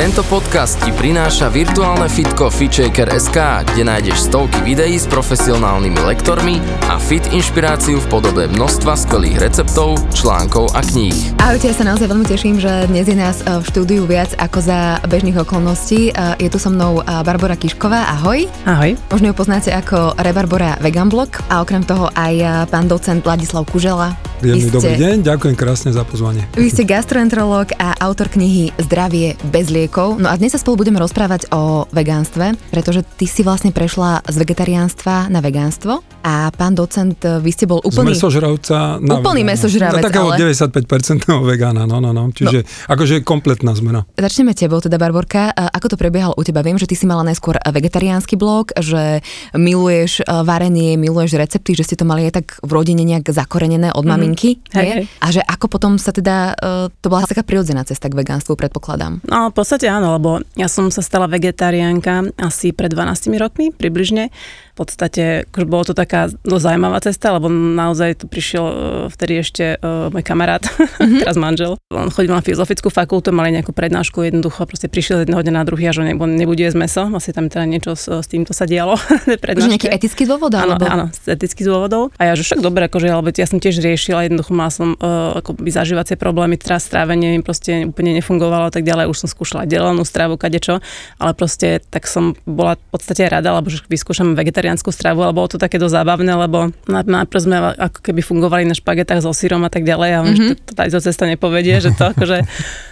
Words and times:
Tento 0.00 0.24
podcast 0.32 0.80
ti 0.80 0.96
prináša 0.96 1.52
virtuálne 1.52 2.08
fitko 2.08 2.48
FitShaker.sk, 2.48 3.36
kde 3.68 3.84
nájdeš 3.84 4.32
stovky 4.32 4.64
videí 4.64 4.96
s 4.96 5.04
profesionálnymi 5.04 6.00
lektormi 6.00 6.56
a 6.88 6.96
fit 6.96 7.20
inšpiráciu 7.28 8.00
v 8.00 8.06
podobe 8.08 8.48
množstva 8.48 8.96
skvelých 8.96 9.36
receptov, 9.36 10.00
článkov 10.16 10.72
a 10.72 10.80
kníh. 10.80 11.36
Ahojte, 11.36 11.68
ja 11.68 11.76
sa 11.76 11.84
naozaj 11.84 12.08
veľmi 12.08 12.24
teším, 12.24 12.56
že 12.56 12.88
dnes 12.88 13.12
je 13.12 13.16
nás 13.20 13.44
e, 13.44 13.60
v 13.60 13.64
štúdiu 13.68 14.08
viac 14.08 14.32
ako 14.40 14.64
za 14.64 15.04
bežných 15.04 15.36
okolností. 15.36 16.16
E, 16.16 16.40
Je 16.40 16.48
tu 16.48 16.56
so 16.56 16.72
mnou 16.72 17.04
e, 17.04 17.20
Barbara 17.20 17.60
Kišková, 17.60 18.08
ahoj. 18.16 18.48
Ahoj. 18.64 18.96
Možno 19.12 19.28
ju 19.28 19.34
poznáte 19.36 19.68
ako 19.68 20.16
Rebarbora 20.16 20.80
Vegan 20.80 21.12
Blog 21.12 21.44
a 21.52 21.60
okrem 21.60 21.84
toho 21.84 22.08
aj 22.16 22.40
pán 22.72 22.88
docent 22.88 23.20
Vladislav 23.20 23.68
Kužela. 23.68 24.16
Príjemný 24.40 24.64
Vy 24.64 24.72
dobrý 24.72 24.94
ste- 24.96 25.02
deň, 25.04 25.16
ďakujem 25.20 25.52
krásne 25.52 25.92
za 25.92 26.00
pozvanie. 26.00 26.48
Vy 26.56 26.72
ste 26.72 26.88
gastroenterológ 26.88 27.76
a 27.76 27.92
autor 28.00 28.32
knihy 28.32 28.72
Zdravie 28.80 29.36
bez 29.52 29.68
liekov. 29.90 30.22
No 30.22 30.30
a 30.30 30.38
dnes 30.38 30.54
sa 30.54 30.62
spolu 30.62 30.78
budeme 30.78 31.02
rozprávať 31.02 31.50
o 31.50 31.82
vegánstve, 31.90 32.54
pretože 32.70 33.02
ty 33.18 33.26
si 33.26 33.42
vlastne 33.42 33.74
prešla 33.74 34.22
z 34.22 34.38
vegetariánstva 34.38 35.26
na 35.26 35.42
vegánstvo 35.42 36.06
a 36.22 36.54
pán 36.54 36.78
docent, 36.78 37.18
vy 37.18 37.50
ste 37.50 37.66
bol 37.66 37.82
Z 37.82 37.90
úplný... 37.90 38.14
mesožravca 38.14 39.00
na 39.02 39.18
Úplný 39.18 39.42
vegána. 39.42 39.50
mesožravec, 39.50 39.98
Na 39.98 40.06
takého 40.06 40.28
ale- 40.30 40.38
95% 40.38 41.26
vegána, 41.42 41.90
no, 41.90 41.98
no, 41.98 42.14
no. 42.14 42.30
Čiže 42.30 42.62
akože 42.86 43.24
kompletná 43.24 43.74
zmena. 43.74 44.06
Začneme 44.14 44.54
tebou, 44.54 44.78
teda 44.78 44.94
Barborka. 44.94 45.50
Ako 45.50 45.90
to 45.90 45.96
prebiehalo 45.98 46.38
u 46.38 46.44
teba? 46.44 46.60
Viem, 46.60 46.76
že 46.76 46.86
ty 46.86 46.94
si 46.94 47.08
mala 47.08 47.26
najskôr 47.26 47.58
vegetariánsky 47.58 48.36
blog, 48.36 48.70
že 48.76 49.24
miluješ 49.56 50.22
eh, 50.22 50.44
varenie, 50.44 50.94
miluješ 50.94 51.34
recepty, 51.34 51.74
že 51.74 51.82
ste 51.82 51.96
to 51.98 52.04
mali 52.04 52.28
aj 52.28 52.38
tak 52.38 52.46
v 52.62 52.70
rodine 52.70 53.02
nejak 53.02 53.26
zakorenené 53.26 53.90
od 53.90 54.04
maminky. 54.04 54.60
Hej. 54.70 55.08
A 55.18 55.26
že 55.32 55.40
ako 55.40 55.66
potom 55.66 55.96
sa 55.96 56.12
teda, 56.12 56.52
eh, 56.52 56.92
to 57.00 57.08
bola 57.08 57.24
taká 57.24 57.42
prirodzená 57.42 57.82
cesta 57.82 58.06
k 58.06 58.14
vegánstvu, 58.14 58.54
predpokladám. 58.54 59.24
No 59.24 59.48
v 59.48 59.56
podstate 59.56 59.79
áno, 59.88 60.18
lebo 60.18 60.42
ja 60.58 60.68
som 60.68 60.90
sa 60.90 61.00
stala 61.00 61.30
vegetariánka 61.30 62.36
asi 62.36 62.74
pred 62.74 62.92
12 62.92 63.32
rokmi 63.38 63.70
približne. 63.72 64.28
V 64.74 64.86
podstate 64.86 65.44
akože 65.50 65.66
bolo 65.66 65.84
to 65.86 65.94
taká 65.94 66.30
dosť 66.46 66.64
zaujímavá 66.70 66.98
cesta, 67.02 67.34
lebo 67.36 67.50
naozaj 67.50 68.22
tu 68.22 68.24
prišiel 68.30 68.64
e, 68.64 68.74
vtedy 69.12 69.32
ešte 69.42 69.64
uh, 69.80 70.08
môj 70.08 70.24
kamarát, 70.24 70.62
mm-hmm. 70.62 71.20
teraz 71.22 71.36
manžel. 71.36 71.76
On 71.90 72.08
chodil 72.08 72.32
na 72.32 72.44
filozofickú 72.44 72.88
fakultu, 72.88 73.34
mali 73.34 73.54
nejakú 73.54 73.74
prednášku, 73.74 74.22
jednoducho 74.22 74.64
proste 74.64 74.86
prišiel 74.86 75.22
z 75.22 75.28
jedného 75.28 75.42
dňa 75.42 75.54
na 75.54 75.64
druhý 75.66 75.90
a 75.90 75.92
že 75.92 76.06
nebo, 76.06 76.24
nebude 76.24 76.62
jesť 76.62 76.78
meso. 76.78 77.02
Asi 77.10 77.34
tam 77.34 77.50
teda 77.50 77.66
niečo 77.66 77.98
s, 77.98 78.06
s 78.06 78.26
týmto 78.30 78.54
sa 78.54 78.64
dialo. 78.64 78.96
prednáške. 79.44 79.70
nejaký 79.70 79.88
etický 79.90 80.22
dôvod? 80.26 80.52
Áno, 80.54 80.76
alebo... 80.76 80.86
áno, 80.86 81.06
z 81.12 81.34
etických 81.34 81.66
dôvodov. 81.66 82.14
A 82.16 82.30
ja, 82.30 82.32
že 82.38 82.46
však 82.46 82.60
dobre, 82.62 82.86
akože, 82.86 83.06
ale 83.10 83.32
ja 83.34 83.46
som 83.46 83.58
tiež 83.58 83.82
riešila, 83.82 84.26
jednoducho 84.26 84.52
mala 84.54 84.70
som 84.70 84.94
uh, 84.98 85.40
akoby 85.40 85.70
zažívacie 85.70 86.14
problémy, 86.14 86.60
teraz 86.60 86.86
strávenie 86.86 87.36
mi 87.36 87.40
proste 87.40 87.86
úplne 87.86 88.16
nefungovalo 88.18 88.68
a 88.68 88.72
tak 88.72 88.86
ďalej. 88.86 89.10
Už 89.10 89.26
som 89.26 89.28
skúšala 89.28 89.66
delenú 89.66 90.02
stravu, 90.04 90.36
kadečo, 90.36 90.82
ale 91.16 91.32
proste 91.34 91.80
tak 91.90 92.06
som 92.06 92.36
bola 92.44 92.76
v 92.76 92.88
podstate 92.92 93.26
rada, 93.26 93.54
lebo 93.56 93.70
že 93.72 93.82
vyskúšam 93.88 94.36
vegetariánsku 94.60 94.92
stravu, 94.92 95.24
ale 95.24 95.32
bolo 95.32 95.48
to 95.48 95.56
také 95.56 95.80
dosť 95.80 96.04
zábavné, 96.04 96.36
lebo 96.36 96.68
na- 96.84 97.00
najprv 97.24 97.40
sme 97.40 97.56
ako 97.80 97.98
keby 98.04 98.20
fungovali 98.20 98.68
na 98.68 98.76
špagetách 98.76 99.24
so 99.24 99.32
sírom 99.32 99.64
a 99.64 99.72
tak 99.72 99.88
ďalej 99.88 100.10
a 100.12 100.20
mm-hmm. 100.20 100.36
že 100.36 100.42
to, 100.52 100.54
to 100.68 100.72
táto 100.76 101.00
cesta 101.00 101.24
nepovedie, 101.24 101.80
že 101.80 101.96
to 101.96 102.04
akože, 102.12 102.44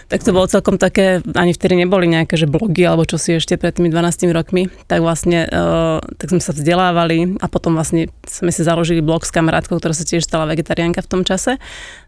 tak 0.09 0.25
to 0.25 0.33
bolo 0.33 0.49
celkom 0.49 0.81
také, 0.81 1.21
ani 1.37 1.53
vtedy 1.53 1.77
neboli 1.77 2.09
nejaké, 2.09 2.33
že 2.33 2.49
blogy 2.49 2.81
alebo 2.81 3.05
čo 3.05 3.21
si 3.21 3.37
ešte 3.37 3.61
pred 3.61 3.77
tými 3.77 3.93
12 3.93 4.33
rokmi, 4.33 4.67
tak 4.89 5.05
vlastne, 5.05 5.45
uh, 5.45 6.01
tak 6.17 6.33
sme 6.33 6.41
sa 6.41 6.51
vzdelávali 6.51 7.37
a 7.37 7.45
potom 7.45 7.77
vlastne 7.77 8.09
sme 8.25 8.49
si 8.49 8.65
založili 8.65 9.05
blog 9.05 9.21
s 9.21 9.31
kamarátkou, 9.31 9.77
ktorá 9.77 9.93
sa 9.93 10.03
tiež 10.03 10.25
stala 10.25 10.49
vegetariánka 10.49 11.05
v 11.05 11.09
tom 11.13 11.21
čase, 11.21 11.61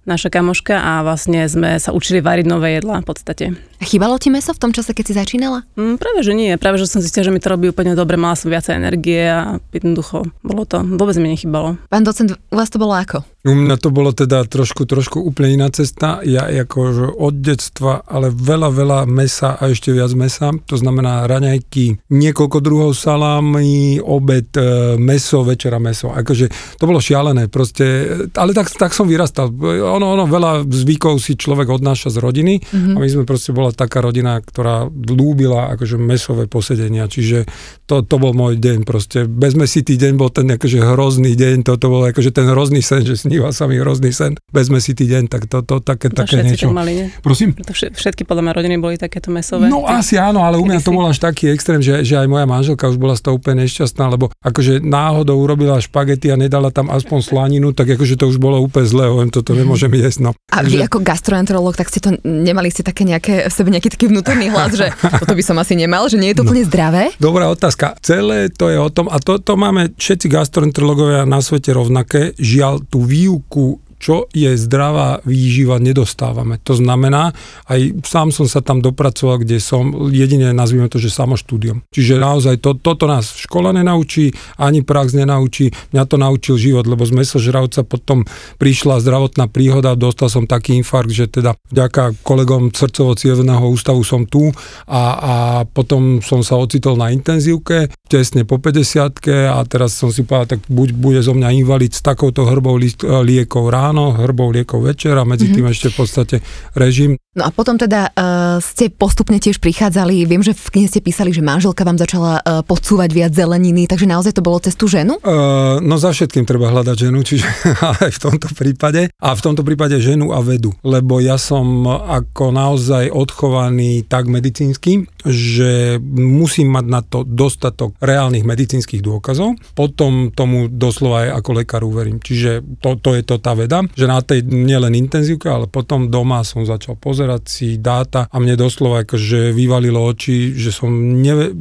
naša 0.09 0.33
kamoška 0.33 0.81
a 0.81 1.05
vlastne 1.05 1.45
sme 1.45 1.77
sa 1.77 1.93
učili 1.93 2.25
variť 2.25 2.45
nové 2.49 2.81
jedlá 2.81 3.05
v 3.05 3.07
podstate. 3.07 3.45
A 3.81 3.83
Chýbalo 3.85 4.17
ti 4.21 4.29
meso 4.29 4.53
v 4.53 4.61
tom 4.61 4.73
čase, 4.73 4.93
keď 4.93 5.05
si 5.09 5.13
začínala? 5.17 5.65
Mm, 5.73 5.97
práve, 5.97 6.21
že 6.21 6.37
nie. 6.37 6.53
Práve, 6.57 6.77
že 6.77 6.85
som 6.85 7.01
zistila, 7.01 7.25
že 7.25 7.33
mi 7.33 7.41
to 7.41 7.49
robí 7.49 7.69
úplne 7.73 7.97
dobre. 7.97 8.13
Mala 8.13 8.37
som 8.37 8.53
viacej 8.53 8.77
energie 8.77 9.25
a 9.25 9.57
jednoducho 9.73 10.29
bolo 10.45 10.69
to, 10.69 10.85
vôbec 10.85 11.17
mi 11.17 11.33
nechybalo. 11.33 11.81
Pán 11.89 12.05
docent, 12.05 12.37
u 12.37 12.55
vás 12.57 12.69
to 12.69 12.77
bolo 12.77 12.93
ako? 12.93 13.25
U 13.41 13.57
mňa 13.57 13.81
to 13.81 13.89
bolo 13.89 14.13
teda 14.13 14.45
trošku, 14.45 14.85
trošku 14.85 15.17
úplne 15.17 15.57
iná 15.57 15.67
cesta. 15.73 16.21
Ja 16.21 16.45
akože 16.45 17.17
od 17.17 17.41
detstva, 17.41 18.05
ale 18.05 18.29
veľa, 18.29 18.69
veľa 18.69 18.99
mesa 19.09 19.57
a 19.57 19.65
ešte 19.73 19.89
viac 19.89 20.13
mesa. 20.13 20.53
To 20.69 20.77
znamená 20.77 21.25
raňajky, 21.25 22.05
niekoľko 22.13 22.57
druhov 22.61 22.93
salámy, 22.93 23.97
obed, 23.97 24.53
e, 24.53 24.93
meso, 25.01 25.41
večera 25.41 25.81
meso. 25.81 26.13
Akože 26.13 26.77
to 26.77 26.85
bolo 26.85 27.01
šialené 27.01 27.49
proste. 27.49 28.13
Ale 28.37 28.53
tak, 28.53 28.69
tak 28.77 28.93
som 28.93 29.09
vyrastal. 29.09 29.49
Ono, 29.49 30.05
ono, 30.13 30.29
veľa 30.29 30.69
zvykov 30.69 31.17
si 31.17 31.33
človek 31.33 31.81
odnáša 31.81 32.13
z 32.13 32.21
rodiny 32.21 32.61
mm-hmm. 32.61 32.93
a 32.93 32.97
my 33.01 33.07
sme 33.09 33.23
proste 33.25 33.57
bola 33.57 33.73
taká 33.73 34.05
rodina, 34.05 34.37
ktorá 34.37 34.85
ľúbila 34.85 35.73
akože 35.73 35.97
mesové 35.97 36.45
posedenia. 36.45 37.09
Čiže 37.09 37.49
to, 37.89 38.05
to 38.05 38.21
bol 38.21 38.37
môj 38.37 38.61
deň 38.61 38.85
proste. 38.85 39.25
Bezmesitý 39.25 39.97
deň 39.97 40.13
bol 40.13 40.29
ten 40.29 40.45
akože 40.45 40.77
hrozný 40.77 41.33
deň. 41.33 41.65
To, 41.65 41.73
to 41.81 41.87
bol 41.89 42.05
akože 42.05 42.29
ten 42.29 42.45
hrozný 42.45 42.85
sen, 42.85 43.01
že 43.01 43.30
sníva 43.31 43.55
sa 43.55 43.63
mi 43.63 43.79
hrozný 43.79 44.11
sen. 44.11 44.35
Bezmesitý 44.51 45.07
deň, 45.07 45.23
tak 45.25 45.47
to, 45.47 45.63
to 45.63 45.79
také, 45.79 46.11
To 46.11 46.21
také 46.21 46.43
niečo. 46.43 46.67
tak 46.67 46.75
mali, 46.75 46.91
nie? 46.93 47.07
Prosím? 47.23 47.55
To 47.55 47.71
vše- 47.71 47.95
všetky 47.95 48.27
podľa 48.27 48.43
mňa 48.43 48.53
rodiny 48.53 48.75
boli 48.75 48.99
takéto 48.99 49.31
mesové. 49.31 49.71
No 49.71 49.87
asi 49.87 50.19
áno, 50.19 50.43
ale 50.43 50.59
u 50.59 50.67
mňa 50.67 50.83
to 50.83 50.91
bol 50.91 51.07
až 51.07 51.17
taký 51.17 51.47
extrém, 51.47 51.79
že, 51.79 52.03
že 52.03 52.19
aj 52.19 52.27
moja 52.27 52.43
manželka 52.43 52.85
už 52.85 52.99
bola 52.99 53.15
z 53.15 53.23
toho 53.23 53.39
úplne 53.39 53.63
nešťastná, 53.63 54.11
lebo 54.11 54.27
akože 54.37 54.83
náhodou 54.83 55.39
urobila 55.39 55.79
špagety 55.79 56.27
a 56.27 56.35
nedala 56.35 56.67
tam 56.69 56.91
aspoň 56.91 57.19
slaninu, 57.21 57.71
tak 57.71 57.87
akože 57.89 58.19
to 58.19 58.27
už 58.27 58.35
bolo 58.35 58.59
úplne 58.59 58.83
zlé, 58.83 59.07
hovorím, 59.07 59.31
toto 59.31 59.55
nemôžem 59.55 59.87
jesť. 59.93 60.19
No. 60.21 60.31
A 60.51 60.59
vy 60.59 60.83
ako 60.83 60.99
gastroenterológ, 60.99 61.79
tak 61.79 61.87
ste 61.87 62.03
to 62.03 62.19
nemali 62.21 62.67
ste 62.67 62.83
také 62.83 63.07
nejaké, 63.07 63.47
v 63.47 63.53
sebe 63.53 63.71
nejaký 63.71 63.87
taký 63.87 64.11
vnútorný 64.11 64.51
hlas, 64.51 64.75
že 64.75 64.91
toto 64.99 65.31
by 65.31 65.43
som 65.45 65.55
asi 65.55 65.79
nemal, 65.79 66.11
že 66.11 66.19
nie 66.19 66.35
je 66.35 66.37
to 66.37 66.43
úplne 66.43 66.67
zdravé? 66.67 67.15
Dobrá 67.15 67.47
otázka. 67.47 67.95
Celé 68.03 68.51
to 68.51 68.67
je 68.67 68.75
o 68.75 68.89
tom, 68.91 69.07
a 69.07 69.15
to, 69.17 69.39
to 69.39 69.55
máme 69.55 69.95
všetci 69.95 70.27
gastroenterológovia 70.27 71.23
na 71.23 71.39
svete 71.39 71.71
rovnaké, 71.71 72.33
žiaľ 72.35 72.83
tú 72.83 73.05
Bilko 73.21 73.79
čo 74.01 74.25
je 74.33 74.57
zdravá 74.57 75.21
výživa, 75.21 75.77
nedostávame. 75.77 76.57
To 76.65 76.73
znamená, 76.73 77.37
aj 77.69 78.01
sám 78.01 78.33
som 78.33 78.49
sa 78.49 78.65
tam 78.65 78.81
dopracoval, 78.81 79.45
kde 79.45 79.61
som, 79.61 80.09
jedine 80.09 80.49
nazvime 80.57 80.89
to, 80.89 80.97
že 80.97 81.13
samoštúdium. 81.13 81.85
Čiže 81.93 82.17
naozaj 82.17 82.57
to, 82.65 82.73
toto 82.81 83.05
nás 83.05 83.29
v 83.29 83.45
škole 83.45 83.69
nenaučí, 83.69 84.33
ani 84.57 84.81
prax 84.81 85.13
nenaučí, 85.13 85.69
mňa 85.93 86.03
to 86.09 86.17
naučil 86.17 86.55
život, 86.57 86.89
lebo 86.89 87.05
z 87.05 87.13
mesožravca 87.13 87.85
potom 87.85 88.25
prišla 88.57 89.05
zdravotná 89.05 89.45
príhoda, 89.45 89.93
dostal 89.93 90.33
som 90.33 90.49
taký 90.49 90.81
infarkt, 90.81 91.13
že 91.13 91.29
teda 91.29 91.53
vďaka 91.69 92.25
kolegom 92.25 92.73
srdcovo 92.73 93.13
cievného 93.13 93.69
ústavu 93.69 94.01
som 94.01 94.25
tu 94.25 94.49
a, 94.89 95.01
a 95.13 95.35
potom 95.69 96.25
som 96.25 96.41
sa 96.41 96.57
ocitol 96.57 96.97
na 96.97 97.13
intenzívke, 97.13 97.93
tesne 98.09 98.43
po 98.43 98.57
50 98.57 99.53
a 99.53 99.61
teraz 99.69 99.93
som 99.93 100.09
si 100.09 100.25
povedal, 100.25 100.57
tak 100.57 100.61
buď 100.65 100.89
bude 100.97 101.19
zo 101.21 101.37
mňa 101.37 101.53
invalid 101.53 101.93
s 101.93 102.01
takouto 102.01 102.47
hrbou 102.47 102.81
liekov 103.21 103.69
ráno, 103.91 104.15
hrbou 104.15 104.55
liekov 104.55 104.87
večer 104.87 105.19
a 105.19 105.27
medzi 105.27 105.51
tým 105.51 105.67
ešte 105.67 105.91
v 105.91 105.95
podstate 105.99 106.35
režim. 106.79 107.19
No 107.35 107.43
a 107.47 107.51
potom 107.51 107.75
teda 107.75 108.11
uh, 108.11 108.59
ste 108.63 108.87
postupne 108.87 109.35
tiež 109.35 109.59
prichádzali, 109.59 110.23
viem, 110.23 110.39
že 110.39 110.55
v 110.55 110.67
knihe 110.79 110.87
ste 110.87 111.03
písali, 111.03 111.35
že 111.35 111.43
manželka 111.43 111.83
vám 111.83 111.99
začala 111.99 112.39
uh, 112.39 112.63
podsúvať 112.63 113.11
viac 113.11 113.31
zeleniny, 113.35 113.87
takže 113.87 114.07
naozaj 114.07 114.39
to 114.39 114.43
bolo 114.43 114.63
cez 114.63 114.79
tú 114.79 114.87
ženu? 114.87 115.19
Uh, 115.19 115.83
no 115.83 115.99
za 115.99 116.15
všetkým 116.15 116.47
treba 116.47 116.71
hľadať 116.71 117.11
ženu, 117.11 117.19
čiže 117.19 117.47
aj 118.03 118.11
v 118.15 118.19
tomto 118.19 118.47
prípade. 118.55 119.11
A 119.19 119.35
v 119.35 119.43
tomto 119.43 119.63
prípade 119.67 119.99
ženu 119.99 120.31
a 120.31 120.39
vedu, 120.39 120.71
lebo 120.87 121.19
ja 121.19 121.35
som 121.35 121.83
ako 121.87 122.55
naozaj 122.55 123.11
odchovaný 123.11 124.07
tak 124.07 124.31
medicínsky, 124.31 125.03
že 125.27 125.99
musím 126.03 126.71
mať 126.71 126.85
na 126.87 127.03
to 127.03 127.27
dostatok 127.27 127.95
reálnych 127.99 128.47
medicínskych 128.47 129.03
dôkazov. 129.03 129.55
Potom 129.75 130.31
tomu 130.31 130.71
doslova 130.71 131.27
aj 131.27 131.43
ako 131.43 131.49
lekár 131.63 131.83
uverím. 131.83 132.19
Čiže 132.19 132.79
to, 132.79 132.99
to 132.99 133.15
je 133.15 133.23
to 133.23 133.39
tá 133.39 133.55
veda, 133.55 133.80
že 133.95 134.05
na 134.05 134.21
tej 134.21 134.45
nielen 134.45 134.93
intenzívke, 134.93 135.47
ale 135.49 135.65
potom 135.65 136.11
doma 136.11 136.43
som 136.45 136.67
začal 136.67 136.99
pozerať 136.99 137.41
si 137.47 137.67
dáta 137.79 138.27
a 138.29 138.35
mne 138.37 138.59
doslova 138.59 139.07
akože 139.07 139.55
vyvalilo 139.55 140.01
oči, 140.01 140.53
že 140.53 140.69
som 140.69 140.91
neve, 141.21 141.55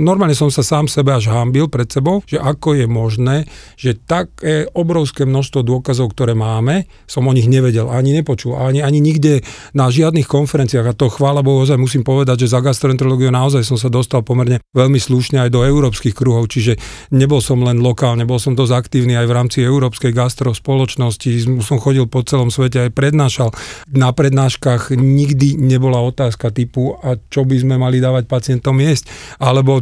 normálne 0.00 0.34
som 0.34 0.48
sa 0.48 0.64
sám 0.64 0.90
sebe 0.90 1.14
až 1.14 1.30
hambil 1.30 1.70
pred 1.70 1.86
sebou, 1.86 2.24
že 2.26 2.40
ako 2.40 2.78
je 2.78 2.86
možné, 2.90 3.36
že 3.76 3.94
také 3.94 4.66
obrovské 4.72 5.26
množstvo 5.26 5.60
dôkazov, 5.62 6.14
ktoré 6.14 6.32
máme, 6.34 6.88
som 7.04 7.26
o 7.26 7.32
nich 7.34 7.46
nevedel, 7.46 7.90
ani 7.90 8.16
nepočul, 8.16 8.56
ani, 8.56 8.80
ani 8.80 8.98
nikde 9.02 9.42
na 9.76 9.90
žiadnych 9.90 10.26
konferenciách. 10.26 10.86
A 10.86 10.96
to 10.96 11.12
chvála 11.12 11.44
Bohu, 11.44 11.62
ozaj 11.62 11.76
musím 11.76 12.06
povedať, 12.06 12.46
že 12.46 12.52
za 12.56 12.62
gastroenterológiu 12.64 13.28
naozaj 13.30 13.66
som 13.66 13.76
sa 13.76 13.92
dostal 13.92 14.22
pomerne 14.24 14.62
veľmi 14.72 14.98
slušne 14.98 15.46
aj 15.46 15.50
do 15.50 15.66
európskych 15.66 16.14
kruhov, 16.14 16.48
čiže 16.50 16.78
nebol 17.10 17.42
som 17.42 17.60
len 17.62 17.82
lokálne, 17.82 18.24
bol 18.24 18.38
som 18.38 18.54
dosť 18.54 18.72
aktívny 18.72 19.18
aj 19.18 19.26
v 19.26 19.36
rámci 19.36 19.58
európskej 19.62 20.14
gastro 20.14 20.54
spoločnosti, 20.54 21.28
som 21.62 21.80
chodil 21.80 22.04
po 22.10 22.20
celom 22.26 22.52
svete 22.52 22.88
aj 22.88 22.90
prednášal. 22.92 23.54
Na 23.92 24.10
prednáškach 24.10 24.92
nikdy 24.96 25.56
nebola 25.56 26.02
otázka 26.02 26.52
typu, 26.52 26.98
a 27.00 27.16
čo 27.30 27.46
by 27.46 27.56
sme 27.60 27.74
mali 27.80 28.02
dávať 28.02 28.26
pacientom 28.26 28.76
jesť, 28.80 29.08
alebo 29.40 29.80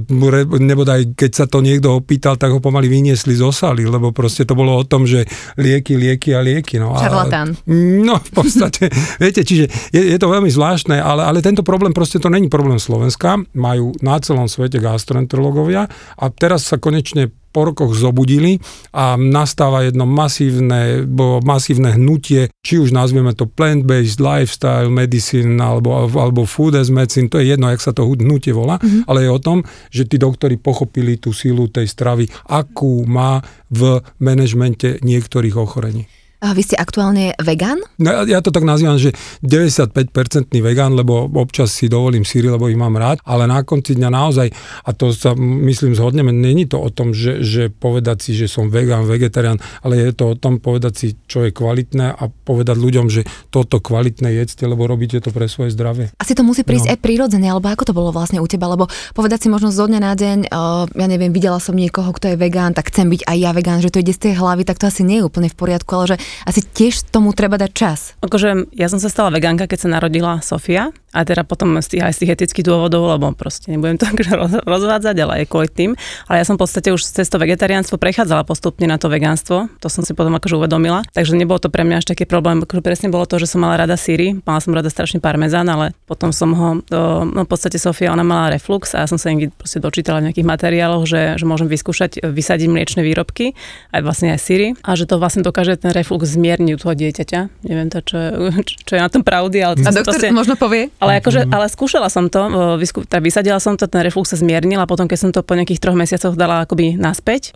nebodaj, 0.58 1.14
keď 1.16 1.30
sa 1.32 1.46
to 1.48 1.64
niekto 1.64 1.98
opýtal, 1.98 2.38
tak 2.38 2.54
ho 2.54 2.60
pomaly 2.60 2.86
vyniesli 2.86 3.34
z 3.34 3.42
osaly, 3.42 3.86
lebo 3.88 4.10
proste 4.10 4.44
to 4.44 4.58
bolo 4.58 4.76
o 4.76 4.84
tom, 4.84 5.08
že 5.08 5.24
lieky, 5.56 5.96
lieky 5.96 6.34
a 6.34 6.40
lieky. 6.44 6.78
No, 6.78 6.94
Šarlatán. 6.94 7.56
No, 8.02 8.20
v 8.20 8.30
podstate, 8.32 8.90
viete, 9.22 9.42
čiže 9.42 9.70
je, 9.90 10.02
je 10.14 10.18
to 10.18 10.28
veľmi 10.28 10.50
zvláštne, 10.50 10.98
ale, 10.98 11.24
ale 11.24 11.44
tento 11.44 11.64
problém 11.66 11.94
proste 11.94 12.20
to 12.22 12.30
není 12.30 12.50
problém 12.52 12.78
Slovenska, 12.78 13.40
majú 13.54 13.94
na 14.04 14.18
celom 14.20 14.46
svete 14.46 14.78
gastroenterológovia 14.78 15.88
a 16.18 16.24
teraz 16.30 16.68
sa 16.68 16.76
konečne 16.76 17.30
po 17.58 17.66
rokoch 17.66 17.90
zobudili 17.98 18.62
a 18.94 19.18
nastáva 19.18 19.82
jedno 19.82 20.06
masívne, 20.06 21.02
bo 21.02 21.42
masívne 21.42 21.98
hnutie, 21.98 22.54
či 22.62 22.78
už 22.78 22.94
nazvieme 22.94 23.34
to 23.34 23.50
plant-based 23.50 24.22
lifestyle 24.22 24.86
medicine 24.86 25.58
alebo, 25.58 26.06
alebo 26.06 26.46
food 26.46 26.78
as 26.78 26.86
medicine, 26.86 27.26
to 27.26 27.42
je 27.42 27.58
jedno, 27.58 27.66
jak 27.74 27.82
sa 27.82 27.90
to 27.90 28.06
hnutie 28.06 28.54
volá, 28.54 28.78
mm-hmm. 28.78 29.10
ale 29.10 29.26
je 29.26 29.30
o 29.34 29.42
tom, 29.42 29.66
že 29.90 30.06
tí 30.06 30.22
doktori 30.22 30.54
pochopili 30.54 31.18
tú 31.18 31.34
sílu 31.34 31.66
tej 31.66 31.90
stravy, 31.90 32.30
akú 32.46 33.02
má 33.10 33.42
v 33.74 33.98
manažmente 34.22 35.02
niektorých 35.02 35.58
ochorení. 35.58 36.06
A 36.38 36.54
vy 36.54 36.62
ste 36.62 36.78
aktuálne 36.78 37.34
vegán? 37.42 37.82
No, 37.98 38.22
ja 38.22 38.38
to 38.38 38.54
tak 38.54 38.62
nazývam, 38.62 38.94
že 38.94 39.10
95-percentný 39.42 40.62
vegán, 40.62 40.94
lebo 40.94 41.26
občas 41.34 41.74
si 41.74 41.90
dovolím 41.90 42.22
síry, 42.22 42.46
lebo 42.46 42.70
ich 42.70 42.78
mám 42.78 42.94
rád, 42.94 43.18
ale 43.26 43.50
na 43.50 43.66
konci 43.66 43.98
dňa 43.98 44.06
naozaj, 44.06 44.46
a 44.86 44.90
to 44.94 45.10
sa 45.10 45.34
myslím 45.34 45.98
zhodneme, 45.98 46.30
není 46.30 46.70
to 46.70 46.78
o 46.78 46.94
tom, 46.94 47.10
že, 47.10 47.42
že 47.42 47.74
povedať 47.74 48.22
si, 48.22 48.30
že 48.38 48.46
som 48.46 48.70
vegán, 48.70 49.02
vegetarián, 49.10 49.58
ale 49.82 49.98
je 49.98 50.14
to 50.14 50.30
o 50.30 50.38
tom 50.38 50.62
povedať 50.62 50.92
si, 50.94 51.06
čo 51.26 51.42
je 51.42 51.50
kvalitné 51.50 52.14
a 52.14 52.30
povedať 52.30 52.78
ľuďom, 52.78 53.10
že 53.10 53.26
toto 53.50 53.82
kvalitné 53.82 54.38
jedzte, 54.38 54.62
lebo 54.62 54.86
robíte 54.86 55.18
to 55.18 55.34
pre 55.34 55.50
svoje 55.50 55.74
zdravie. 55.74 56.14
Asi 56.22 56.38
to 56.38 56.46
musí 56.46 56.62
prísť 56.62 56.86
no. 56.86 56.92
aj 56.94 56.98
prirodzene, 57.02 57.50
alebo 57.50 57.66
ako 57.66 57.90
to 57.90 57.98
bolo 57.98 58.14
vlastne 58.14 58.38
u 58.38 58.46
teba, 58.46 58.70
lebo 58.70 58.86
povedať 59.10 59.42
si 59.42 59.48
možno 59.50 59.74
zo 59.74 59.90
dňa 59.90 60.00
na 60.06 60.14
deň, 60.14 60.38
uh, 60.54 60.86
ja 60.86 61.06
neviem, 61.10 61.34
videla 61.34 61.58
som 61.58 61.74
niekoho, 61.74 62.14
kto 62.14 62.30
je 62.30 62.36
vegán, 62.38 62.78
tak 62.78 62.94
chcem 62.94 63.10
byť 63.10 63.26
aj 63.26 63.36
ja 63.42 63.50
vegán, 63.50 63.82
že 63.82 63.90
to 63.90 63.98
ide 63.98 64.14
z 64.14 64.30
tej 64.30 64.38
hlavy, 64.38 64.62
tak 64.62 64.78
to 64.78 64.86
asi 64.86 65.02
nie 65.02 65.18
je 65.18 65.26
úplne 65.26 65.50
v 65.50 65.58
poriadku, 65.58 65.90
ale 65.98 66.14
že 66.14 66.27
asi 66.46 66.60
tiež 66.64 67.08
tomu 67.08 67.32
treba 67.32 67.56
dať 67.56 67.70
čas. 67.72 67.98
Akože 68.24 68.72
ja 68.74 68.88
som 68.90 68.98
sa 69.00 69.10
stala 69.12 69.34
vegánka, 69.34 69.68
keď 69.70 69.78
sa 69.86 69.88
narodila 69.88 70.40
Sofia 70.40 70.90
a 71.12 71.24
teda 71.24 71.42
potom 71.44 71.72
z 71.80 71.96
tých, 71.96 72.02
aj 72.04 72.12
z 72.14 72.18
tých 72.24 72.32
etických 72.36 72.66
dôvodov, 72.68 73.08
lebo 73.08 73.32
proste 73.32 73.72
nebudem 73.72 73.96
to 73.96 74.06
akože 74.12 74.32
rozvádzať, 74.64 75.16
ale 75.18 75.32
aj 75.42 75.44
kvôli 75.48 75.68
tým. 75.70 75.90
Ale 76.28 76.40
ja 76.40 76.44
som 76.44 76.60
v 76.60 76.64
podstate 76.64 76.92
už 76.92 77.00
cez 77.00 77.26
to 77.28 77.40
vegetariánstvo 77.40 77.96
prechádzala 77.96 78.44
postupne 78.44 78.84
na 78.84 79.00
to 79.00 79.08
vegánstvo, 79.08 79.72
to 79.80 79.88
som 79.88 80.04
si 80.04 80.12
potom 80.12 80.34
akože 80.36 80.58
uvedomila, 80.58 81.04
takže 81.14 81.38
nebolo 81.38 81.62
to 81.62 81.72
pre 81.72 81.84
mňa 81.84 82.04
až 82.04 82.06
taký 82.12 82.28
problém, 82.28 82.60
akože 82.64 82.82
presne 82.84 83.08
bolo 83.08 83.24
to, 83.24 83.40
že 83.40 83.48
som 83.48 83.64
mala 83.64 83.80
rada 83.80 83.96
síry, 83.96 84.38
mala 84.44 84.60
som 84.60 84.72
rada 84.76 84.88
strašný 84.92 85.22
parmezán, 85.22 85.68
ale 85.68 85.96
potom 86.04 86.32
som 86.34 86.50
ho, 86.52 86.68
do, 86.84 87.24
no 87.24 87.44
v 87.44 87.50
podstate 87.50 87.80
Sofia, 87.80 88.12
ona 88.12 88.24
mala 88.24 88.52
reflux 88.52 88.92
a 88.92 89.04
ja 89.04 89.08
som 89.08 89.16
sa 89.16 89.32
niekde 89.32 89.54
proste 89.54 89.80
dočítala 89.80 90.20
v 90.20 90.30
nejakých 90.30 90.46
materiáloch, 90.46 91.04
že, 91.08 91.40
že 91.40 91.44
môžem 91.44 91.70
vyskúšať 91.70 92.20
vysadiť 92.24 92.68
mliečne 92.68 93.00
výrobky, 93.00 93.56
aj 93.92 94.00
vlastne 94.02 94.34
aj 94.34 94.40
síry 94.40 94.66
a 94.84 94.94
že 94.98 95.08
to 95.08 95.16
vlastne 95.16 95.40
dokáže 95.44 95.78
ten 95.80 95.94
reflux 95.94 96.17
zmierniť 96.24 96.72
u 96.74 96.78
toho 96.78 96.94
dieťaťa. 96.94 97.40
Neviem 97.68 97.88
to, 97.90 98.00
čo, 98.02 98.16
čo 98.86 98.92
je 98.96 99.00
na 99.02 99.10
tom 99.10 99.22
pravdy, 99.22 99.58
ale 99.60 99.74
to 99.78 99.86
a 99.86 99.92
doktor 99.92 100.16
proste, 100.16 100.34
možno 100.34 100.54
povie? 100.56 100.90
Ale 100.98 101.18
akože, 101.22 101.50
ale 101.50 101.66
skúšala 101.70 102.08
som 102.08 102.30
to, 102.32 102.46
vysku, 102.78 103.04
tak 103.04 103.20
vysadila 103.22 103.58
som 103.58 103.78
to, 103.78 103.86
ten 103.86 104.02
reflux 104.02 104.30
sa 104.30 104.38
zmiernil 104.38 104.80
a 104.82 104.86
potom, 104.88 105.06
keď 105.06 105.18
som 105.18 105.30
to 105.30 105.44
po 105.44 105.54
nejakých 105.54 105.82
troch 105.82 105.98
mesiacoch 105.98 106.34
dala 106.34 106.64
akoby 106.64 106.98
naspäť, 106.98 107.52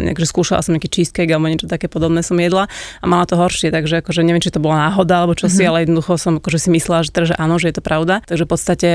nejakže 0.00 0.26
skúšala 0.28 0.60
som 0.62 0.76
nejaký 0.76 1.02
cheesecake 1.02 1.28
alebo 1.28 1.50
niečo 1.50 1.68
také 1.68 1.90
podobné 1.90 2.22
som 2.22 2.38
jedla 2.38 2.70
a 3.00 3.04
mala 3.04 3.24
to 3.24 3.34
horšie, 3.34 3.72
takže 3.72 4.04
akože 4.04 4.22
neviem, 4.22 4.42
či 4.44 4.52
to 4.52 4.62
bola 4.62 4.88
náhoda 4.88 5.24
alebo 5.24 5.34
čo 5.34 5.48
mm-hmm. 5.48 5.56
si, 5.56 5.62
mhm. 5.64 5.68
ale 5.68 5.78
jednoducho 5.88 6.12
som 6.20 6.32
akože 6.38 6.58
si 6.62 6.68
myslela, 6.72 7.00
že, 7.02 7.10
teda, 7.10 7.26
že 7.32 7.36
áno, 7.36 7.56
že 7.56 7.72
je 7.72 7.76
to 7.76 7.84
pravda. 7.84 8.22
Takže 8.24 8.44
v 8.44 8.50
podstate 8.50 8.88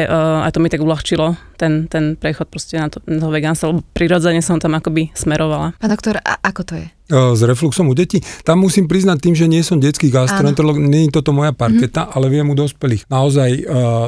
aj 0.46 0.52
to 0.54 0.60
mi 0.62 0.70
tak 0.70 0.82
uľahčilo 0.82 1.51
ten, 1.62 1.86
ten 1.86 2.18
prechod 2.18 2.50
proste 2.50 2.82
na 2.82 2.90
to, 2.90 2.98
na 3.06 3.22
to 3.22 3.30
vegánstvo, 3.30 3.66
lebo 3.70 3.82
prirodzene 3.94 4.42
som 4.42 4.58
tam 4.58 4.74
akoby 4.74 5.14
smerovala. 5.14 5.78
Pán 5.78 5.94
doktor, 5.94 6.18
a 6.18 6.42
ako 6.42 6.62
to 6.66 6.74
je? 6.82 6.90
s 7.12 7.42
refluxom 7.44 7.92
u 7.92 7.96
detí. 7.96 8.24
Tam 8.48 8.64
musím 8.64 8.88
priznať 8.88 9.18
tým, 9.20 9.36
že 9.36 9.52
nie 9.52 9.62
som 9.62 9.78
detský 9.78 10.08
gastroenterolog, 10.08 10.80
nie 10.80 11.08
je 11.08 11.20
toto 11.20 11.36
moja 11.36 11.52
parketa, 11.52 12.08
mm-hmm. 12.08 12.16
ale 12.16 12.26
viem 12.32 12.48
u 12.48 12.56
dospelých. 12.56 13.04
Naozaj 13.12 13.50
uh, 13.52 13.64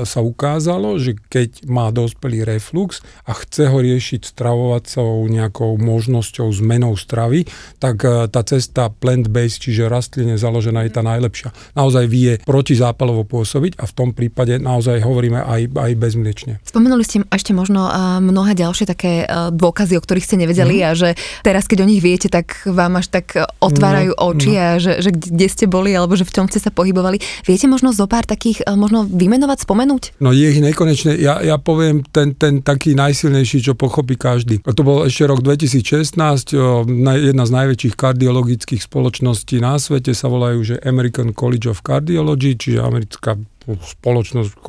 sa 0.08 0.20
ukázalo, 0.24 0.96
že 0.98 1.20
keď 1.28 1.68
má 1.68 1.92
dospelý 1.92 2.48
reflux 2.48 3.04
a 3.28 3.36
chce 3.36 3.68
ho 3.68 3.78
riešiť 3.84 4.32
stravovacou 4.32 5.28
nejakou 5.28 5.76
možnosťou 5.76 6.48
zmenou 6.64 6.96
stravy, 6.96 7.44
tak 7.84 8.08
uh, 8.08 8.32
tá 8.32 8.42
cesta 8.48 8.88
plant-based, 8.88 9.60
čiže 9.60 9.92
rastline 9.92 10.40
založená 10.40 10.88
je 10.88 10.92
tá 10.96 11.04
najlepšia. 11.04 11.52
Naozaj 11.76 12.06
vie 12.08 12.40
protizápalovo 12.48 13.28
pôsobiť 13.28 13.84
a 13.84 13.84
v 13.84 13.94
tom 13.94 14.10
prípade 14.16 14.56
naozaj 14.58 15.04
hovoríme 15.04 15.44
aj, 15.44 15.62
aj 15.76 15.92
bezmliečne. 16.00 16.54
Spomenuli 16.64 17.04
ste 17.04 17.28
ešte 17.44 17.52
možno 17.52 17.92
mnohé 18.24 18.56
ďalšie 18.56 18.88
také 18.88 19.28
uh, 19.28 19.52
dôkazy, 19.52 20.00
o 20.00 20.04
ktorých 20.04 20.24
ste 20.24 20.40
nevedeli 20.40 20.80
mm-hmm. 20.80 20.96
a 20.96 20.96
že 20.96 21.10
teraz, 21.44 21.68
keď 21.68 21.84
o 21.84 21.90
nich 21.92 22.00
viete, 22.00 22.32
tak 22.32 22.64
vám 22.64 22.94
vám 22.94 23.02
až 23.02 23.08
tak 23.10 23.34
e, 23.34 23.42
otvárajú 23.58 24.14
no, 24.14 24.30
oči 24.30 24.54
no. 24.54 24.62
a 24.62 24.68
že, 24.78 25.02
že 25.02 25.10
kde 25.10 25.48
ste 25.50 25.66
boli 25.66 25.98
alebo 25.98 26.14
že 26.14 26.30
v 26.30 26.34
čom 26.38 26.46
ste 26.46 26.62
sa 26.62 26.70
pohybovali. 26.70 27.18
Viete 27.50 27.66
možno 27.66 27.90
zo 27.90 28.06
pár 28.06 28.30
takých 28.30 28.62
e, 28.62 28.78
možno 28.78 29.10
vymenovať, 29.10 29.66
spomenúť? 29.66 30.22
No 30.22 30.30
je 30.30 30.54
ich 30.54 30.62
nekonečne. 30.62 31.18
Ja, 31.18 31.42
ja 31.42 31.58
poviem 31.58 32.06
ten, 32.14 32.38
ten 32.38 32.62
taký 32.62 32.94
najsilnejší, 32.94 33.66
čo 33.66 33.74
pochopí 33.74 34.14
každý. 34.14 34.62
To 34.62 34.84
bol 34.86 35.10
ešte 35.10 35.26
rok 35.26 35.42
2016, 35.42 36.54
jedna 36.54 37.44
z 37.50 37.52
najväčších 37.52 37.96
kardiologických 37.98 38.82
spoločností 38.86 39.58
na 39.58 39.82
svete 39.82 40.14
sa 40.14 40.30
volajú, 40.30 40.60
že 40.62 40.76
American 40.86 41.34
College 41.34 41.74
of 41.74 41.82
Cardiology, 41.82 42.54
čiže 42.54 42.84
americká 42.84 43.40
spoločnosť 43.68 44.60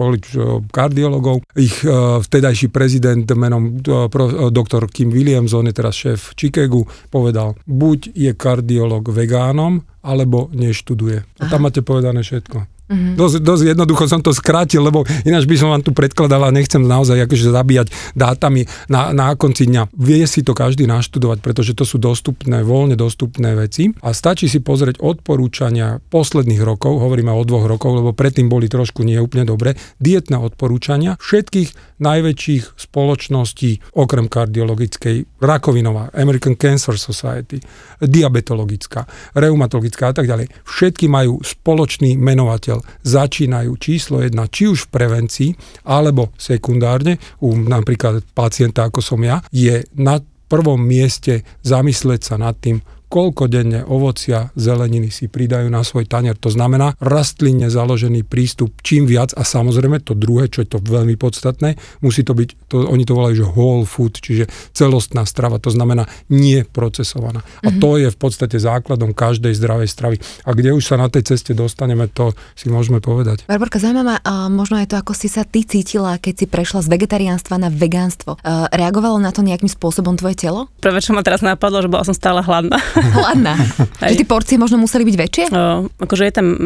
kardiologov. 0.71 1.43
Ich 1.59 1.83
uh, 1.83 2.19
vtedajší 2.23 2.71
prezident 2.71 3.27
menom 3.35 3.79
uh, 3.83 4.11
doktor 4.51 4.87
Kim 4.91 5.11
Williams, 5.11 5.55
on 5.55 5.71
je 5.71 5.75
teraz 5.75 5.95
šéf 5.99 6.35
Chicagu, 6.39 6.87
povedal, 7.11 7.59
buď 7.67 8.15
je 8.15 8.31
kardiolog 8.35 9.11
vegánom, 9.11 9.83
alebo 10.05 10.53
neštuduje. 10.53 11.41
A 11.41 11.43
tam 11.49 11.65
máte 11.65 11.81
povedané 11.81 12.21
všetko. 12.21 12.74
Mm-hmm. 12.85 13.17
Dosť, 13.17 13.37
dosť 13.41 13.63
jednoducho 13.73 14.05
som 14.05 14.21
to 14.21 14.37
skrátil, 14.37 14.85
lebo 14.85 15.09
ináč 15.25 15.49
by 15.49 15.57
som 15.57 15.73
vám 15.73 15.81
tu 15.81 15.97
predkladal 15.97 16.45
a 16.45 16.53
nechcem 16.53 16.85
naozaj 16.85 17.17
akože 17.25 17.49
zabíjať 17.49 17.89
dátami 18.13 18.69
na, 18.93 19.09
na 19.17 19.33
konci 19.33 19.65
dňa. 19.65 19.89
Vie 19.97 20.21
si 20.29 20.45
to 20.45 20.53
každý 20.53 20.85
naštudovať, 20.85 21.41
pretože 21.41 21.73
to 21.73 21.89
sú 21.89 21.97
dostupné, 21.97 22.61
voľne 22.61 22.93
dostupné 22.93 23.57
veci 23.57 23.89
a 24.05 24.13
stačí 24.13 24.53
si 24.53 24.61
pozrieť 24.61 25.01
odporúčania 25.01 25.97
posledných 26.13 26.61
rokov, 26.61 27.01
hovoríme 27.01 27.33
o 27.33 27.41
dvoch 27.49 27.65
rokov, 27.65 28.05
lebo 28.05 28.13
predtým 28.13 28.53
boli 28.53 28.69
trošku 28.69 29.01
neúplne 29.01 29.49
dobre, 29.49 29.81
dietné 29.97 30.37
odporúčania 30.37 31.17
všetkých 31.25 32.01
najväčších 32.05 32.77
spoločností, 32.77 33.97
okrem 33.97 34.29
kardiologickej, 34.29 35.41
rakovinová, 35.41 36.11
American 36.13 36.59
Cancer 36.59 36.99
Society, 36.99 37.63
diabetologická, 38.03 39.07
reumatologická 39.33 40.11
a 40.11 40.15
tak 40.15 40.27
ďalej. 40.27 40.51
Všetky 40.67 41.07
majú 41.07 41.41
spoločný 41.41 42.19
menovateľ 42.19 42.74
priateľ, 42.75 43.03
začínajú 43.05 43.73
číslo 43.79 44.23
jedna, 44.23 44.51
či 44.51 44.67
už 44.67 44.89
v 44.89 44.93
prevencii, 44.93 45.51
alebo 45.87 46.35
sekundárne, 46.35 47.19
u 47.45 47.55
napríklad 47.55 48.25
pacienta 48.35 48.89
ako 48.89 49.01
som 49.01 49.21
ja, 49.23 49.43
je 49.55 49.85
na 49.95 50.19
prvom 50.49 50.81
mieste 50.81 51.47
zamyslieť 51.63 52.21
sa 52.23 52.37
nad 52.37 52.57
tým, 52.59 52.83
koľko 53.15 53.47
denne 53.47 53.87
ovocia, 53.87 54.51
zeleniny 54.59 55.15
si 55.15 55.31
pridajú 55.31 55.71
na 55.71 55.87
svoj 55.87 56.11
tanier. 56.11 56.35
To 56.43 56.51
znamená 56.51 56.99
rastlinne 56.99 57.71
založený 57.71 58.27
prístup 58.27 58.75
čím 58.83 59.07
viac 59.07 59.31
a 59.39 59.47
samozrejme 59.47 60.03
to 60.03 60.19
druhé, 60.19 60.51
čo 60.51 60.67
je 60.67 60.75
to 60.75 60.83
veľmi 60.83 61.15
podstatné, 61.15 61.79
musí 62.03 62.27
to 62.27 62.35
byť, 62.35 62.67
to, 62.67 62.91
oni 62.91 63.07
to 63.07 63.15
volajú, 63.15 63.35
že 63.39 63.47
whole 63.55 63.87
food, 63.87 64.19
čiže 64.19 64.51
celostná 64.75 65.23
strava, 65.23 65.63
to 65.63 65.71
znamená 65.71 66.11
nie 66.27 66.67
procesovaná. 66.67 67.47
A 67.63 67.71
mm-hmm. 67.71 67.79
to 67.79 67.91
je 68.03 68.09
v 68.11 68.19
podstate 68.19 68.59
základom 68.59 69.15
každej 69.15 69.55
zdravej 69.55 69.87
stravy. 69.87 70.17
A 70.43 70.51
kde 70.51 70.75
už 70.75 70.83
sa 70.83 70.99
na 70.99 71.07
tej 71.07 71.23
ceste 71.23 71.55
dostaneme, 71.55 72.11
to 72.11 72.35
si 72.59 72.67
môžeme 72.67 72.99
povedať. 72.99 73.47
Barborka, 73.47 73.79
zaujímavá, 73.79 74.19
možno 74.51 74.83
je 74.83 74.91
to, 74.91 74.99
ako 74.99 75.15
si 75.15 75.31
sa 75.31 75.47
ty 75.47 75.63
cítila, 75.63 76.19
keď 76.19 76.35
si 76.35 76.47
prešla 76.51 76.83
z 76.83 76.91
vegetariánstva 76.91 77.63
na 77.63 77.71
vegánstvo. 77.71 78.43
Uh, 78.43 78.67
reagovalo 78.75 79.23
na 79.23 79.31
to 79.31 79.47
nejakým 79.47 79.71
spôsobom 79.71 80.19
tvoje 80.19 80.35
telo? 80.35 80.67
Prvé, 80.83 80.99
čo 80.99 81.15
ma 81.15 81.23
teraz 81.23 81.47
napadlo, 81.47 81.79
že 81.79 81.87
bola 81.87 82.03
som 82.03 82.17
stále 82.17 82.43
hladná. 82.43 82.83
Hladná. 83.13 83.55
že 84.01 84.17
tie 84.17 84.29
porcie 84.29 84.57
možno 84.57 84.81
museli 84.81 85.05
byť 85.05 85.17
väčšie? 85.17 85.45
O, 85.53 85.91
akože 86.01 86.25
je 86.25 86.33
tam, 86.33 86.47
o, 86.49 86.57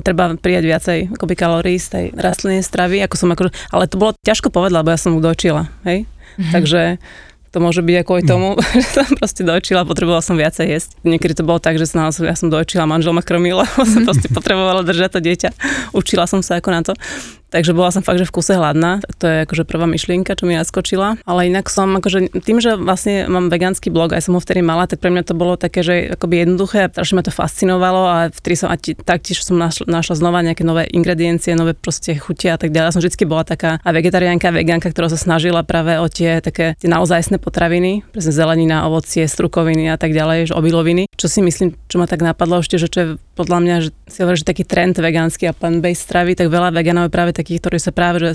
treba 0.00 0.32
prijať 0.38 0.64
viacej 0.64 0.98
akoby 1.18 1.34
kalórií 1.36 1.76
z 1.76 1.88
tej 1.92 2.04
rastlinnej 2.16 2.64
stravy, 2.64 3.04
ako 3.04 3.14
som 3.18 3.28
akože, 3.34 3.52
ale 3.74 3.84
to 3.90 4.00
bolo 4.00 4.16
ťažko 4.24 4.48
povedať, 4.48 4.72
lebo 4.80 4.88
ja 4.88 4.98
som 4.98 5.12
ju 5.16 5.20
dočila, 5.20 5.68
hej? 5.84 6.08
Mm-hmm. 6.08 6.52
Takže 6.52 6.80
to 7.52 7.60
môže 7.60 7.84
byť 7.84 7.94
aj 8.00 8.04
kvôli 8.08 8.24
tomu, 8.24 8.56
mm. 8.56 8.64
že 8.80 8.88
som 8.88 9.06
proste 9.12 9.44
dojčila, 9.44 9.84
potrebovala 9.84 10.24
som 10.24 10.40
viacej 10.40 10.66
jesť. 10.72 10.90
Niekedy 11.04 11.36
to 11.36 11.44
bolo 11.44 11.60
tak, 11.60 11.76
že 11.76 11.84
som, 11.84 12.08
ja 12.08 12.36
som 12.36 12.48
dojčila, 12.48 12.88
manžel 12.88 13.12
ma 13.12 13.20
krmil, 13.20 13.60
lebo 13.62 13.84
som 13.84 14.08
proste 14.08 14.32
potrebovala 14.32 14.82
držať 14.82 15.20
to 15.20 15.20
dieťa. 15.20 15.50
Učila 15.92 16.24
som 16.24 16.40
sa 16.40 16.58
ako 16.58 16.68
na 16.72 16.80
to. 16.80 16.96
Takže 17.52 17.76
bola 17.76 17.92
som 17.92 18.00
fakt, 18.00 18.16
že 18.16 18.24
v 18.24 18.32
kuse 18.32 18.56
hladná. 18.56 19.04
To 19.20 19.24
je 19.28 19.36
akože 19.44 19.68
prvá 19.68 19.84
myšlienka, 19.84 20.32
čo 20.32 20.48
mi 20.48 20.56
naskočila. 20.56 21.20
Ale 21.28 21.52
inak 21.52 21.68
som 21.68 21.92
akože 22.00 22.32
tým, 22.40 22.64
že 22.64 22.80
vlastne 22.80 23.28
mám 23.28 23.52
vegánsky 23.52 23.92
blog, 23.92 24.16
aj 24.16 24.24
som 24.24 24.34
ho 24.34 24.40
vtedy 24.40 24.64
mala, 24.64 24.88
tak 24.88 25.04
pre 25.04 25.12
mňa 25.12 25.22
to 25.28 25.36
bolo 25.36 25.60
také, 25.60 25.84
že 25.84 26.16
akoby 26.16 26.48
jednoduché 26.48 26.88
strašne 26.88 27.20
ma 27.20 27.22
to 27.22 27.30
fascinovalo 27.30 28.02
a 28.08 28.16
vtedy 28.32 28.56
som 28.56 28.72
taktiež 29.04 29.44
som 29.44 29.60
našla, 29.60 29.84
našla 29.84 30.16
znova 30.16 30.40
nejaké 30.40 30.64
nové 30.64 30.88
ingrediencie, 30.88 31.52
nové 31.52 31.76
proste 31.76 32.16
chutie 32.16 32.48
a 32.48 32.56
tak 32.56 32.72
ďalej. 32.72 32.96
Som 32.96 33.04
vždy 33.04 33.24
bola 33.28 33.44
taká 33.44 33.76
a 33.84 33.88
vegetariánka, 33.92 34.48
vegánka, 34.48 34.88
ktorá 34.88 35.12
sa 35.12 35.20
snažila 35.20 35.60
práve 35.60 36.00
o 36.00 36.08
tie 36.08 36.40
také 36.40 36.72
tie 36.80 36.88
naozajstné 36.88 37.36
potraviny, 37.36 38.00
presne 38.16 38.32
zelenina, 38.32 38.88
ovocie, 38.88 39.28
strukoviny 39.28 39.92
a 39.92 40.00
tak 40.00 40.16
ďalej, 40.16 40.50
že 40.50 40.56
obiloviny. 40.56 41.04
Čo 41.20 41.28
si 41.28 41.44
myslím, 41.44 41.76
čo 41.90 42.00
ma 42.00 42.08
tak 42.08 42.24
napadlo 42.24 42.64
ešte, 42.64 42.80
že 42.80 42.88
čo 42.88 42.98
je 42.98 43.08
podľa 43.32 43.58
mňa, 43.64 43.74
že 43.84 43.90
si 44.08 44.18
hovorí, 44.20 44.36
že 44.36 44.48
taký 44.48 44.64
trend 44.68 44.96
vegánsky 45.00 45.48
a 45.48 45.56
plant-based 45.56 46.04
stravy, 46.04 46.36
tak 46.36 46.52
veľa 46.52 46.72
vegánov 46.72 47.08
je 47.08 47.16
práve 47.16 47.32
takých, 47.32 47.60
ktorí 47.64 47.78
sa 47.80 47.92
práve 47.92 48.20
že 48.22 48.32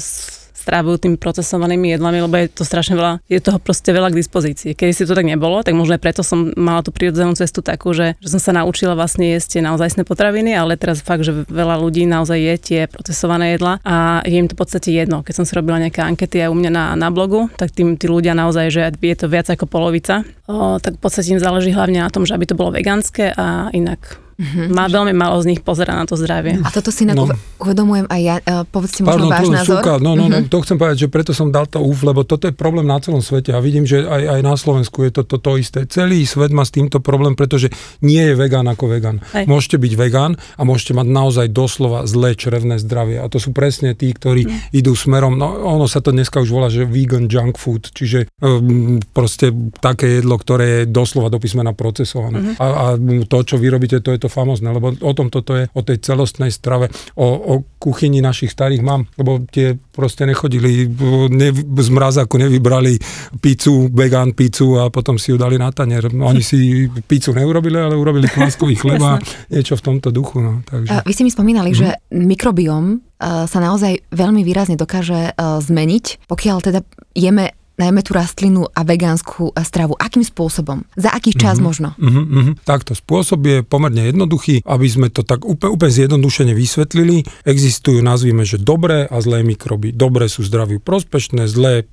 strávujú 0.57 0.99
tými 0.99 1.15
procesovanými 1.15 1.95
jedlami, 1.95 2.19
lebo 2.27 2.35
je 2.35 2.51
to 2.51 2.67
strašne 2.67 2.99
veľa, 2.99 3.23
je 3.31 3.39
toho 3.39 3.55
proste 3.55 3.87
veľa 3.87 4.11
k 4.11 4.19
dispozícii. 4.19 4.71
Keď 4.75 4.87
si 4.91 5.07
to 5.07 5.15
tak 5.15 5.23
nebolo, 5.23 5.63
tak 5.63 5.77
možno 5.77 5.95
aj 5.95 6.03
preto 6.03 6.27
som 6.27 6.51
mala 6.59 6.83
tú 6.83 6.91
prírodzenú 6.91 7.37
cestu 7.39 7.63
takú, 7.63 7.95
že, 7.95 8.19
že 8.19 8.27
som 8.35 8.41
sa 8.41 8.51
naučila 8.51 8.91
vlastne 8.97 9.31
jesť 9.31 9.47
tie 9.55 9.61
naozajstné 9.63 10.03
potraviny, 10.03 10.57
ale 10.57 10.75
teraz 10.75 10.99
fakt, 10.99 11.23
že 11.23 11.47
veľa 11.47 11.79
ľudí 11.79 12.03
naozaj 12.09 12.35
je 12.35 12.55
tie 12.59 12.81
procesované 12.91 13.55
jedla 13.55 13.79
a 13.87 14.25
je 14.27 14.35
im 14.35 14.51
to 14.51 14.57
v 14.57 14.61
podstate 14.65 14.89
jedno. 14.91 15.23
Keď 15.23 15.33
som 15.39 15.45
si 15.47 15.55
robila 15.55 15.79
nejaké 15.79 16.03
ankety 16.03 16.43
aj 16.43 16.51
u 16.51 16.55
mňa 16.59 16.71
na, 16.73 16.85
na 16.99 17.09
blogu, 17.13 17.47
tak 17.55 17.71
tým 17.71 17.95
tí 17.95 18.11
ľudia 18.11 18.35
naozaj, 18.35 18.65
že 18.67 18.81
je 18.91 19.15
to 19.15 19.31
viac 19.31 19.47
ako 19.47 19.69
polovica, 19.71 20.27
o, 20.51 20.81
tak 20.83 20.97
v 20.97 21.01
podstate 21.01 21.31
im 21.31 21.39
záleží 21.39 21.71
hlavne 21.71 22.03
na 22.03 22.11
tom, 22.11 22.27
že 22.27 22.35
aby 22.35 22.43
to 22.43 22.59
bolo 22.59 22.75
vegánske 22.75 23.31
a 23.39 23.71
inak 23.71 24.26
Mm-hmm. 24.37 24.69
Má 24.69 24.85
veľmi 24.85 25.13
málo 25.17 25.41
z 25.41 25.49
nich 25.49 25.61
pozera 25.65 25.97
na 25.97 26.05
to 26.05 26.13
zdravie. 26.13 26.61
A 26.61 26.69
toto 26.69 26.93
si 26.93 27.09
no. 27.09 27.25
uvedomujem 27.57 28.05
aj 28.05 28.21
ja. 28.21 28.35
Uh, 28.45 28.61
povedzte 28.69 29.01
možno 29.01 29.25
Pardon, 29.25 29.33
váš 29.33 29.49
názor. 29.49 29.81
Súka, 29.81 29.93
no, 29.97 30.13
no, 30.13 30.29
mm-hmm. 30.29 30.45
no, 30.45 30.51
to 30.53 30.57
chcem 30.61 30.77
povedať, 30.77 30.97
že 31.03 31.07
preto 31.09 31.31
som 31.33 31.49
dal 31.49 31.65
to 31.65 31.81
úf, 31.81 32.05
lebo 32.05 32.21
toto 32.21 32.45
je 32.45 32.53
problém 32.53 32.85
na 32.85 33.01
celom 33.01 33.25
svete 33.25 33.49
a 33.49 33.59
vidím, 33.59 33.89
že 33.89 34.05
aj, 34.05 34.37
aj 34.37 34.41
na 34.45 34.53
Slovensku 34.53 35.01
je 35.09 35.11
to, 35.17 35.21
to, 35.25 35.41
to 35.41 35.51
isté. 35.57 35.89
Celý 35.89 36.21
svet 36.29 36.53
má 36.53 36.61
s 36.61 36.69
týmto 36.69 37.01
problém, 37.01 37.33
pretože 37.33 37.73
nie 38.05 38.21
je 38.21 38.37
vegán 38.37 38.69
ako 38.69 38.93
vegán. 38.93 39.25
Aj. 39.33 39.49
Môžete 39.49 39.81
byť 39.81 39.93
vegán 39.97 40.37
a 40.37 40.61
môžete 40.61 40.93
mať 40.93 41.07
naozaj 41.09 41.47
doslova 41.49 42.05
zlé 42.05 42.37
črevné 42.37 42.77
zdravie. 42.77 43.17
A 43.17 43.25
to 43.33 43.41
sú 43.41 43.57
presne 43.57 43.97
tí, 43.97 44.13
ktorí 44.13 44.45
mm. 44.45 44.77
idú 44.77 44.93
smerom, 44.93 45.33
no 45.33 45.49
ono 45.65 45.89
sa 45.89 45.97
to 45.97 46.13
dneska 46.13 46.37
už 46.37 46.53
volá, 46.53 46.69
že 46.69 46.85
vegan 46.85 47.25
junk 47.25 47.57
food, 47.57 47.89
čiže 47.89 48.29
um, 48.37 49.01
proste 49.17 49.49
také 49.81 50.21
jedlo, 50.21 50.37
ktoré 50.37 50.85
je 50.85 50.93
doslova 50.93 51.33
do 51.33 51.41
písmena 51.41 51.73
procesované. 51.73 52.53
Mm-hmm. 52.53 52.61
A, 52.61 52.65
a 52.65 52.85
to, 53.25 53.37
čo 53.41 53.57
vyrobíte, 53.57 53.99
to 54.05 54.13
je 54.13 54.19
to 54.21 54.26
to 54.27 54.29
famozne, 54.29 54.75
lebo 54.75 54.91
o 54.91 55.13
tom 55.15 55.31
toto 55.31 55.55
je, 55.55 55.71
o 55.71 55.81
tej 55.81 56.03
celostnej 56.03 56.51
strave, 56.51 56.91
o, 57.15 57.23
o 57.23 57.53
kuchyni 57.79 58.19
našich 58.19 58.51
starých 58.51 58.83
mám, 58.83 59.07
lebo 59.15 59.47
tie 59.47 59.79
proste 59.95 60.27
nechodili, 60.27 60.85
ne, 61.31 61.49
z 61.55 61.89
mrazáku 61.89 62.35
nevybrali 62.35 62.99
pizzu, 63.39 63.87
vegan 63.95 64.35
pizzu 64.35 64.75
a 64.83 64.91
potom 64.91 65.15
si 65.15 65.31
ju 65.31 65.39
dali 65.39 65.55
na 65.55 65.71
tanier. 65.71 66.11
Oni 66.11 66.43
si 66.43 66.91
pizzu 67.07 67.31
neurobili, 67.31 67.79
ale 67.79 67.95
urobili 67.95 68.27
kláskový 68.27 68.75
chleba, 68.83 69.17
niečo 69.47 69.79
v 69.79 69.81
tomto 69.81 70.11
duchu. 70.11 70.43
No, 70.43 70.61
takže. 70.67 71.07
Vy 71.07 71.13
ste 71.15 71.25
mi 71.25 71.31
spomínali, 71.31 71.71
mm. 71.73 71.77
že 71.77 71.87
mikrobiom 72.11 73.07
sa 73.21 73.57
naozaj 73.57 74.13
veľmi 74.13 74.45
výrazne 74.45 74.77
dokáže 74.77 75.33
zmeniť, 75.41 76.29
pokiaľ 76.29 76.57
teda 76.61 76.79
jeme 77.17 77.56
najmä 77.77 78.01
tú 78.01 78.17
rastlinu 78.17 78.65
a 78.73 78.81
vegánsku 78.81 79.53
stravu? 79.61 79.93
Akým 79.95 80.25
spôsobom? 80.25 80.83
Za 80.97 81.13
aký 81.13 81.37
čas 81.37 81.61
mm-hmm. 81.61 81.65
možno? 81.65 81.89
Mm-hmm, 81.97 82.25
mm-hmm. 82.25 82.55
Takto 82.65 82.97
spôsob 82.97 83.39
je 83.45 83.57
pomerne 83.61 84.09
jednoduchý, 84.09 84.65
aby 84.65 84.87
sme 84.89 85.07
to 85.13 85.21
tak 85.21 85.45
úplne, 85.45 85.77
úplne 85.77 85.93
zjednodušene 85.93 86.53
vysvetlili. 86.57 87.23
Existujú, 87.45 88.01
nazvime, 88.01 88.43
že 88.43 88.57
dobré 88.57 89.05
a 89.05 89.17
zlé 89.21 89.45
mikroby. 89.45 89.93
Dobré 89.93 90.25
sú 90.27 90.41
zdraviu 90.43 90.81
prospešné, 90.81 91.45
zlé 91.45 91.85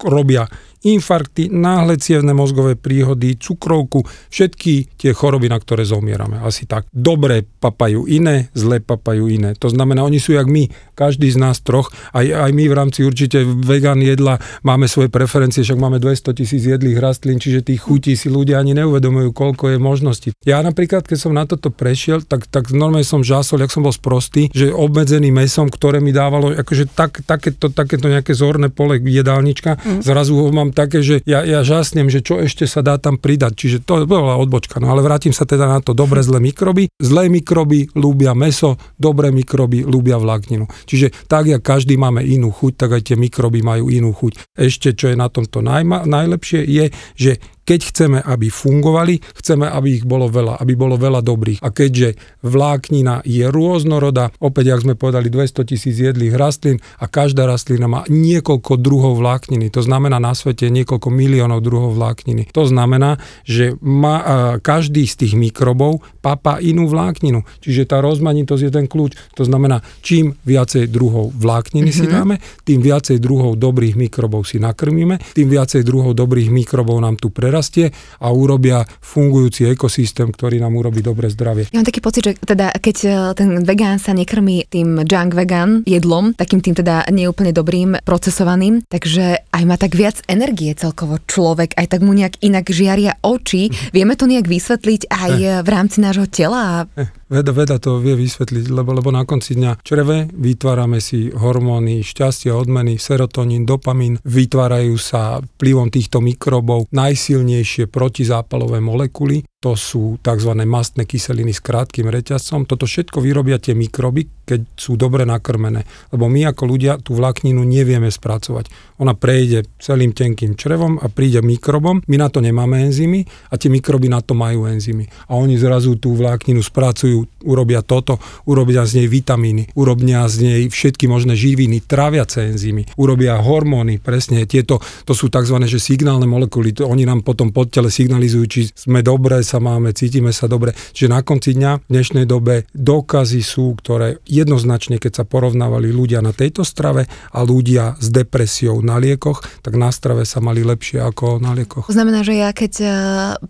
robia 0.00 0.46
infarkty, 0.82 1.46
náhle 1.48 1.96
cievne 1.98 2.34
mozgové 2.34 2.74
príhody, 2.74 3.38
cukrovku, 3.38 4.02
všetky 4.30 4.98
tie 4.98 5.14
choroby, 5.14 5.46
na 5.46 5.58
ktoré 5.58 5.86
zomierame. 5.86 6.42
Asi 6.42 6.66
tak. 6.66 6.90
Dobré 6.90 7.46
papajú 7.46 8.10
iné, 8.10 8.50
zlé 8.58 8.82
papajú 8.82 9.30
iné. 9.30 9.54
To 9.62 9.70
znamená, 9.70 10.02
oni 10.02 10.18
sú 10.18 10.34
jak 10.34 10.50
my, 10.50 10.66
každý 10.98 11.30
z 11.30 11.38
nás 11.38 11.62
troch, 11.62 11.94
aj, 12.10 12.26
aj 12.26 12.50
my 12.50 12.64
v 12.66 12.74
rámci 12.74 13.06
určite 13.06 13.46
vegan 13.46 14.02
jedla 14.02 14.42
máme 14.66 14.90
svoje 14.90 15.06
preferencie, 15.06 15.62
však 15.62 15.78
máme 15.78 16.02
200 16.02 16.34
tisíc 16.34 16.66
jedlých 16.66 16.98
rastlín, 16.98 17.38
čiže 17.38 17.62
tých 17.62 17.80
chutí 17.82 18.18
si 18.18 18.26
ľudia 18.26 18.58
ani 18.58 18.74
neuvedomujú, 18.74 19.30
koľko 19.30 19.74
je 19.74 19.78
možností. 19.78 20.28
Ja 20.42 20.58
napríklad, 20.66 21.06
keď 21.06 21.18
som 21.18 21.32
na 21.32 21.46
toto 21.46 21.70
prešiel, 21.70 22.26
tak, 22.26 22.50
tak 22.50 22.74
normálne 22.74 23.06
som 23.06 23.22
žásol, 23.22 23.62
jak 23.62 23.70
som 23.70 23.86
bol 23.86 23.94
sprostý, 23.94 24.50
že 24.50 24.74
obmedzený 24.74 25.30
mesom, 25.30 25.70
ktoré 25.70 26.02
mi 26.02 26.10
dávalo 26.10 26.50
akože 26.58 26.90
tak, 26.90 27.22
takéto, 27.22 27.70
takéto 27.70 28.10
nejaké 28.10 28.34
zorné 28.34 28.68
pole 28.68 28.98
jedálnička, 28.98 29.78
mm. 29.78 30.00
zrazu 30.02 30.34
ho 30.34 30.50
mám 30.50 30.71
také, 30.72 31.04
že 31.04 31.20
ja, 31.28 31.44
ja 31.46 31.62
žasnem, 31.62 32.08
že 32.08 32.24
čo 32.24 32.40
ešte 32.40 32.66
sa 32.66 32.80
dá 32.82 32.98
tam 32.98 33.20
pridať. 33.20 33.52
Čiže 33.54 33.78
to 33.84 34.08
bola 34.08 34.40
odbočka. 34.40 34.80
No 34.80 34.90
ale 34.90 35.04
vrátim 35.04 35.30
sa 35.30 35.46
teda 35.46 35.68
na 35.68 35.78
to 35.78 35.92
dobré, 35.92 36.24
zlé 36.24 36.40
mikroby. 36.40 36.88
Zlé 36.98 37.28
mikroby 37.28 37.92
ľúbia 37.94 38.32
meso, 38.32 38.80
dobré 38.96 39.30
mikroby 39.30 39.84
ľúbia 39.84 40.18
vlákninu. 40.18 40.66
Čiže 40.88 41.28
tak, 41.28 41.52
jak 41.52 41.62
každý 41.62 42.00
máme 42.00 42.24
inú 42.24 42.50
chuť, 42.50 42.72
tak 42.74 42.90
aj 42.98 43.02
tie 43.12 43.16
mikroby 43.20 43.60
majú 43.60 43.92
inú 43.92 44.10
chuť. 44.16 44.56
Ešte, 44.56 44.96
čo 44.96 45.12
je 45.12 45.16
na 45.16 45.28
tomto 45.28 45.60
najma, 45.60 46.08
najlepšie, 46.08 46.64
je, 46.66 46.90
že 47.14 47.32
keď 47.62 47.80
chceme, 47.94 48.18
aby 48.18 48.50
fungovali, 48.50 49.22
chceme, 49.38 49.70
aby 49.70 50.02
ich 50.02 50.04
bolo 50.04 50.26
veľa, 50.26 50.58
aby 50.58 50.74
bolo 50.74 50.98
veľa 50.98 51.22
dobrých. 51.22 51.62
A 51.62 51.70
keďže 51.70 52.18
vláknina 52.42 53.22
je 53.22 53.46
rôznorodá, 53.46 54.34
opäť, 54.42 54.74
ak 54.74 54.82
sme 54.82 54.94
povedali, 54.98 55.30
200 55.30 55.70
tisíc 55.70 55.94
jedlých 56.02 56.34
rastlín 56.34 56.82
a 56.98 57.06
každá 57.06 57.46
rastlina 57.46 57.86
má 57.86 58.02
niekoľko 58.10 58.82
druhov 58.82 59.22
vlákniny. 59.22 59.70
To 59.70 59.82
znamená 59.82 60.18
na 60.18 60.34
svete 60.34 60.66
niekoľko 60.74 61.08
miliónov 61.08 61.62
druhov 61.62 61.94
vlákniny. 61.94 62.50
To 62.50 62.66
znamená, 62.66 63.22
že 63.46 63.78
má, 63.78 64.58
každý 64.58 65.06
z 65.06 65.26
tých 65.26 65.34
mikrobov 65.38 66.02
papa 66.18 66.58
inú 66.58 66.90
vlákninu. 66.90 67.46
Čiže 67.62 67.86
tá 67.86 68.02
rozmanitosť 68.02 68.62
je 68.66 68.72
ten 68.74 68.86
kľúč. 68.90 69.14
To 69.38 69.46
znamená, 69.46 69.78
čím 70.02 70.34
viacej 70.42 70.90
druhov 70.90 71.30
vlákniny 71.38 71.94
mm-hmm. 71.94 72.02
si 72.02 72.10
mhm. 72.10 72.12
dáme, 72.12 72.34
tým 72.66 72.80
viacej 72.82 73.22
druhov 73.22 73.54
dobrých 73.54 73.94
mikrobov 73.94 74.50
si 74.50 74.58
nakrmíme, 74.58 75.22
tým 75.36 75.46
viacej 75.46 75.86
druhov 75.86 76.18
dobrých 76.18 76.50
mikrobov 76.50 76.98
nám 76.98 77.20
tu 77.20 77.30
pre 77.30 77.51
prerastie 77.52 77.92
a 78.24 78.32
urobia 78.32 78.88
fungujúci 79.04 79.68
ekosystém, 79.68 80.32
ktorý 80.32 80.56
nám 80.64 80.72
urobí 80.72 81.04
dobre 81.04 81.28
zdravie. 81.28 81.68
Ja 81.68 81.84
mám 81.84 81.88
taký 81.92 82.00
pocit, 82.00 82.24
že 82.24 82.32
teda 82.40 82.72
keď 82.72 82.96
e, 83.04 83.10
ten 83.36 83.60
vegán 83.68 84.00
sa 84.00 84.16
nekrmí 84.16 84.72
tým 84.72 85.04
junk 85.04 85.36
vegan 85.36 85.84
jedlom, 85.84 86.32
takým 86.32 86.64
tým 86.64 86.72
teda 86.72 87.04
neúplne 87.12 87.52
dobrým, 87.52 88.00
procesovaným, 88.08 88.88
takže 88.88 89.44
aj 89.52 89.62
má 89.68 89.76
tak 89.76 89.92
viac 89.92 90.24
energie 90.32 90.72
celkovo 90.72 91.20
človek, 91.28 91.76
aj 91.76 91.92
tak 91.92 92.00
mu 92.00 92.16
nejak 92.16 92.40
inak 92.40 92.72
žiaria 92.72 93.20
oči. 93.20 93.68
Vieme 93.92 94.16
to 94.16 94.24
nejak 94.24 94.48
vysvetliť 94.48 95.12
aj 95.12 95.32
eh. 95.36 95.60
v 95.60 95.68
rámci 95.68 96.00
nášho 96.00 96.24
tela? 96.32 96.88
Eh. 96.96 97.22
Veda, 97.32 97.48
veda 97.48 97.80
to 97.80 97.96
vie 97.96 98.12
vysvetliť, 98.12 98.68
lebo, 98.68 98.92
lebo 98.92 99.08
na 99.08 99.24
konci 99.24 99.56
dňa 99.56 99.80
čreve 99.80 100.28
vytvárame 100.36 101.00
si 101.00 101.32
hormóny 101.32 102.04
šťastia, 102.04 102.52
odmeny, 102.52 103.00
serotonín, 103.00 103.64
dopamín, 103.64 104.20
vytvárajú 104.20 105.00
sa 105.00 105.40
vplyvom 105.40 105.88
týchto 105.88 106.20
mikrobov 106.20 106.92
najsilnejšie 106.92 107.41
protizápalové 107.86 108.80
molekuly, 108.80 109.42
to 109.62 109.78
sú 109.78 110.18
tzv. 110.18 110.58
mastné 110.66 111.06
kyseliny 111.06 111.54
s 111.54 111.62
krátkým 111.62 112.10
reťazcom. 112.10 112.66
Toto 112.66 112.82
všetko 112.82 113.22
vyrobia 113.22 113.62
tie 113.62 113.78
mikroby, 113.78 114.42
keď 114.42 114.74
sú 114.74 114.98
dobre 114.98 115.22
nakrmené. 115.22 115.86
Lebo 116.10 116.26
my 116.26 116.50
ako 116.50 116.66
ľudia 116.66 116.98
tú 116.98 117.14
vlákninu 117.14 117.62
nevieme 117.62 118.10
spracovať. 118.10 118.98
Ona 118.98 119.14
prejde 119.14 119.70
celým 119.78 120.10
tenkým 120.10 120.58
črevom 120.58 120.98
a 120.98 121.06
príde 121.06 121.38
mikrobom. 121.46 122.02
My 122.10 122.16
na 122.18 122.26
to 122.26 122.42
nemáme 122.42 122.90
enzymy 122.90 123.22
a 123.22 123.54
tie 123.54 123.70
mikroby 123.70 124.10
na 124.10 124.18
to 124.18 124.34
majú 124.34 124.66
enzymy. 124.66 125.06
A 125.30 125.38
oni 125.38 125.54
zrazu 125.54 125.94
tú 125.94 126.18
vlákninu 126.18 126.58
spracujú, 126.58 127.46
urobia 127.46 127.86
toto, 127.86 128.18
urobia 128.50 128.82
z 128.82 128.98
nej 128.98 129.06
vitamíny, 129.06 129.70
urobia 129.78 130.26
z 130.26 130.42
nej 130.42 130.60
všetky 130.66 131.06
možné 131.06 131.38
živiny, 131.38 131.86
tráviace 131.86 132.50
enzymy, 132.50 132.90
urobia 132.98 133.38
hormóny, 133.38 134.02
presne 134.02 134.42
tieto, 134.50 134.82
to 135.06 135.14
sú 135.14 135.30
tzv. 135.30 135.54
Že 135.62 135.78
signálne 135.78 136.26
molekuly, 136.26 136.74
to 136.74 136.90
oni 136.90 137.06
nám 137.06 137.22
potom 137.22 137.54
pod 137.54 137.70
tele 137.70 137.94
signalizujú, 137.94 138.44
či 138.50 138.60
sme 138.74 139.06
dobré, 139.06 139.38
sa 139.52 139.60
máme, 139.60 139.92
cítime 139.92 140.32
sa 140.32 140.48
dobre. 140.48 140.72
Čiže 140.96 141.12
na 141.12 141.20
konci 141.20 141.52
dňa 141.52 141.84
v 141.84 141.90
dnešnej 141.92 142.24
dobe 142.24 142.64
dokazy 142.72 143.44
sú, 143.44 143.76
ktoré 143.76 144.24
jednoznačne, 144.24 144.96
keď 144.96 145.20
sa 145.20 145.24
porovnávali 145.28 145.92
ľudia 145.92 146.24
na 146.24 146.32
tejto 146.32 146.64
strave 146.64 147.04
a 147.36 147.44
ľudia 147.44 148.00
s 148.00 148.08
depresiou 148.08 148.80
na 148.80 148.96
liekoch, 148.96 149.44
tak 149.60 149.76
na 149.76 149.92
strave 149.92 150.24
sa 150.24 150.40
mali 150.40 150.64
lepšie 150.64 151.04
ako 151.04 151.36
na 151.36 151.52
liekoch. 151.52 151.84
To 151.84 151.92
znamená, 151.92 152.24
že 152.24 152.40
ja 152.40 152.48
keď 152.56 152.72
e, 152.80 152.86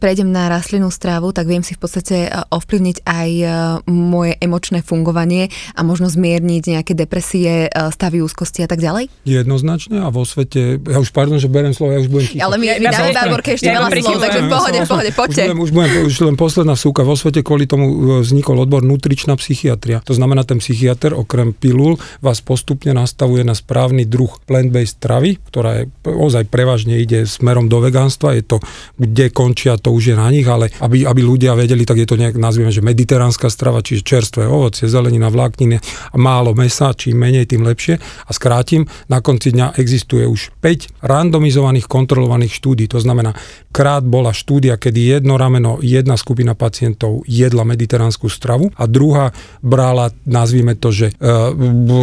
prejdem 0.03 0.35
na 0.35 0.51
rastlinnú 0.51 0.91
strávu, 0.91 1.31
tak 1.31 1.47
viem 1.47 1.63
si 1.63 1.79
v 1.79 1.81
podstate 1.87 2.17
e, 2.27 2.29
ovplyvniť 2.51 3.07
aj 3.07 3.31
e, 3.31 3.47
moje 3.87 4.35
emočné 4.43 4.83
fungovanie 4.83 5.55
a 5.79 5.87
možno 5.87 6.11
zmierniť 6.11 6.63
nejaké 6.79 6.93
depresie, 6.99 7.71
stavy 7.71 8.25
úzkosti 8.25 8.65
a 8.65 8.69
tak 8.69 8.81
ďalej? 8.81 9.13
Jednoznačne 9.29 10.03
a 10.03 10.09
vo 10.09 10.25
svete, 10.25 10.81
ja 10.81 10.99
už 10.99 11.13
pardon, 11.13 11.37
že 11.37 11.47
berem 11.47 11.77
slovo, 11.77 11.95
ja 11.95 12.01
už 12.01 12.11
budem 12.11 12.27
ticho. 12.27 12.43
Ale 12.43 12.57
my, 12.59 12.67
my 12.81 12.87
dáme 12.89 13.11
Báborke 13.13 13.55
ešte 13.55 13.69
veľa 13.69 13.89
slov, 13.93 14.19
takže 14.19 14.41
v 14.41 14.49
pohode, 14.49 14.79
v 14.81 14.89
pohode, 14.89 15.11
poďte. 15.13 15.43
Už 15.45 15.47
budem, 15.53 15.61
už 15.61 15.71
budem 15.71 15.92
už 16.01 16.25
len 16.25 16.41
posledná 16.41 16.73
súka. 16.73 17.05
Vo 17.05 17.13
svete 17.13 17.45
kvôli 17.45 17.69
tomu 17.69 17.85
e, 17.85 17.97
vznikol 18.25 18.65
odbor 18.65 18.81
nutričná 18.81 19.37
psychiatria. 19.37 20.01
To 20.09 20.17
znamená, 20.17 20.41
ten 20.49 20.57
psychiatr 20.57 21.13
okrem 21.13 21.53
pilul 21.53 22.01
vás 22.25 22.41
postupne 22.41 22.97
nastavuje 22.97 23.45
na 23.45 23.53
správny 23.53 24.09
druh 24.09 24.33
plant-based 24.49 24.97
stravy, 24.97 25.37
ktorá 25.53 25.85
je 25.85 25.85
ozaj 26.09 26.49
prevažne 26.49 26.97
ide 26.97 27.29
smerom 27.29 27.69
do 27.69 27.85
vegánstva. 27.85 28.33
Je 28.33 28.45
to, 28.47 28.57
kde 28.97 29.29
končia, 29.37 29.77
to 29.77 29.93
už 29.93 30.13
je 30.13 30.17
na 30.17 30.33
nich, 30.33 30.49
ale 30.49 30.73
aby, 30.81 31.05
aby 31.05 31.21
ľudia 31.21 31.53
vedeli, 31.53 31.85
tak 31.85 32.01
je 32.01 32.09
to 32.09 32.17
nejak, 32.17 32.41
nazvieme, 32.41 32.73
že 32.73 32.81
mediteránska 32.81 33.53
strava, 33.53 33.85
čiže 33.85 34.07
čerstvé 34.07 34.49
ovocie, 34.49 34.89
zelenina, 34.89 35.29
vlákniny 35.29 35.77
a 36.13 36.17
málo 36.17 36.57
mesa, 36.57 36.97
čím 36.97 37.21
menej, 37.21 37.53
tým 37.53 37.69
lepšie. 37.69 38.01
A 38.01 38.31
skrátim, 38.33 38.89
na 39.13 39.21
konci 39.21 39.53
dňa 39.53 39.77
existuje 39.77 40.25
už 40.25 40.57
5 40.65 41.05
randomizovaných 41.05 41.85
kontrolovaných 41.85 42.57
štúdí. 42.57 42.89
To 42.89 43.03
znamená, 43.03 43.37
krát 43.75 44.07
bola 44.07 44.33
štúdia, 44.33 44.81
kedy 44.81 45.21
jedno 45.21 45.37
rameno, 45.37 45.82
jedna 45.83 46.15
skupina 46.17 46.55
pacientov 46.55 47.27
jedla 47.27 47.67
mediteránsku 47.67 48.31
stravu 48.31 48.71
a 48.79 48.87
druhá 48.87 49.35
brala, 49.61 50.15
nazvime 50.25 50.79
to, 50.79 50.95
že 50.95 51.11
e, 51.11 51.15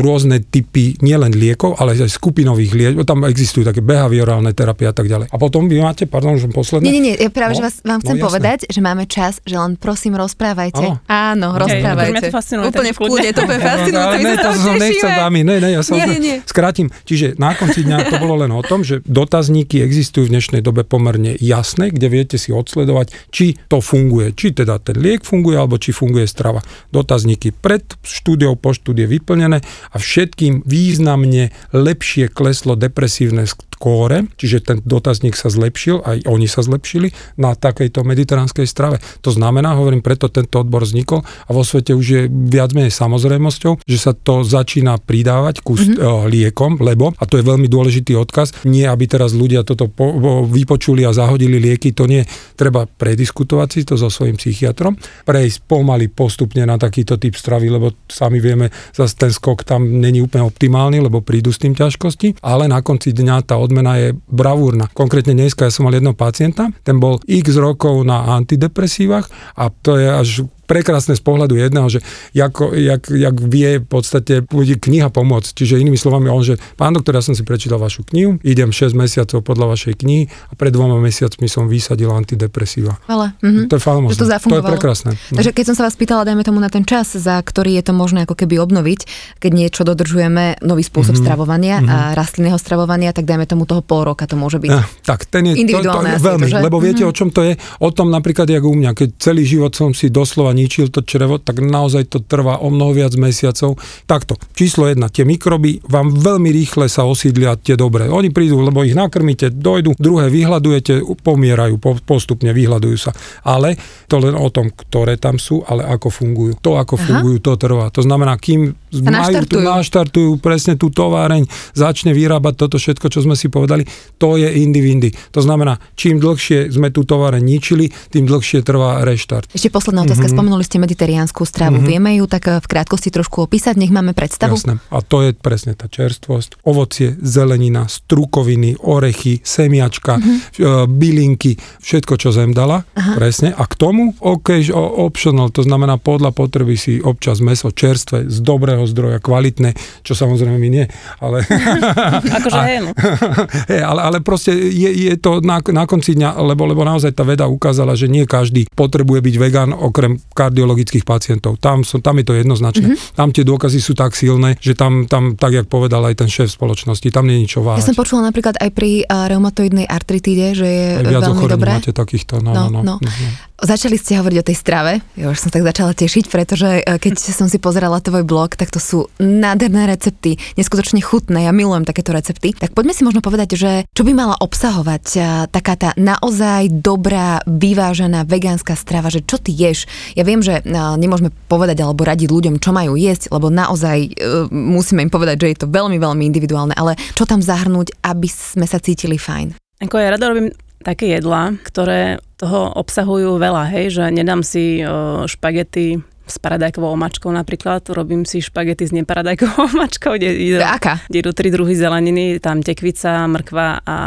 rôzne 0.04 0.44
typy 0.44 1.00
nielen 1.00 1.34
liekov, 1.34 1.80
ale 1.80 1.96
aj 1.96 2.12
skupinových 2.12 2.72
liekov. 2.76 3.08
Tam 3.08 3.24
existujú 3.26 3.66
také 3.66 3.80
behaviorálne 3.80 4.52
terapie 4.52 4.86
a 4.86 4.94
tak 4.94 5.08
ďalej. 5.08 5.32
A 5.32 5.38
potom 5.40 5.66
vy 5.66 5.80
máte, 5.80 6.06
pardon, 6.06 6.36
že 6.36 6.52
posledné. 6.52 6.86
Nie, 6.86 6.94
nie, 7.00 7.04
nie, 7.10 7.16
ja 7.16 7.32
práve, 7.32 7.56
no, 7.56 7.60
že 7.60 7.64
vás, 7.64 7.76
vám 7.82 8.00
chcem 8.04 8.16
no, 8.16 8.20
jasné. 8.20 8.28
povedať, 8.28 8.60
že 8.68 8.80
máme 8.84 9.04
čas, 9.08 9.34
že 9.48 9.56
len 9.56 9.80
prosím 9.80 10.20
rozprávajte. 10.20 10.86
Áno. 10.86 11.00
Áno, 11.08 11.48
rozprávajte. 11.56 12.12
mňa 12.12 12.22
to 12.22 12.70
Úplne 12.70 12.92
v 12.92 13.00
kľude, 13.00 13.30
to 13.32 13.42
bude 13.48 13.60
fascinujúce, 13.70 14.18
ne, 14.20 14.34
to 14.36 14.50
som 14.58 14.76
nechcel 14.76 15.12
dámy, 15.16 15.40
ne, 15.46 15.56
ne, 15.62 15.70
ja 15.78 15.82
som 15.86 15.96
Nie, 15.96 16.06
nie, 16.10 16.20
nie. 16.20 16.36
skrátim. 16.44 16.92
Čiže 17.08 17.40
na 17.40 17.56
konci 17.56 17.86
dňa 17.86 18.10
to 18.10 18.16
bolo 18.20 18.42
len 18.44 18.52
o 18.52 18.62
tom, 18.66 18.82
že 18.82 19.00
dotazníky 19.06 19.80
existujú 19.86 20.28
v 20.28 20.38
dnešnej 20.38 20.62
dobe 20.66 20.84
pomerne 20.84 21.38
jasné, 21.40 21.94
kde 21.94 22.08
viete 22.10 22.38
si 22.42 22.52
odsledovať, 22.52 23.14
či 23.30 23.56
to 23.70 23.86
funguje, 23.86 24.34
či 24.34 24.52
teda 24.52 24.82
ten 24.82 24.98
liek 24.98 25.22
funguje, 25.22 25.54
alebo 25.54 25.78
či 25.78 25.94
funguje 25.94 26.26
strava. 26.26 26.66
Dotazníky 26.90 27.54
pred 27.54 27.86
štúdiou, 28.02 28.58
po 28.58 28.74
štúdie 28.74 29.06
vyplnené 29.06 29.62
a 29.94 29.96
všetkým 29.96 30.66
významne 30.66 31.54
lepšie 31.70 32.34
kleslo 32.34 32.74
depresívne 32.74 33.46
skóre, 33.80 34.28
čiže 34.36 34.60
ten 34.60 34.78
dotazník 34.84 35.40
sa 35.40 35.48
zlepšil, 35.48 36.04
aj 36.04 36.28
oni 36.28 36.52
sa 36.52 36.60
zlepšili 36.60 37.40
na 37.40 37.56
takejto 37.56 38.04
mediteránskej 38.04 38.68
strave. 38.68 39.00
To 39.24 39.32
znamená, 39.32 39.80
hovorím, 39.80 40.04
preto 40.04 40.28
tento 40.28 40.60
odbor 40.60 40.84
vznikol 40.84 41.24
a 41.24 41.50
vo 41.56 41.64
svete 41.64 41.96
už 41.96 42.06
je 42.06 42.22
viac 42.28 42.76
menej 42.76 42.92
samozrejmosťou, 42.92 43.88
že 43.88 43.96
sa 43.98 44.12
to 44.12 44.44
začína 44.44 45.00
pridávať 45.00 45.64
ku 45.64 45.80
mm-hmm. 45.80 46.28
liekom, 46.28 46.84
lebo, 46.84 47.16
a 47.16 47.24
to 47.24 47.40
je 47.40 47.48
veľmi 47.48 47.72
dôležitý 47.72 48.20
odkaz, 48.20 48.68
nie 48.68 48.84
aby 48.84 49.08
teraz 49.08 49.32
ľudia 49.32 49.64
toto 49.64 49.88
po, 49.88 50.12
po, 50.20 50.32
vypočuli 50.44 51.08
a 51.08 51.16
zahodili 51.16 51.56
lieky, 51.56 51.96
to 51.96 52.04
nie, 52.04 52.28
treba 52.60 52.84
prediskutovať 52.84 53.68
si 53.72 53.88
to 53.88 53.96
so 53.96 54.12
svojím 54.12 54.36
psychiatrom, 54.36 55.00
prejsť 55.24 55.64
pomaly 55.72 56.12
postupne 56.12 56.68
na 56.68 56.76
takýto 56.76 57.16
typ 57.16 57.32
stravy, 57.32 57.72
lebo 57.72 57.96
sami 58.12 58.44
vieme, 58.44 58.68
zase 58.92 59.16
ten 59.16 59.32
skok 59.32 59.64
tam 59.64 60.04
není 60.04 60.20
úplne 60.20 60.44
optimálny, 60.44 61.00
lebo 61.00 61.24
prídu 61.24 61.56
s 61.56 61.64
tým 61.64 61.72
ťažkosti, 61.72 62.44
ale 62.44 62.68
na 62.68 62.84
konci 62.84 63.16
dňa 63.16 63.48
tá 63.48 63.56
odmena 63.70 64.02
je 64.02 64.18
bravúrna. 64.26 64.90
Konkrétne 64.98 65.38
dneska 65.38 65.70
ja 65.70 65.72
som 65.72 65.86
mal 65.86 65.94
jedného 65.94 66.18
pacienta, 66.18 66.74
ten 66.82 66.98
bol 66.98 67.22
x 67.30 67.54
rokov 67.54 68.02
na 68.02 68.34
antidepresívach 68.34 69.30
a 69.54 69.70
to 69.70 70.02
je 70.02 70.10
až 70.10 70.30
prekrásne 70.70 71.18
z 71.18 71.24
pohľadu 71.26 71.58
jedného, 71.58 71.90
že 71.90 72.00
ako, 72.38 72.78
jak, 72.78 73.10
jak 73.10 73.36
vie 73.42 73.82
v 73.82 73.88
podstate 73.90 74.46
bude 74.46 74.78
kniha 74.78 75.10
pomôcť. 75.10 75.50
Čiže 75.58 75.82
inými 75.82 75.98
slovami 75.98 76.30
on, 76.30 76.46
že 76.46 76.62
pán 76.78 76.94
doktor, 76.94 77.18
ja 77.18 77.26
som 77.26 77.34
si 77.34 77.42
prečítal 77.42 77.82
vašu 77.82 78.06
knihu, 78.06 78.38
idem 78.46 78.70
6 78.70 78.94
mesiacov 78.94 79.42
podľa 79.42 79.74
vašej 79.74 79.94
knihy 79.98 80.24
a 80.30 80.54
pred 80.54 80.70
dvoma 80.70 81.02
mesiacmi 81.02 81.50
som 81.50 81.66
vysadil 81.66 82.14
antidepresíva. 82.14 83.02
Ale, 83.10 83.34
mhm. 83.42 83.66
To 83.68 83.76
je 83.76 83.82
famózne. 83.82 84.14
Že 84.14 84.20
to 84.22 84.28
to 84.30 84.58
je 84.62 84.64
prekrásne. 84.64 85.12
No. 85.34 85.38
Takže 85.42 85.52
keď 85.52 85.66
som 85.74 85.76
sa 85.76 85.84
vás 85.90 85.96
pýtala, 85.98 86.22
dajme 86.22 86.46
tomu 86.46 86.62
na 86.62 86.70
ten 86.70 86.86
čas, 86.86 87.18
za 87.18 87.42
ktorý 87.42 87.82
je 87.82 87.84
to 87.90 87.94
možné 87.98 88.30
ako 88.30 88.38
keby 88.38 88.62
obnoviť, 88.62 89.00
keď 89.42 89.52
niečo 89.56 89.82
dodržujeme, 89.82 90.62
nový 90.62 90.86
spôsob 90.86 91.18
Mhm. 91.18 91.22
stravovania 91.26 91.76
a 91.82 91.96
rastlinného 92.14 92.60
stravovania, 92.60 93.10
tak 93.16 93.26
dajme 93.26 93.50
tomu 93.50 93.66
toho 93.66 93.82
pol 93.82 94.06
roka 94.06 94.28
to 94.30 94.38
môže 94.38 94.62
byť. 94.62 94.70
Eh, 94.70 94.86
tak 95.02 95.26
ten 95.26 95.48
je 95.50 95.66
to, 95.66 95.82
to, 95.82 96.00
veľmi, 96.22 96.46
to, 96.46 96.52
že? 96.54 96.58
lebo 96.62 96.78
viete, 96.78 97.02
Mhm. 97.02 97.10
o 97.10 97.14
čom 97.16 97.30
to 97.34 97.42
je? 97.42 97.54
O 97.80 97.90
tom 97.90 98.12
napríklad, 98.12 98.46
jak 98.46 98.62
u 98.62 98.76
mňa, 98.76 98.92
keď 98.94 99.10
celý 99.18 99.48
život 99.48 99.72
som 99.74 99.96
si 99.96 100.12
doslova 100.12 100.52
ničil 100.60 100.92
to 100.92 101.00
črevo, 101.00 101.40
tak 101.40 101.64
naozaj 101.64 102.12
to 102.12 102.20
trvá 102.20 102.60
o 102.60 102.68
mnoho 102.68 102.92
viac 102.92 103.16
mesiacov. 103.16 103.80
Takto, 104.04 104.36
číslo 104.52 104.92
jedna, 104.92 105.08
tie 105.08 105.24
mikroby 105.24 105.80
vám 105.88 106.12
veľmi 106.12 106.52
rýchle 106.52 106.92
sa 106.92 107.08
osídlia 107.08 107.56
tie 107.56 107.80
dobré. 107.80 108.12
Oni 108.12 108.30
prídu, 108.30 108.60
lebo 108.60 108.84
ich 108.84 108.98
nakrmíte, 108.98 109.56
dojdu, 109.56 109.96
druhé 109.96 110.28
vyhľadujete, 110.28 111.08
pomierajú, 111.24 111.80
po, 111.80 111.96
postupne 112.04 112.52
vyhľadujú 112.52 112.98
sa. 113.00 113.12
Ale 113.48 113.80
to 114.12 114.20
len 114.20 114.36
o 114.36 114.52
tom, 114.52 114.68
ktoré 114.74 115.16
tam 115.16 115.40
sú, 115.40 115.64
ale 115.64 115.88
ako 115.88 116.12
fungujú. 116.12 116.52
To, 116.60 116.76
ako 116.76 117.00
Aha. 117.00 117.04
fungujú, 117.06 117.38
to 117.40 117.54
trvá. 117.56 117.88
To 117.94 118.02
znamená, 118.04 118.36
kým 118.36 118.76
majú 119.06 119.46
tu, 119.46 119.62
naštartujú 119.62 120.42
presne 120.42 120.76
tú 120.76 120.90
továreň, 120.90 121.46
začne 121.78 122.12
vyrábať 122.12 122.54
toto 122.58 122.76
všetko, 122.82 123.08
čo 123.08 123.22
sme 123.22 123.38
si 123.38 123.48
povedali, 123.48 123.86
to 124.18 124.36
je 124.36 124.50
indivindy. 124.60 125.14
To 125.32 125.46
znamená, 125.46 125.78
čím 125.94 126.18
dlhšie 126.18 126.74
sme 126.74 126.90
tú 126.90 127.06
továreň 127.06 127.42
ničili, 127.44 127.94
tým 128.10 128.26
dlhšie 128.26 128.66
trvá 128.66 129.06
reštart. 129.06 129.54
Ešte 129.54 129.70
posledná 129.70 130.04
otázka, 130.04 130.26
mm-hmm. 130.26 130.40
Spomenuli 130.50 130.66
ste 130.66 130.82
meditériánsku 130.82 131.46
stravu. 131.46 131.78
Mm-hmm. 131.78 131.94
Vieme 131.94 132.10
ju 132.18 132.26
tak 132.26 132.50
eh, 132.50 132.58
v 132.58 132.66
krátkosti 132.66 133.14
trošku 133.14 133.46
opísať, 133.46 133.78
nech 133.78 133.94
máme 133.94 134.18
predstavu? 134.18 134.58
Jasné. 134.58 134.82
A 134.90 135.06
to 135.06 135.22
je 135.22 135.38
presne 135.38 135.78
tá 135.78 135.86
čerstvosť. 135.86 136.66
Ovocie, 136.66 137.14
zelenina, 137.22 137.86
strukoviny, 137.86 138.82
orechy, 138.82 139.46
semiačka, 139.46 140.18
Mhm. 140.18 140.26
mm-hmm. 140.26 140.90
bylinky, 140.90 141.54
všetko, 141.86 142.18
čo 142.18 142.34
zem 142.34 142.50
dala. 142.50 142.82
Aha. 142.98 143.14
Presne. 143.14 143.54
A 143.54 143.62
k 143.70 143.78
tomu 143.78 144.18
occasion, 144.18 144.74
optional, 144.74 145.54
to 145.54 145.62
znamená 145.62 146.02
podľa 146.02 146.34
potreby 146.34 146.74
si 146.74 146.98
občas 146.98 147.46
meso 147.46 147.70
čerstvé, 147.70 148.26
z 148.26 148.42
dobrého 148.42 148.90
zdroja, 148.90 149.22
kvalitné, 149.22 149.78
čo 150.02 150.18
samozrejme 150.18 150.58
my 150.58 150.70
nie, 150.74 150.86
ale... 151.22 151.46
Akože 152.42 152.60
hej, 152.66 152.80
no. 152.82 152.92
Hej, 153.72 153.82
ale, 153.86 154.02
ale 154.02 154.18
proste 154.26 154.56
je, 154.56 154.90
je 154.90 155.14
to 155.20 155.46
na, 155.46 155.62
na 155.62 155.84
konci 155.86 156.18
dňa, 156.18 156.42
lebo, 156.42 156.66
lebo 156.66 156.82
naozaj 156.82 157.14
tá 157.14 157.22
veda 157.22 157.46
ukázala, 157.46 157.94
že 157.94 158.10
nie 158.10 158.24
každý 158.26 158.66
potrebuje 158.74 159.20
byť 159.20 159.36
vegán 159.38 159.70
okrem 159.76 160.18
kardiologických 160.40 161.04
pacientov. 161.04 161.60
Tam, 161.60 161.84
som, 161.84 162.00
tam 162.00 162.16
je 162.16 162.26
to 162.26 162.34
jednoznačné. 162.34 162.88
Mm-hmm. 162.88 163.14
Tam 163.14 163.30
tie 163.30 163.44
dôkazy 163.44 163.78
sú 163.78 163.92
tak 163.92 164.16
silné, 164.16 164.56
že 164.58 164.72
tam, 164.72 165.04
tam 165.04 165.36
tak, 165.36 165.52
jak 165.54 165.68
povedal 165.68 166.00
aj 166.02 166.16
ten 166.16 166.30
šéf 166.30 166.48
spoločnosti, 166.50 167.12
tam 167.12 167.28
nie 167.28 167.36
je 167.38 167.44
ničo 167.44 167.60
Ja 167.60 167.76
váhať. 167.76 167.84
som 167.84 167.98
počula 167.98 168.24
napríklad 168.24 168.56
aj 168.56 168.70
pri 168.72 169.04
uh, 169.04 169.28
reumatoidnej 169.28 169.84
artritíde, 169.84 170.56
že 170.56 170.66
je 170.66 170.88
Aj 170.96 171.04
viac 171.04 171.24
veľmi 171.26 171.44
dobré. 171.46 171.72
máte 171.76 171.92
takýchto. 171.92 172.40
No, 172.40 172.56
No, 172.56 172.72
no, 172.72 172.80
no. 172.82 172.96
no. 172.98 173.04
no. 173.04 173.30
Začali 173.60 174.00
ste 174.00 174.16
hovoriť 174.16 174.38
o 174.40 174.48
tej 174.48 174.56
strave, 174.56 174.92
ja 175.14 175.28
už 175.28 175.36
som 175.36 175.52
tak 175.52 175.68
začala 175.68 175.92
tešiť, 175.92 176.32
pretože 176.32 176.80
e, 176.80 176.96
keď 176.96 177.20
som 177.40 177.46
si 177.46 177.60
pozerala 177.60 178.00
tvoj 178.00 178.24
blog, 178.24 178.56
tak 178.56 178.72
to 178.72 178.80
sú 178.80 179.12
nádherné 179.20 179.84
recepty, 179.86 180.40
neskutočne 180.56 181.04
chutné, 181.04 181.44
ja 181.44 181.52
milujem 181.52 181.84
takéto 181.84 182.16
recepty. 182.16 182.56
Tak 182.56 182.72
poďme 182.72 182.96
si 182.96 183.04
možno 183.04 183.20
povedať, 183.20 183.60
že 183.60 183.72
čo 183.92 184.08
by 184.08 184.16
mala 184.16 184.40
obsahovať 184.40 185.06
e, 185.12 185.20
taká 185.50 185.76
tá 185.76 185.90
naozaj 185.94 186.72
dobrá, 186.72 187.44
vyvážená 187.44 188.24
vegánska 188.24 188.74
strava, 188.74 189.12
že 189.12 189.20
čo 189.22 189.36
ty 189.36 189.52
ješ. 189.52 189.84
Ja 190.16 190.24
viem, 190.30 190.46
že 190.46 190.62
e, 190.62 190.64
nemôžeme 190.72 191.34
povedať 191.50 191.82
alebo 191.82 192.06
radiť 192.06 192.30
ľuďom, 192.30 192.56
čo 192.62 192.70
majú 192.70 192.94
jesť, 192.94 193.34
lebo 193.34 193.50
naozaj 193.50 193.98
e, 194.06 194.10
musíme 194.54 195.02
im 195.02 195.10
povedať, 195.10 195.42
že 195.42 195.50
je 195.50 195.60
to 195.66 195.68
veľmi, 195.74 195.98
veľmi 195.98 196.22
individuálne, 196.30 196.78
ale 196.78 196.94
čo 197.18 197.26
tam 197.26 197.42
zahrnúť, 197.42 197.98
aby 198.06 198.30
sme 198.30 198.70
sa 198.70 198.78
cítili 198.78 199.18
fajn. 199.18 199.58
Ako 199.82 199.98
ja 199.98 200.14
rada 200.14 200.30
robím 200.30 200.54
také 200.86 201.10
jedlá, 201.12 201.58
ktoré 201.66 202.22
toho 202.38 202.72
obsahujú 202.78 203.36
veľa, 203.42 203.68
hej, 203.74 204.00
že 204.00 204.04
nedám 204.12 204.46
si 204.46 204.80
o, 204.84 205.28
špagety 205.28 206.00
s 206.30 206.38
paradajkovou 206.38 206.94
omačkou 206.94 207.28
napríklad, 207.34 207.84
robím 207.92 208.24
si 208.24 208.40
špagety 208.40 208.88
s 208.88 208.96
neparadajkovou 208.96 209.66
omačkou, 209.76 210.16
kde, 210.16 210.30
kde, 210.30 210.58
Aká? 210.64 211.04
kde 211.10 211.18
idú 211.20 211.32
tri 211.36 211.50
druhy 211.52 211.74
zeleniny, 211.76 212.40
tam 212.40 212.64
tekvica, 212.64 213.28
mrkva 213.28 213.84
a 213.84 213.98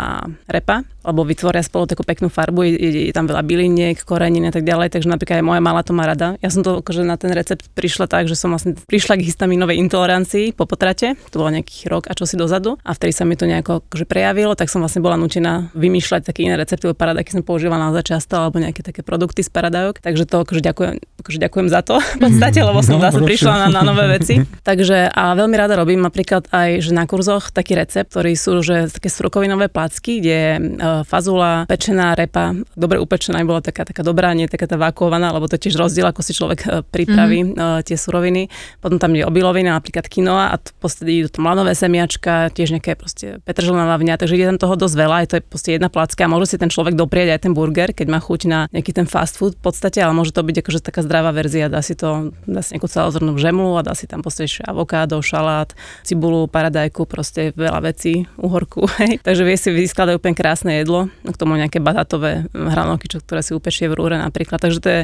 repa, 0.48 0.86
lebo 1.04 1.28
vytvoria 1.28 1.60
spolu 1.60 1.84
takú 1.84 2.06
peknú 2.06 2.32
farbu, 2.32 2.64
je, 2.64 3.10
je, 3.10 3.12
tam 3.12 3.28
veľa 3.28 3.44
byliniek, 3.44 4.00
korenín 4.08 4.48
a 4.48 4.54
tak 4.54 4.64
ďalej, 4.64 4.96
takže 4.96 5.12
napríklad 5.12 5.42
aj 5.42 5.46
moja 5.46 5.60
mala 5.60 5.84
to 5.84 5.92
má 5.92 6.08
rada. 6.08 6.40
Ja 6.40 6.48
som 6.48 6.64
to 6.64 6.80
akože 6.80 7.04
na 7.04 7.20
ten 7.20 7.36
recept 7.36 7.68
prišla 7.76 8.08
tak, 8.08 8.32
že 8.32 8.38
som 8.38 8.54
vlastne 8.54 8.72
prišla 8.74 9.20
k 9.20 9.28
histamínovej 9.28 9.76
intolerancii 9.84 10.56
po 10.56 10.64
potrate, 10.64 11.12
to 11.28 11.36
bolo 11.36 11.52
nejaký 11.52 11.92
rok 11.92 12.08
a 12.08 12.16
čo 12.16 12.24
si 12.24 12.40
dozadu 12.40 12.80
a 12.80 12.96
vtedy 12.96 13.12
sa 13.12 13.28
mi 13.28 13.36
to 13.36 13.44
nejako 13.44 13.84
akože 13.84 14.08
prejavilo, 14.08 14.56
tak 14.56 14.72
som 14.72 14.80
vlastne 14.80 15.04
bola 15.04 15.20
nutená 15.20 15.68
vymýšľať 15.76 16.32
také 16.32 16.48
iné 16.48 16.56
recepty, 16.56 16.88
lebo 16.88 16.96
paradajky 16.96 17.36
som 17.36 17.44
používala 17.44 17.90
naozaj 17.90 18.16
často 18.16 18.40
alebo 18.40 18.56
nejaké 18.56 18.80
také 18.80 19.04
produkty 19.04 19.44
z 19.44 19.52
paradajok, 19.52 20.00
takže 20.00 20.24
to 20.24 20.40
akože 20.48 20.64
ďakujem, 20.64 20.96
akože 21.20 21.38
ďakujem 21.38 21.68
za 21.68 21.80
to 21.84 22.00
v 22.00 22.20
podstate, 22.24 22.60
lebo 22.64 22.80
som 22.80 22.96
No, 23.02 23.10
zase 23.10 23.20
prišla 23.24 23.54
na, 23.66 23.68
na 23.68 23.82
nové 23.82 24.04
veci. 24.06 24.38
Takže 24.68 25.10
a 25.10 25.34
veľmi 25.34 25.56
rada 25.58 25.74
robím 25.74 26.04
napríklad 26.04 26.46
aj, 26.54 26.86
že 26.86 26.92
na 26.94 27.08
kurzoch 27.08 27.50
taký 27.50 27.74
recept, 27.74 28.14
ktorý 28.14 28.32
sú, 28.38 28.62
že 28.62 28.86
také 28.92 29.10
strukovinové 29.10 29.66
placky, 29.66 30.22
kde 30.22 30.38
fazula, 31.06 31.64
pečená 31.66 32.12
repa, 32.12 32.52
dobre 32.76 33.00
upečená, 33.00 33.40
bola 33.48 33.64
taká, 33.64 33.88
taká 33.88 34.04
dobrá, 34.04 34.34
nie 34.36 34.50
taká 34.50 34.68
tá 34.68 34.76
vákuovaná, 34.76 35.32
lebo 35.32 35.48
to 35.48 35.56
je 35.56 35.68
tiež 35.68 35.80
rozdiel, 35.80 36.06
ako 36.10 36.20
si 36.20 36.32
človek 36.36 36.60
uh, 36.66 36.70
pripraví 36.84 37.54
mm-hmm. 37.54 37.86
tie 37.88 37.96
suroviny. 37.96 38.52
Potom 38.78 39.00
tam 39.00 39.16
je 39.16 39.24
obilovina, 39.24 39.78
napríklad 39.78 40.06
quinoa 40.10 40.52
a 40.52 40.56
podstate 40.82 41.14
idú 41.14 41.30
tam 41.30 41.46
lanové 41.46 41.78
semiačka, 41.78 42.50
tiež 42.50 42.74
nejaké 42.74 42.98
proste 42.98 43.38
petržlená 43.46 43.86
lavňa, 43.94 44.18
takže 44.18 44.34
je 44.34 44.46
tam 44.50 44.58
toho 44.58 44.74
dosť 44.74 44.96
veľa, 44.98 45.16
je 45.22 45.28
to 45.30 45.34
je 45.38 45.42
proste 45.46 45.70
jedna 45.78 45.86
placka 45.86 46.26
a 46.26 46.28
môže 46.28 46.50
si 46.50 46.56
ten 46.58 46.66
človek 46.66 46.98
doprieť 46.98 47.38
aj 47.38 47.40
ten 47.46 47.52
burger, 47.54 47.94
keď 47.94 48.06
má 48.10 48.18
chuť 48.18 48.40
na 48.50 48.66
nejaký 48.74 48.90
ten 48.90 49.06
fast 49.06 49.38
food 49.38 49.54
v 49.54 49.62
podstate, 49.70 50.02
ale 50.02 50.10
môže 50.10 50.34
to 50.34 50.42
byť 50.42 50.56
akože 50.58 50.80
taká 50.82 51.06
zdravá 51.06 51.30
verzia, 51.30 51.70
dá 51.70 51.78
si 51.80 51.94
to, 51.94 52.34
dá 52.50 52.60
si 52.66 52.74
nejakú 52.74 52.90
celozrnú 52.90 53.38
žemlu 53.38 53.78
a 53.78 53.86
dá 53.86 53.94
si 53.94 54.10
tam 54.10 54.26
postaviť 54.26 54.66
avokádo, 54.66 55.22
šalát, 55.22 55.70
cibulu, 56.02 56.50
paradajku, 56.50 57.06
proste 57.06 57.54
veľa 57.54 57.80
vecí, 57.86 58.26
uhorku. 58.42 58.90
Hej. 59.00 59.22
Takže 59.22 59.42
vie 59.46 59.56
si 59.56 59.70
vyskladať 59.70 60.18
úplne 60.18 60.34
krásne 60.34 60.81
jedlo, 60.82 61.08
k 61.22 61.36
tomu 61.38 61.56
nejaké 61.56 61.78
batátové 61.78 62.46
hranolky, 62.52 63.06
čo, 63.08 63.22
ktoré 63.22 63.40
si 63.40 63.54
upečie 63.54 63.86
v 63.88 63.96
rúre 63.96 64.16
napríklad. 64.18 64.58
Takže 64.58 64.78
to 64.82 64.88
je 64.90 65.00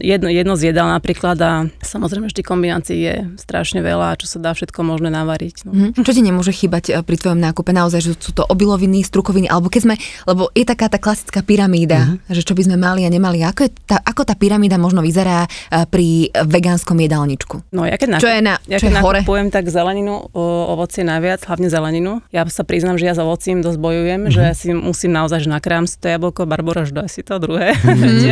jedno, 0.00 0.28
jedno 0.28 0.54
z 0.58 0.74
jedál 0.74 0.90
napríklad 0.90 1.38
a 1.40 1.52
samozrejme 1.80 2.28
vždy 2.28 2.42
kombinácií 2.42 2.98
je 2.98 3.14
strašne 3.38 3.80
veľa, 3.80 4.18
čo 4.18 4.26
sa 4.26 4.38
dá 4.42 4.50
všetko 4.52 4.82
možné 4.82 5.08
navariť. 5.14 5.66
No. 5.66 5.72
Mm. 5.72 6.02
Čo 6.02 6.12
ti 6.12 6.22
nemôže 6.24 6.52
chýbať 6.52 6.84
eh, 6.90 7.00
pri 7.00 7.16
tvojom 7.16 7.40
nákupe? 7.40 7.70
Naozaj, 7.70 8.00
že 8.02 8.10
sú 8.18 8.34
to 8.34 8.42
obiloviny, 8.44 9.00
strukoviny, 9.06 9.46
alebo 9.46 9.70
keď 9.70 9.80
sme, 9.86 9.94
lebo 10.26 10.50
je 10.52 10.64
taká 10.66 10.90
tá 10.90 10.98
klasická 10.98 11.46
pyramída, 11.46 12.18
mm-hmm. 12.18 12.34
že 12.34 12.42
čo 12.42 12.52
by 12.58 12.62
sme 12.66 12.76
mali 12.76 13.06
a 13.06 13.10
nemali. 13.10 13.42
Ako, 13.46 13.66
je 13.66 13.70
tá, 13.86 14.02
ako 14.02 14.26
tá 14.26 14.34
pyramída 14.34 14.76
možno 14.76 15.00
vyzerá 15.00 15.46
eh, 15.46 15.86
pri 15.86 16.32
vegánskom 16.34 16.98
jedálničku? 16.98 17.70
No 17.70 17.86
ja 17.86 17.96
keď, 17.96 18.18
nakup, 18.18 18.24
čo 18.24 18.30
je 18.30 18.40
na, 18.42 18.54
ja 18.66 18.78
keď 18.78 18.92
nakupujem, 19.00 19.48
tak 19.54 19.70
zeleninu, 19.70 20.30
ovocie 20.34 21.06
najviac, 21.06 21.42
hlavne 21.46 21.68
zeleninu. 21.70 22.12
Ja 22.34 22.46
sa 22.50 22.66
priznám, 22.66 22.98
že 22.98 23.08
ja 23.10 23.14
s 23.14 23.20
ovocím 23.20 23.62
dosť 23.62 23.78
bojujem, 23.78 24.20
mm-hmm. 24.26 24.34
že 24.34 24.44
si 24.56 24.68
musím 24.74 25.14
naozaj, 25.20 25.44
že 25.44 25.50
nakrám 25.52 25.84
si 25.84 26.00
to 26.00 26.08
jablko, 26.08 26.48
barbora, 26.48 26.88
že 26.88 26.96
si 27.12 27.20
to 27.20 27.36
druhé. 27.36 27.76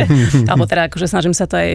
Mm-hmm. 0.09 0.49
alebo 0.49 0.65
teda 0.65 0.89
akože 0.89 1.05
snažím 1.05 1.35
sa 1.37 1.45
to 1.45 1.59
aj 1.59 1.69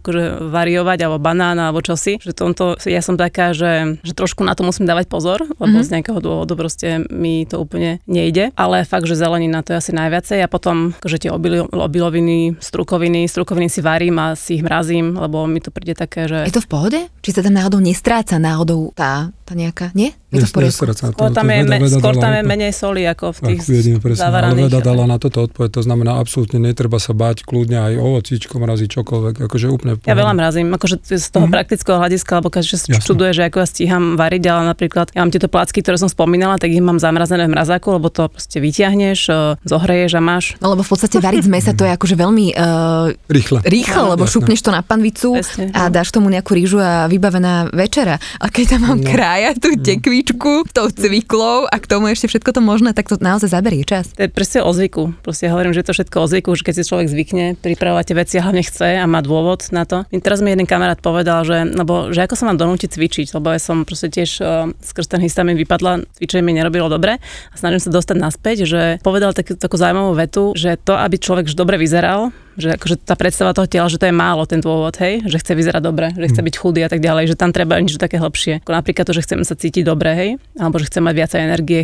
akože 0.00 0.50
variovať, 0.50 0.98
alebo 1.04 1.22
banán, 1.22 1.56
alebo 1.60 1.78
čosi. 1.78 2.18
Že 2.18 2.32
tomto, 2.34 2.64
ja 2.88 2.98
som 3.04 3.14
taká, 3.14 3.54
že, 3.54 4.00
že 4.02 4.12
trošku 4.16 4.42
na 4.42 4.56
to 4.58 4.66
musím 4.66 4.88
dávať 4.88 5.06
pozor, 5.06 5.46
lebo 5.46 5.78
mm-hmm. 5.78 5.86
z 5.86 5.92
nejakého 5.94 6.18
dôvodu 6.18 6.52
proste 6.58 7.06
mi 7.12 7.46
to 7.46 7.62
úplne 7.62 8.02
nejde. 8.08 8.50
Ale 8.58 8.82
fakt, 8.82 9.06
že 9.06 9.14
zelenina 9.14 9.62
to 9.62 9.76
je 9.76 9.80
asi 9.80 9.92
najviacej 9.94 10.42
a 10.42 10.48
potom 10.50 10.96
akože 10.98 11.28
tie 11.28 11.30
obilo, 11.30 11.68
obiloviny, 11.70 12.58
strukoviny, 12.58 13.30
strukoviny 13.30 13.68
si 13.70 13.80
varím 13.84 14.16
a 14.18 14.34
si 14.34 14.58
ich 14.58 14.64
mrazím, 14.64 15.14
lebo 15.14 15.46
mi 15.46 15.62
to 15.62 15.70
príde 15.70 15.94
také, 15.94 16.26
že... 16.26 16.48
Je 16.48 16.54
to 16.54 16.64
v 16.64 16.70
pohode? 16.70 17.00
Či 17.22 17.30
sa 17.30 17.44
tam 17.44 17.54
náhodou 17.54 17.78
nestráca 17.78 18.40
náhodou 18.40 18.90
tá, 18.96 19.30
tá 19.44 19.52
nejaká, 19.54 19.94
nie? 19.94 20.12
Je 20.28 20.44
to 20.44 20.52
poriadku? 20.52 20.92
Skôr 21.16 21.32
tam, 21.32 21.48
je, 21.48 21.64
veda, 21.64 21.80
skôr 21.88 22.14
tam 22.20 22.32
je 22.36 22.42
menej 22.44 22.72
soli 22.76 23.08
ako 23.08 23.32
v 23.32 23.38
tých 23.48 23.60
jedine, 23.64 23.96
presne. 23.96 24.28
Ale 24.28 24.52
veda 24.68 24.84
dala 24.84 25.08
na 25.08 25.16
toto 25.16 25.48
odpoveď, 25.48 25.80
to 25.80 25.82
znamená 25.88 26.20
absolútne 26.20 26.60
netreba 26.60 27.00
sa 27.00 27.16
báť 27.16 27.48
kľudne 27.48 27.80
aj 27.80 27.92
ovocíčko 27.96 28.60
mrazí 28.60 28.92
čokoľvek, 28.92 29.48
akože 29.48 29.66
úplne 29.72 29.96
Ja 30.04 30.12
veľa 30.12 30.36
mrazím, 30.36 30.68
akože 30.76 31.00
z 31.00 31.16
toho 31.32 31.48
mm-hmm. 31.48 31.54
praktického 31.56 31.96
hľadiska, 31.96 32.44
lebo 32.44 32.52
každý 32.52 32.76
študuje, 33.00 33.30
že 33.40 33.42
ako 33.48 33.56
ja 33.64 33.66
stíham 33.72 34.04
variť, 34.20 34.44
ale 34.52 34.62
napríklad 34.68 35.16
ja 35.16 35.24
mám 35.24 35.32
tieto 35.32 35.48
placky, 35.48 35.80
ktoré 35.80 35.96
som 35.96 36.12
spomínala, 36.12 36.60
tak 36.60 36.76
ich 36.76 36.84
mám 36.84 37.00
zamrazené 37.00 37.48
v 37.48 37.56
mrazáku, 37.56 37.96
lebo 37.96 38.12
to 38.12 38.28
proste 38.28 38.60
vyťahneš, 38.60 39.32
e, 39.32 39.56
zohreješ 39.64 40.12
a 40.12 40.20
máš. 40.20 40.60
No 40.60 40.76
lebo 40.76 40.84
v 40.84 40.90
podstate 40.92 41.24
variť 41.24 41.48
z 41.48 41.50
mesa 41.50 41.72
to 41.72 41.88
je 41.88 41.92
akože 41.96 42.14
veľmi 42.20 42.52
uh, 42.52 43.32
rýchle. 43.32 43.64
Rýchle, 43.64 43.96
no, 43.96 44.12
lebo 44.12 44.28
jasné. 44.28 44.34
šupneš 44.36 44.60
to 44.60 44.70
na 44.76 44.84
panvicu 44.84 45.40
Presne, 45.40 45.72
a 45.72 45.88
dáš 45.88 46.12
tomu 46.12 46.28
nejakú 46.28 46.52
rýžu 46.52 46.76
a 46.84 47.08
vybavená 47.08 47.72
večera. 47.72 48.20
A 48.36 48.52
keď 48.52 48.76
tam 48.76 48.80
mám 48.92 49.00
no. 49.00 49.08
krája 49.08 49.56
tú 49.56 49.72
no. 49.72 49.80
Tekvičku 50.18 50.66
tou 50.74 50.90
cviklou 50.90 51.70
a 51.70 51.76
k 51.78 51.86
tomu 51.86 52.10
ešte 52.10 52.26
všetko 52.26 52.58
to 52.58 52.58
možné, 52.58 52.90
tak 52.90 53.06
to 53.06 53.14
naozaj 53.22 53.54
zaberie 53.54 53.86
čas. 53.86 54.10
To 54.18 54.26
je 54.26 54.30
presne 54.30 54.66
o 54.66 54.70
zvyku. 54.74 55.14
Proste 55.22 55.46
ja 55.46 55.54
hovorím, 55.54 55.70
že 55.70 55.86
to 55.86 55.94
všetko 55.94 56.16
o 56.18 56.26
zvyku, 56.26 56.50
že 56.58 56.66
keď 56.66 56.74
si 56.74 56.88
človek 56.90 57.06
zvykne 57.06 57.44
pripravovať 57.54 58.18
veci 58.18 58.34
a 58.42 58.50
hlavne 58.50 58.66
chce 58.66 58.98
a 58.98 59.06
má 59.06 59.22
dôvod 59.22 59.70
na 59.70 59.86
to. 59.86 60.02
Teraz 60.10 60.42
mi 60.42 60.50
jeden 60.50 60.66
kamarát 60.66 60.98
povedal, 60.98 61.46
že, 61.46 61.70
lebo, 61.70 62.10
že 62.10 62.26
ako 62.26 62.34
sa 62.34 62.50
mám 62.50 62.58
donútiť 62.58 62.98
cvičiť, 62.98 63.26
lebo 63.38 63.54
ja 63.54 63.62
som 63.62 63.86
proste 63.86 64.10
tiež 64.10 64.30
uh, 64.42 64.74
skrz 64.82 65.06
ten 65.06 65.22
histamin 65.22 65.54
vypadla, 65.54 66.02
cvičenie 66.18 66.42
mi 66.42 66.58
nerobilo 66.58 66.90
dobre 66.90 67.22
a 67.22 67.54
snažím 67.54 67.78
sa 67.78 67.94
dostať 67.94 68.16
naspäť, 68.18 68.66
že 68.66 68.82
povedal 69.06 69.30
takú, 69.38 69.54
takú 69.54 69.78
zaujímavú 69.78 70.18
vetu, 70.18 70.50
že 70.58 70.74
to, 70.82 70.98
aby 70.98 71.14
človek 71.14 71.46
dobre 71.54 71.78
vyzeral, 71.78 72.34
že 72.58 72.74
akože 72.74 73.06
tá 73.06 73.14
predstava 73.14 73.54
toho 73.54 73.70
tela, 73.70 73.86
že 73.86 74.02
to 74.02 74.10
je 74.10 74.14
málo 74.14 74.42
ten 74.44 74.58
dôvod, 74.58 74.98
hej, 74.98 75.22
že 75.24 75.38
chce 75.38 75.54
vyzerať 75.54 75.82
dobre, 75.82 76.10
že 76.18 76.26
chce 76.26 76.42
mm. 76.42 76.46
byť 76.50 76.54
chudý 76.58 76.80
a 76.82 76.90
tak 76.90 76.98
ďalej, 76.98 77.30
že 77.30 77.36
tam 77.38 77.54
treba 77.54 77.78
niečo 77.78 78.02
také 78.02 78.18
hlbšie. 78.18 78.66
Ako 78.66 78.74
napríklad 78.74 79.06
to, 79.06 79.14
že 79.14 79.22
chcem 79.22 79.46
sa 79.46 79.54
cítiť 79.54 79.86
dobre, 79.86 80.10
hej, 80.12 80.30
alebo 80.58 80.82
že 80.82 80.90
chcem 80.90 81.06
mať 81.06 81.14
viacej 81.14 81.40
energie, 81.40 81.80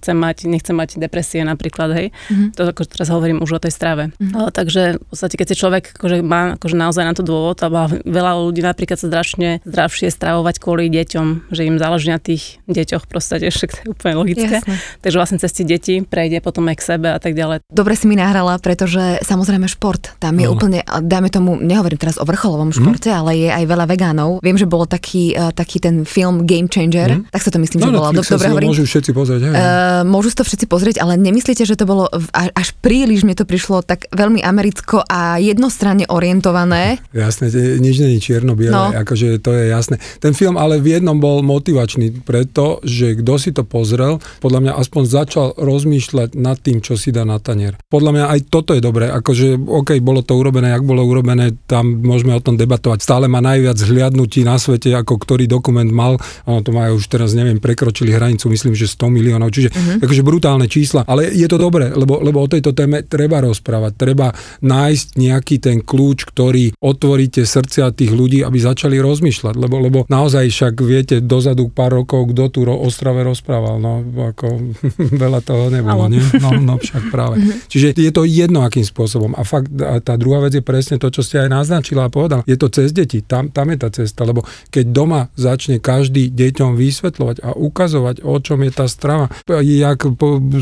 chcem 0.00 0.16
mať, 0.16 0.36
nechcem 0.48 0.72
mať 0.72 0.96
depresie 0.96 1.44
napríklad, 1.44 1.92
hej. 1.92 2.08
Mm-hmm. 2.32 2.48
To 2.56 2.60
ako 2.72 2.82
teraz 2.88 3.12
hovorím 3.12 3.44
už 3.44 3.50
o 3.56 3.60
tej 3.60 3.72
strave. 3.76 4.10
Mm-hmm. 4.16 4.34
O, 4.34 4.48
takže 4.48 4.82
v 4.96 5.06
podstate, 5.12 5.34
keď 5.36 5.46
si 5.52 5.56
človek 5.60 5.84
akože 5.92 6.16
má 6.24 6.56
akože 6.56 6.76
naozaj 6.78 7.04
na 7.04 7.12
to 7.12 7.20
dôvod, 7.20 7.60
a 7.60 7.68
veľa 7.68 8.32
ľudí 8.48 8.64
napríklad 8.64 8.96
sa 8.96 9.12
zdravšie, 9.12 9.66
zdravšie 9.68 10.08
stravovať 10.08 10.56
kvôli 10.62 10.88
deťom, 10.88 11.52
že 11.52 11.68
im 11.68 11.76
záleží 11.76 12.08
na 12.08 12.22
tých 12.22 12.62
deťoch, 12.70 13.10
proste, 13.10 13.44
však 13.44 13.70
to 13.74 13.78
je 13.84 13.88
úplne 13.92 14.14
logické. 14.16 14.62
Jasne. 14.62 14.78
Takže 15.04 15.16
vlastne 15.18 15.38
cez 15.42 15.50
tie 15.52 15.66
deti 15.66 16.00
prejde 16.00 16.40
potom 16.40 16.64
aj 16.70 16.76
k 16.78 16.86
sebe 16.94 17.08
a 17.12 17.18
tak 17.20 17.34
ďalej. 17.34 17.66
Dobre 17.68 17.98
si 17.98 18.06
mi 18.06 18.14
nahrala, 18.14 18.56
pretože 18.62 19.20
samozrejme 19.26 19.66
šport 19.66 19.97
šport. 19.98 20.22
Tam 20.22 20.34
je 20.38 20.46
no. 20.46 20.54
úplne, 20.54 20.80
dáme 21.02 21.28
tomu, 21.28 21.58
nehovorím 21.58 21.98
teraz 21.98 22.16
o 22.18 22.24
vrcholovom 22.24 22.70
športe, 22.70 23.10
mm. 23.10 23.18
ale 23.18 23.30
je 23.36 23.48
aj 23.50 23.64
veľa 23.66 23.86
vegánov. 23.90 24.30
Viem, 24.42 24.56
že 24.58 24.66
bolo 24.70 24.86
taký, 24.86 25.34
uh, 25.34 25.50
taký 25.50 25.82
ten 25.82 26.06
film 26.06 26.46
Game 26.46 26.70
Changer, 26.70 27.18
mm. 27.18 27.34
tak 27.34 27.40
sa 27.42 27.50
to 27.50 27.58
myslím, 27.58 27.82
no, 27.82 27.86
že 27.86 27.92
bolo. 27.92 28.06
Dobre 28.14 28.48
hovorím. 28.48 28.70
Môžu 28.70 28.84
všetci 28.86 29.10
pozrieť. 29.10 29.40
Hej. 29.42 29.52
Uh, 29.54 30.02
môžu 30.06 30.28
to 30.34 30.44
všetci 30.46 30.66
pozrieť, 30.70 30.96
ale 31.02 31.18
nemyslíte, 31.18 31.64
že 31.66 31.74
to 31.74 31.84
bolo 31.88 32.06
až 32.34 32.68
príliš, 32.78 33.26
mne 33.26 33.34
to 33.34 33.48
prišlo 33.48 33.82
tak 33.82 34.06
veľmi 34.14 34.42
americko 34.44 35.02
a 35.02 35.40
jednostranne 35.42 36.06
orientované? 36.06 37.02
Jasné, 37.10 37.50
nič 37.80 37.96
není 37.98 38.18
čierno-biele, 38.22 38.74
no. 38.74 38.94
akože 38.94 39.40
to 39.42 39.54
je 39.56 39.72
jasné. 39.72 39.96
Ten 40.22 40.36
film 40.36 40.54
ale 40.60 40.78
v 40.78 40.98
jednom 40.98 41.18
bol 41.18 41.42
motivačný, 41.42 42.22
preto, 42.22 42.78
že 42.84 43.18
kto 43.18 43.34
si 43.40 43.50
to 43.50 43.64
pozrel, 43.64 44.20
podľa 44.38 44.60
mňa 44.68 44.72
aspoň 44.78 45.02
začal 45.08 45.46
rozmýšľať 45.56 46.36
nad 46.36 46.60
tým, 46.60 46.84
čo 46.84 46.94
si 46.94 47.10
dá 47.10 47.24
na 47.24 47.40
tanier. 47.40 47.78
Podľa 47.88 48.10
mňa 48.14 48.24
aj 48.28 48.40
toto 48.52 48.76
je 48.76 48.82
dobré, 48.84 49.08
akože 49.08 49.56
OK, 49.56 49.87
bolo 50.04 50.20
to 50.20 50.36
urobené, 50.36 50.76
jak 50.76 50.84
bolo 50.84 51.00
urobené, 51.08 51.56
tam 51.64 52.04
môžeme 52.04 52.36
o 52.36 52.44
tom 52.44 52.60
debatovať. 52.60 53.00
Stále 53.00 53.24
má 53.32 53.40
najviac 53.40 53.80
hliadnutí 53.80 54.44
na 54.44 54.60
svete, 54.60 54.92
ako 54.92 55.16
ktorý 55.16 55.48
dokument 55.48 55.88
mal. 55.88 56.20
Ono 56.44 56.60
to 56.60 56.76
má 56.76 56.92
už 56.92 57.08
teraz, 57.08 57.32
neviem, 57.32 57.56
prekročili 57.56 58.12
hranicu, 58.12 58.52
myslím, 58.52 58.76
že 58.76 58.84
100 58.84 59.08
miliónov, 59.08 59.48
čiže 59.48 59.72
uh-huh. 59.72 60.04
akože 60.04 60.22
brutálne 60.22 60.68
čísla. 60.68 61.08
Ale 61.08 61.32
je 61.32 61.48
to 61.48 61.56
dobré, 61.56 61.88
lebo, 61.88 62.20
lebo 62.20 62.44
o 62.44 62.48
tejto 62.50 62.76
téme 62.76 63.00
treba 63.08 63.40
rozprávať, 63.40 63.96
treba 63.96 64.36
nájsť 64.60 65.06
nejaký 65.16 65.56
ten 65.56 65.80
kľúč, 65.80 66.28
ktorý 66.28 66.76
otvoríte 66.76 67.48
srdcia 67.48 67.96
tých 67.96 68.12
ľudí, 68.12 68.44
aby 68.44 68.58
začali 68.60 69.00
rozmýšľať, 69.00 69.54
lebo, 69.56 69.76
lebo 69.80 69.98
naozaj 70.12 70.44
však 70.52 70.74
viete, 70.84 71.16
dozadu 71.24 71.72
pár 71.72 72.04
rokov, 72.04 72.36
kto 72.36 72.44
tu 72.52 72.60
o 72.68 72.76
Ostrave 72.84 73.24
rozprával, 73.24 73.80
no 73.80 74.04
ako 74.04 74.74
veľa 75.24 75.40
toho 75.40 75.72
nebolo, 75.72 76.10
nie? 76.10 76.20
No, 76.36 76.52
no 76.58 76.74
však 76.76 77.08
práve. 77.08 77.40
Uh-huh. 77.40 77.56
Čiže 77.70 77.96
je 77.96 78.12
to 78.12 78.26
jedno, 78.26 78.66
akým 78.66 78.84
spôsobom. 78.84 79.32
A 79.38 79.46
fakt 79.46 79.67
a 79.84 80.00
tá 80.00 80.16
druhá 80.16 80.42
vec 80.44 80.56
je 80.56 80.64
presne 80.64 80.96
to, 80.96 81.12
čo 81.12 81.20
ste 81.22 81.44
aj 81.44 81.48
naznačila 81.52 82.08
a 82.08 82.12
povedal. 82.12 82.42
Je 82.48 82.56
to 82.56 82.72
cez 82.72 82.90
deti, 82.90 83.20
tam, 83.22 83.52
tam 83.52 83.70
je 83.72 83.78
tá 83.78 83.88
cesta, 83.92 84.24
lebo 84.24 84.42
keď 84.72 84.84
doma 84.90 85.20
začne 85.36 85.78
každý 85.78 86.32
deťom 86.32 86.74
vysvetľovať 86.74 87.36
a 87.44 87.54
ukazovať, 87.54 88.24
o 88.24 88.36
čom 88.40 88.64
je 88.64 88.72
tá 88.72 88.86
strava, 88.88 89.28
jak 89.48 90.00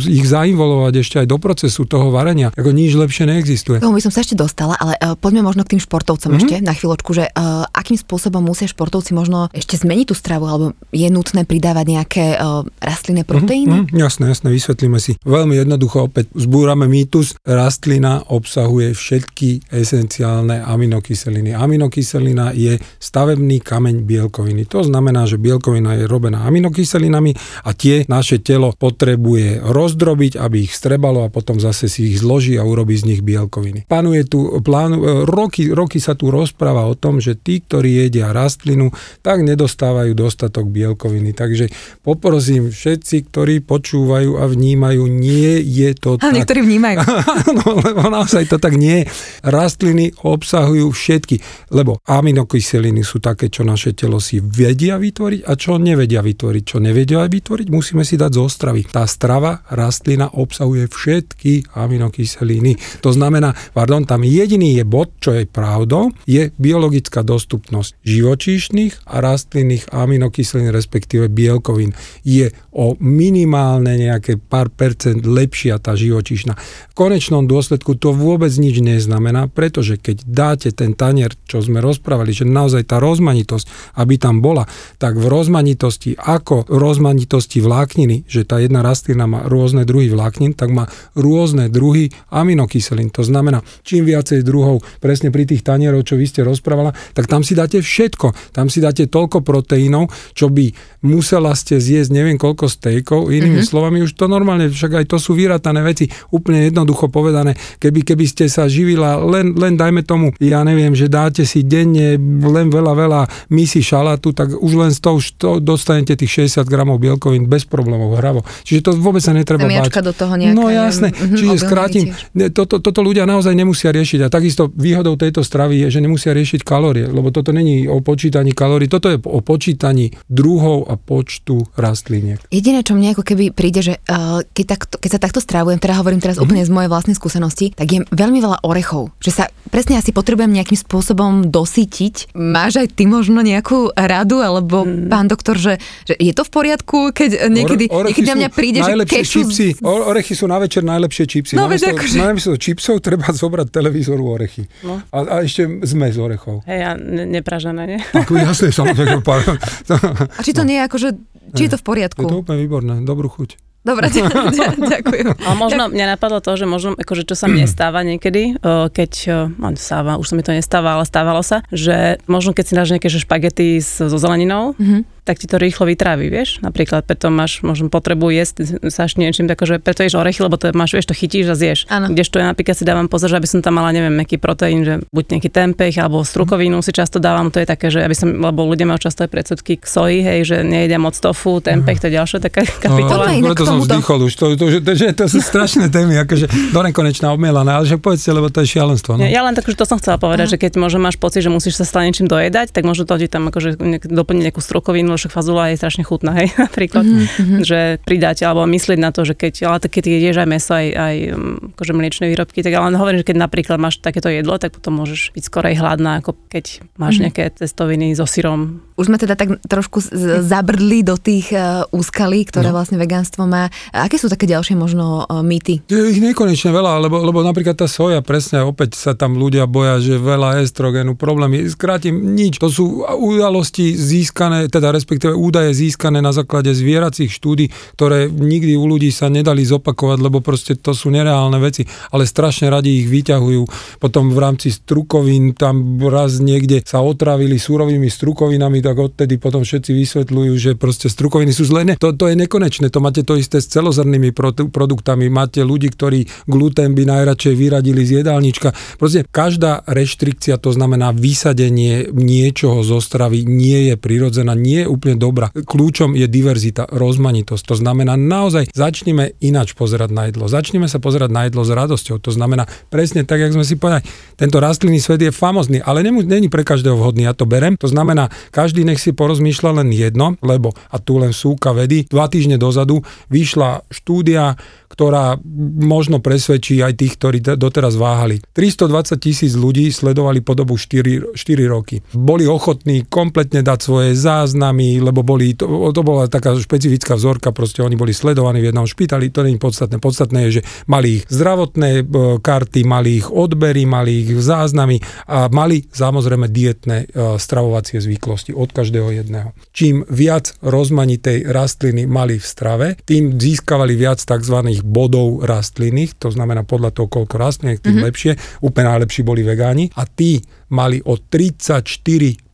ich 0.06 0.26
zainvolovať 0.26 0.94
ešte 1.00 1.16
aj 1.22 1.26
do 1.30 1.38
procesu 1.38 1.86
toho 1.86 2.10
varenia, 2.10 2.50
ako 2.54 2.70
nič 2.74 2.98
lepšie 2.98 3.28
neexistuje. 3.30 3.78
Tomu 3.78 3.98
by 3.98 4.04
som 4.04 4.12
sa 4.12 4.24
ešte 4.24 4.34
dostala, 4.34 4.74
ale 4.76 4.98
uh, 4.98 5.14
poďme 5.14 5.46
možno 5.46 5.62
k 5.62 5.76
tým 5.76 5.82
športovcom 5.82 6.34
mm-hmm. 6.34 6.42
ešte 6.42 6.54
na 6.64 6.72
chvíľočku, 6.74 7.10
že 7.14 7.30
uh, 7.30 7.68
akým 7.70 7.96
spôsobom 8.00 8.42
musia 8.42 8.66
športovci 8.66 9.14
možno 9.14 9.52
ešte 9.54 9.78
zmeniť 9.78 10.06
tú 10.10 10.14
stravu, 10.16 10.44
alebo 10.48 10.66
je 10.90 11.08
nutné 11.12 11.46
pridávať 11.46 11.86
nejaké 11.86 12.24
uh, 12.36 12.66
rastlinné 12.82 13.22
mhm, 13.22 13.28
proteíny? 13.28 13.76
Mm-hmm, 13.86 13.98
jasné, 14.00 14.24
jasné, 14.32 14.48
vysvetlíme 14.50 14.98
si. 14.98 15.18
Veľmi 15.22 15.54
jednoducho 15.60 16.08
opäť 16.08 16.32
zbúrame 16.34 16.88
mýtus, 16.88 17.36
rastlina 17.44 18.24
obsahuje 18.26 18.95
všetky 18.96 19.68
esenciálne 19.68 20.64
aminokyseliny. 20.64 21.52
Aminokyselina 21.52 22.56
je 22.56 22.80
stavebný 22.96 23.60
kameň 23.60 24.08
bielkoviny. 24.08 24.64
To 24.72 24.80
znamená, 24.80 25.28
že 25.28 25.36
bielkovina 25.36 26.00
je 26.00 26.08
robená 26.08 26.48
aminokyselinami 26.48 27.36
a 27.68 27.76
tie 27.76 28.08
naše 28.08 28.40
telo 28.40 28.72
potrebuje 28.72 29.60
rozdrobiť, 29.60 30.40
aby 30.40 30.64
ich 30.64 30.72
strebalo 30.72 31.26
a 31.26 31.32
potom 31.32 31.60
zase 31.60 31.92
si 31.92 32.14
ich 32.14 32.24
zloží 32.24 32.56
a 32.56 32.64
urobí 32.64 32.96
z 32.96 33.12
nich 33.12 33.20
bielkoviny. 33.20 33.84
Panuje 33.90 34.24
tu 34.24 34.48
plán, 34.62 34.96
roky, 35.26 35.68
roky 35.74 36.00
sa 36.00 36.16
tu 36.16 36.32
rozpráva 36.32 36.86
o 36.86 36.94
tom, 36.96 37.18
že 37.18 37.36
tí, 37.36 37.60
ktorí 37.60 38.06
jedia 38.06 38.30
rastlinu, 38.30 38.94
tak 39.20 39.42
nedostávajú 39.42 40.14
dostatok 40.14 40.70
bielkoviny. 40.70 41.34
Takže 41.34 41.68
poprosím 42.06 42.70
všetci, 42.70 43.28
ktorí 43.28 43.60
počúvajú 43.66 44.38
a 44.38 44.46
vnímajú, 44.46 45.02
nie 45.10 45.58
je 45.66 45.90
to 45.98 46.14
a 46.22 46.30
tak. 46.30 46.36
niektorí 46.38 46.62
vnímajú. 46.62 46.98
no, 47.58 47.66
lebo 47.82 48.06
naozaj 48.06 48.46
to 48.46 48.62
tak 48.62 48.78
nie 48.78 48.85
Nie, 48.86 49.02
rastliny 49.42 50.14
obsahujú 50.22 50.94
všetky, 50.94 51.42
lebo 51.74 51.98
aminokyseliny 52.06 53.02
sú 53.02 53.18
také, 53.18 53.50
čo 53.50 53.66
naše 53.66 53.98
telo 53.98 54.22
si 54.22 54.38
vedia 54.38 54.94
vytvoriť 54.94 55.42
a 55.42 55.58
čo 55.58 55.74
nevedia 55.74 56.22
vytvoriť. 56.22 56.62
Čo 56.62 56.78
nevedia 56.78 57.26
vytvoriť, 57.26 57.66
musíme 57.66 58.06
si 58.06 58.14
dať 58.14 58.30
zo 58.30 58.46
stravy. 58.46 58.86
Tá 58.86 59.02
strava 59.10 59.66
rastlina 59.74 60.30
obsahuje 60.38 60.86
všetky 60.86 61.74
aminokyseliny. 61.74 63.02
To 63.02 63.10
znamená, 63.10 63.50
pardon, 63.74 64.06
tam 64.06 64.22
jediný 64.22 64.78
je 64.78 64.84
bod, 64.86 65.18
čo 65.18 65.34
je 65.34 65.50
pravdou, 65.50 66.14
je 66.22 66.54
biologická 66.54 67.26
dostupnosť 67.26 67.98
živočíšnych 68.06 69.10
a 69.10 69.18
rastlinných 69.18 69.90
aminokyselín, 69.90 70.70
respektíve 70.70 71.26
bielkovín. 71.26 71.90
Je 72.22 72.54
o 72.70 72.94
minimálne 73.02 73.98
nejaké 73.98 74.38
pár 74.38 74.70
percent 74.70 75.24
lepšia 75.24 75.80
tá 75.80 75.96
živočíšna. 75.96 76.54
V 76.92 76.94
konečnom 76.94 77.48
dôsledku 77.48 77.96
to 77.96 78.12
vôbec 78.12 78.52
nič 78.52 78.75
neznamená, 78.82 79.48
pretože 79.52 80.00
keď 80.00 80.26
dáte 80.26 80.68
ten 80.72 80.96
tanier, 80.96 81.32
čo 81.46 81.60
sme 81.62 81.84
rozprávali, 81.84 82.32
že 82.32 82.48
naozaj 82.48 82.88
tá 82.88 82.96
rozmanitosť, 82.98 83.96
aby 84.00 84.16
tam 84.16 84.40
bola, 84.40 84.66
tak 84.96 85.16
v 85.20 85.26
rozmanitosti, 85.28 86.16
ako 86.16 86.66
rozmanitosti 86.68 87.60
vlákniny, 87.62 88.26
že 88.26 88.48
tá 88.48 88.60
jedna 88.60 88.80
rastlina 88.80 89.24
má 89.28 89.44
rôzne 89.46 89.86
druhy 89.86 90.10
vláknin, 90.12 90.56
tak 90.56 90.72
má 90.72 90.88
rôzne 91.16 91.68
druhy 91.72 92.12
aminokyselín. 92.32 93.12
To 93.14 93.22
znamená, 93.24 93.64
čím 93.86 94.04
viacej 94.04 94.44
druhov, 94.44 94.84
presne 95.00 95.32
pri 95.32 95.48
tých 95.48 95.64
tanierov, 95.64 96.04
čo 96.04 96.18
vy 96.18 96.26
ste 96.28 96.44
rozprávala, 96.46 96.92
tak 97.14 97.30
tam 97.30 97.40
si 97.46 97.56
dáte 97.56 97.80
všetko. 97.80 98.52
Tam 98.52 98.68
si 98.68 98.82
dáte 98.82 99.08
toľko 99.08 99.40
proteínov, 99.42 100.10
čo 100.36 100.52
by 100.52 100.72
musela 101.06 101.54
ste 101.54 101.78
zjesť 101.78 102.10
neviem 102.12 102.36
koľko 102.36 102.66
stejkov. 102.66 103.30
Inými 103.30 103.62
mm-hmm. 103.62 103.70
slovami, 103.70 104.02
už 104.02 104.18
to 104.18 104.26
normálne, 104.26 104.68
však 104.68 105.02
aj 105.02 105.06
to 105.06 105.16
sú 105.22 105.38
vyratané 105.38 105.80
veci, 105.86 106.10
úplne 106.34 106.66
jednoducho 106.66 107.08
povedané. 107.08 107.54
Keby, 107.78 108.02
keby 108.02 108.24
ste 108.26 108.44
sa 108.50 108.65
živila 108.66 109.18
len, 109.22 109.54
len 109.56 109.74
dajme 109.74 110.02
tomu, 110.02 110.34
ja 110.38 110.62
neviem, 110.62 110.92
že 110.92 111.10
dáte 111.10 111.42
si 111.42 111.62
denne 111.64 112.18
len 112.42 112.68
veľa, 112.68 112.92
veľa 112.92 113.20
misi 113.50 113.80
šalátu, 113.80 114.34
tak 114.36 114.54
už 114.54 114.72
len 114.76 114.90
z 114.92 115.00
toho, 115.00 115.18
to 115.36 115.50
dostanete 115.58 116.14
tých 116.14 116.50
60 116.52 116.66
gramov 116.68 117.00
bielkovín 117.02 117.46
bez 117.50 117.64
problémov, 117.66 118.14
hravo. 118.18 118.42
Čiže 118.66 118.80
to 118.86 118.90
vôbec 118.98 119.22
sa 119.22 119.32
netreba 119.34 119.66
báť. 119.66 119.92
do 120.02 120.14
toho 120.14 120.34
nejaká, 120.36 120.54
No 120.54 120.68
jasné, 120.70 121.10
mm-hmm, 121.10 121.38
čiže 121.38 121.54
skrátim, 121.60 122.04
toto, 122.52 122.78
toto 122.78 123.00
ľudia 123.02 123.24
naozaj 123.26 123.52
nemusia 123.54 123.90
riešiť 123.90 124.26
a 124.26 124.28
takisto 124.28 124.70
výhodou 124.72 125.18
tejto 125.18 125.42
stravy 125.42 125.86
je, 125.86 125.98
že 125.98 126.00
nemusia 126.04 126.32
riešiť 126.36 126.60
kalórie, 126.62 127.06
lebo 127.08 127.30
toto 127.30 127.50
není 127.50 127.86
o 127.86 128.02
počítaní 128.02 128.52
kalórií, 128.52 128.90
toto 128.90 129.10
je 129.10 129.18
o 129.18 129.40
počítaní 129.42 130.14
druhov 130.26 130.86
a 130.90 130.94
počtu 130.98 131.66
rastliniek. 131.74 132.42
Jediné, 132.50 132.82
čo 132.82 132.94
mne 132.94 133.14
ako 133.14 133.24
keby 133.24 133.50
príde, 133.52 133.80
že 133.82 133.94
uh, 134.08 134.42
keď, 134.52 134.64
takto, 134.66 134.94
keď 134.98 135.10
sa 135.16 135.20
takto 135.20 135.40
strávujem, 135.42 135.78
teda 135.78 135.98
hovorím 135.98 136.20
teraz 136.22 136.36
mm-hmm. 136.36 136.48
úplne 136.48 136.62
z 136.66 136.70
mojej 136.72 136.90
vlastnej 136.90 137.16
skúsenosti, 137.16 137.66
tak 137.74 137.86
je 137.88 138.00
veľmi 138.08 138.38
veľa 138.40 138.55
orechov. 138.62 139.12
Že 139.20 139.30
sa 139.32 139.44
presne 139.68 139.98
asi 139.98 140.14
potrebujem 140.14 140.52
nejakým 140.52 140.78
spôsobom 140.78 141.52
dosytiť. 141.52 142.32
Máš 142.32 142.80
aj 142.80 142.96
ty 142.96 143.04
možno 143.04 143.42
nejakú 143.42 143.92
radu, 143.92 144.40
alebo 144.40 144.86
mm. 144.86 145.10
pán 145.10 145.26
doktor, 145.26 145.58
že, 145.58 145.76
že 146.06 146.14
je 146.16 146.32
to 146.32 146.46
v 146.46 146.50
poriadku, 146.50 146.98
keď 147.12 147.50
niekedy, 147.50 147.90
Ore, 147.90 148.10
niekedy 148.12 148.28
na 148.30 148.36
mňa 148.46 148.50
príde, 148.54 148.80
že 148.80 148.92
kešu... 149.04 149.46
Čipsy, 149.46 149.68
orechy 149.84 150.32
sú 150.32 150.46
na 150.48 150.56
večer 150.62 150.86
najlepšie 150.86 151.24
čipsy. 151.28 151.54
No, 151.58 151.68
namiesto, 151.68 151.92
akože... 151.92 152.16
namiesto 152.16 152.56
čipsov 152.56 153.02
treba 153.04 153.28
zobrať 153.28 153.68
televízoru 153.68 154.24
orechy. 154.24 154.64
No. 154.86 155.02
A, 155.12 155.18
a 155.28 155.34
ešte 155.44 155.66
zmes 155.84 156.16
orechov. 156.16 156.64
Hej, 156.64 156.78
ja 156.80 156.92
ne, 156.96 157.28
nepražené, 157.28 157.82
nie? 157.84 158.00
Ako 158.14 158.38
jasné, 158.38 158.72
samozrejme. 158.72 159.20
a 159.20 160.40
či 160.40 160.56
to 160.56 160.62
no. 160.64 160.68
nie 160.72 160.78
je 160.80 160.84
akože 160.86 161.08
či 161.54 161.70
je 161.70 161.70
to 161.72 161.78
v 161.78 161.84
poriadku? 161.86 162.20
Je 162.26 162.32
to 162.32 162.42
úplne 162.42 162.58
výborné, 162.58 162.94
dobrú 163.06 163.30
chuť. 163.30 163.65
Dobre, 163.86 164.10
ďakujem. 164.98 165.46
A 165.46 165.54
možno 165.54 165.86
mňa 165.86 166.18
napadlo 166.18 166.42
to, 166.42 166.58
že 166.58 166.66
možno, 166.66 166.98
akože 166.98 167.22
čo 167.22 167.38
sa 167.38 167.46
mne 167.46 167.70
stáva 167.74 168.02
niekedy, 168.02 168.58
keď, 168.90 169.12
no 169.54 169.70
stáva, 169.78 170.18
už 170.18 170.26
sa 170.26 170.34
mi 170.34 170.42
to 170.42 170.50
nestáva, 170.50 170.98
ale 170.98 171.06
stávalo 171.06 171.46
sa, 171.46 171.62
že 171.70 172.18
možno 172.26 172.50
keď 172.50 172.64
si 172.66 172.74
dáš 172.74 172.90
nejaké 172.90 173.06
špagety 173.06 173.78
so 173.78 174.18
zeleninou, 174.18 174.74
mm-hmm 174.74 175.15
tak 175.26 175.42
ti 175.42 175.50
to 175.50 175.58
rýchlo 175.58 175.90
vytrávi, 175.90 176.30
vieš? 176.30 176.62
Napríklad 176.62 177.02
preto 177.02 177.34
máš 177.34 177.66
možno 177.66 177.90
potrebu 177.90 178.30
jesť 178.30 178.78
sa 178.86 179.10
niečím, 179.10 179.50
takže 179.50 179.82
preto 179.82 180.06
ješ 180.06 180.14
orechy, 180.14 180.46
lebo 180.46 180.54
to 180.54 180.70
máš, 180.70 180.94
vieš, 180.94 181.10
to 181.10 181.18
chytíš 181.18 181.50
a 181.50 181.56
zješ. 181.58 181.90
Ano. 181.90 182.14
Kdežto 182.14 182.38
ja 182.38 182.46
napríklad 182.46 182.78
si 182.78 182.86
dávam 182.86 183.10
pozor, 183.10 183.34
že 183.34 183.42
aby 183.42 183.48
som 183.50 183.58
tam 183.58 183.82
mala, 183.82 183.90
neviem, 183.90 184.14
aký 184.22 184.38
proteín, 184.38 184.86
že 184.86 185.02
buď 185.10 185.24
nejaký 185.34 185.50
tempeh 185.50 185.94
alebo 185.98 186.22
strukovinu 186.22 186.78
si 186.78 186.94
často 186.94 187.18
dávam, 187.18 187.50
to 187.50 187.58
je 187.58 187.66
také, 187.66 187.90
že 187.90 188.06
aby 188.06 188.14
som, 188.14 188.30
lebo 188.30 188.62
ľudia 188.70 188.86
majú 188.86 189.02
často 189.02 189.26
aj 189.26 189.30
predsudky 189.34 189.82
k 189.82 189.84
soji, 189.84 190.22
hej, 190.22 190.38
že 190.46 190.56
nejedia 190.62 191.02
moc 191.02 191.18
tofu, 191.18 191.58
tempeh, 191.58 191.98
to 191.98 192.06
je 192.06 192.14
ďalšia 192.14 192.38
taká 192.38 192.62
kapitola. 192.62 193.34
No, 193.42 193.50
preto 193.50 193.66
som 193.66 193.82
vzdychol 193.82 194.30
už, 194.30 194.32
to, 194.38 194.44
to, 194.54 194.64
to, 194.78 194.92
to, 194.94 195.06
to 195.10 195.24
sú 195.26 195.40
strašné 195.42 195.90
témy, 195.90 196.22
akože 196.22 196.46
do 196.70 196.80
nekonečná 196.86 197.34
obmielané, 197.34 197.74
ale 197.74 197.84
že 197.88 197.98
povedzte, 197.98 198.30
lebo 198.30 198.46
to 198.52 198.62
je 198.62 198.78
šialenstvo. 198.78 199.18
No. 199.18 199.26
Ja, 199.26 199.40
ja 199.40 199.42
len 199.42 199.58
tak, 199.58 199.66
že 199.66 199.74
to 199.74 199.88
som 199.88 199.98
chcela 199.98 200.20
povedať, 200.20 200.52
uh-huh. 200.52 200.60
že 200.60 200.62
keď 200.62 200.78
možno 200.78 201.02
máš 201.02 201.18
pocit, 201.18 201.42
že 201.42 201.50
musíš 201.50 201.80
sa 201.80 201.84
stále 201.88 202.12
niečím 202.12 202.30
dojedať, 202.30 202.70
tak 202.70 202.84
možno 202.86 203.08
to 203.08 203.16
ti 203.18 203.26
tam 203.26 203.48
akože 203.48 203.80
doplniť 204.06 204.42
nejakú 204.52 204.60
strukovinu, 204.60 205.15
však 205.18 205.34
fazula 205.34 205.74
je 205.74 205.80
strašne 205.80 206.06
chutná, 206.06 206.32
hej, 206.38 206.54
napríklad, 206.70 207.04
mm-hmm. 207.04 207.60
že 207.66 207.98
pridáte 208.06 208.46
alebo 208.46 208.62
myslieť 208.70 208.98
na 209.02 209.10
to, 209.10 209.26
že 209.26 209.34
keď, 209.34 209.66
ale 209.66 209.78
keď 209.82 210.04
jedieš 210.06 210.36
aj 210.40 210.48
meso, 210.48 210.72
aj, 210.72 210.86
aj 210.94 211.16
mm, 211.34 211.56
akože 211.74 211.92
mliečne 211.92 212.24
výrobky, 212.30 212.62
tak 212.62 212.72
ale 212.72 212.94
hovorím, 212.94 213.20
že 213.26 213.28
keď 213.34 213.36
napríklad 213.42 213.78
máš 213.82 213.98
takéto 213.98 214.30
jedlo, 214.30 214.56
tak 214.62 214.76
potom 214.76 215.02
môžeš 215.02 215.34
byť 215.34 215.42
skorej 215.42 215.74
hladná, 215.82 216.22
ako 216.22 216.38
keď 216.46 216.86
máš 216.94 217.18
mm-hmm. 217.18 217.22
nejaké 217.26 217.42
cestoviny 217.58 218.14
so 218.14 218.24
syrom. 218.24 218.85
Už 218.96 219.12
sme 219.12 219.20
teda 219.20 219.36
tak 219.36 219.60
trošku 219.64 220.00
zabrdli 220.44 221.04
do 221.04 221.20
tých 221.20 221.52
uh, 221.52 221.84
úskalí, 221.92 222.48
ktoré 222.48 222.72
no. 222.72 222.80
vlastne 222.80 222.96
vegánstvo 222.96 223.44
má. 223.44 223.68
A 223.92 224.08
aké 224.08 224.16
sú 224.16 224.32
také 224.32 224.48
ďalšie 224.48 224.76
možno 224.76 225.24
uh, 225.24 225.44
mýty? 225.44 225.84
Je 225.86 226.00
ich 226.12 226.20
nekonečne 226.20 226.72
veľa, 226.72 227.00
lebo, 227.00 227.20
lebo 227.20 227.44
napríklad 227.44 227.76
tá 227.76 227.88
soja, 227.88 228.24
presne 228.24 228.64
opäť 228.64 228.96
sa 228.96 229.12
tam 229.12 229.36
ľudia 229.36 229.68
boja, 229.68 230.00
že 230.00 230.16
veľa 230.16 230.64
estrogenu, 230.64 231.12
problémy. 231.12 231.68
Skrátim, 231.68 232.36
nič. 232.36 232.56
To 232.60 232.72
sú 232.72 233.04
udalosti 233.04 233.96
získané, 233.96 234.72
teda 234.72 234.92
respektíve 234.92 235.36
údaje 235.36 235.76
získané 235.76 235.86
získané 235.86 236.20
na 236.20 236.34
základe 236.34 236.74
zvieracích 236.74 237.30
štúdí, 237.30 237.70
ktoré 237.94 238.26
nikdy 238.28 238.74
u 238.74 238.84
ľudí 238.86 239.08
sa 239.14 239.30
nedali 239.30 239.62
zopakovať, 239.62 240.18
lebo 240.18 240.42
proste 240.42 240.74
to 240.74 240.94
sú 240.94 241.08
nereálne 241.08 241.56
veci, 241.62 241.86
ale 242.10 242.26
strašne 242.26 242.68
radi 242.68 243.02
ich 243.02 243.08
vyťahujú. 243.08 243.62
Potom 244.02 244.30
v 244.30 244.38
rámci 244.38 244.74
strukovín 244.74 245.54
tam 245.54 245.98
raz 246.06 246.42
niekde 246.42 246.82
sa 246.82 247.02
otravili 247.02 247.58
súrovými 247.58 248.06
strukovinami, 248.06 248.82
tak 248.86 248.96
odtedy 249.02 249.42
potom 249.42 249.66
všetci 249.66 249.90
vysvetľujú, 249.90 250.52
že 250.54 250.70
proste 250.78 251.10
strukoviny 251.10 251.50
sú 251.50 251.66
zlé. 251.66 251.98
to, 251.98 252.14
to 252.14 252.30
je 252.30 252.38
nekonečné, 252.38 252.86
to 252.94 253.02
máte 253.02 253.26
to 253.26 253.34
isté 253.34 253.58
s 253.58 253.66
celozrnými 253.66 254.30
produktami. 254.70 255.26
Máte 255.26 255.66
ľudí, 255.66 255.90
ktorí 255.90 256.46
glutén 256.46 256.94
by 256.94 257.02
najradšej 257.02 257.54
vyradili 257.58 258.06
z 258.06 258.22
jedálnička. 258.22 258.70
Proste 258.96 259.26
každá 259.26 259.82
reštrikcia, 259.90 260.62
to 260.62 260.70
znamená 260.70 261.10
vysadenie 261.10 262.08
niečoho 262.14 262.86
zo 262.86 263.02
stravy, 263.02 263.42
nie 263.42 263.90
je 263.90 263.94
prirodzená, 263.98 264.54
nie 264.54 264.86
je 264.86 264.88
úplne 264.88 265.18
dobrá 265.18 265.50
kľúčom 265.56 266.12
je 266.12 266.28
diverzita, 266.28 266.84
rozmanitosť. 266.92 267.64
To 267.72 267.76
znamená 267.80 268.14
naozaj 268.20 268.68
začneme 268.76 269.34
ináč 269.40 269.72
pozerať 269.72 270.10
na 270.12 270.28
jedlo. 270.28 270.44
Začneme 270.46 270.84
sa 270.86 271.00
pozerať 271.00 271.32
na 271.32 271.48
jedlo 271.48 271.64
s 271.64 271.72
radosťou. 271.72 272.20
To 272.20 272.30
znamená 272.30 272.68
presne 272.92 273.24
tak, 273.24 273.40
jak 273.40 273.56
sme 273.56 273.64
si 273.64 273.80
povedali, 273.80 274.04
tento 274.36 274.60
rastlinný 274.60 275.00
svet 275.00 275.24
je 275.24 275.32
famozný, 275.32 275.80
ale 275.80 276.04
není 276.04 276.52
pre 276.52 276.62
každého 276.62 276.96
vhodný, 277.00 277.24
ja 277.24 277.32
to 277.32 277.48
berem. 277.48 277.80
To 277.80 277.88
znamená, 277.88 278.28
každý 278.52 278.75
nech 278.82 279.00
si 279.00 279.14
porozmýšľa 279.14 279.70
len 279.80 279.88
jedno, 279.94 280.34
lebo, 280.42 280.74
a 280.90 280.96
tu 280.98 281.16
len 281.22 281.30
súka 281.30 281.70
vedy, 281.72 282.04
dva 282.10 282.26
týždne 282.26 282.58
dozadu 282.58 283.00
vyšla 283.30 283.86
štúdia, 283.88 284.58
ktorá 284.96 285.36
možno 285.82 286.24
presvedčí 286.24 286.80
aj 286.80 286.96
tých, 286.96 287.14
ktorí 287.20 287.38
doteraz 287.60 288.00
váhali. 288.00 288.40
320 288.56 289.20
tisíc 289.20 289.52
ľudí 289.52 289.92
sledovali 289.92 290.40
po 290.40 290.56
dobu 290.56 290.80
4, 290.80 291.36
4 291.36 291.68
roky. 291.68 292.00
Boli 292.16 292.48
ochotní 292.48 293.04
kompletne 293.04 293.60
dať 293.60 293.78
svoje 293.82 294.10
záznamy, 294.16 295.02
lebo 295.04 295.20
boli, 295.20 295.52
to, 295.52 295.92
to 295.92 296.00
bola 296.00 296.30
taká 296.30 296.56
špecifická 296.56 297.18
vzorka, 297.18 297.52
proste 297.52 297.84
oni 297.84 297.92
boli 297.92 298.16
sledovaní 298.16 298.64
v 298.64 298.72
jednom 298.72 298.88
špitali, 298.88 299.28
to 299.28 299.44
nie 299.44 299.58
je 299.58 299.62
podstatné. 299.62 299.96
Podstatné 300.00 300.38
je, 300.48 300.62
že 300.62 300.66
mali 300.88 301.20
ich 301.20 301.22
zdravotné 301.28 301.90
e, 302.00 302.02
karty, 302.40 302.80
mali 302.88 303.20
ich 303.20 303.28
odbery, 303.28 303.84
mali 303.84 304.24
ich 304.24 304.30
záznamy 304.38 305.02
a 305.28 305.52
mali 305.52 305.84
samozrejme 305.84 306.48
dietné 306.48 306.96
e, 307.04 307.36
stravovacie 307.36 308.00
zvyklosti 308.00 308.56
od 308.66 308.74
každého 308.74 309.14
jedného. 309.14 309.54
Čím 309.70 310.02
viac 310.10 310.50
rozmanitej 310.60 311.46
rastliny 311.46 312.10
mali 312.10 312.42
v 312.42 312.46
strave, 312.46 312.86
tým 313.06 313.38
získavali 313.38 313.94
viac 313.94 314.18
tzv 314.18 314.56
bodov 314.82 315.46
rastlinných, 315.46 316.18
to 316.18 316.34
znamená 316.34 316.66
podľa 316.66 316.90
toho, 316.90 317.06
koľko 317.06 317.38
rastlín, 317.38 317.78
tým 317.78 318.02
mm-hmm. 318.02 318.06
lepšie. 318.10 318.32
Úplne 318.66 318.86
najlepší 318.98 319.22
boli 319.22 319.46
vegáni 319.46 319.88
a 319.94 320.02
tí 320.04 320.42
mali 320.74 320.98
o 321.06 321.14
34% 321.14 322.45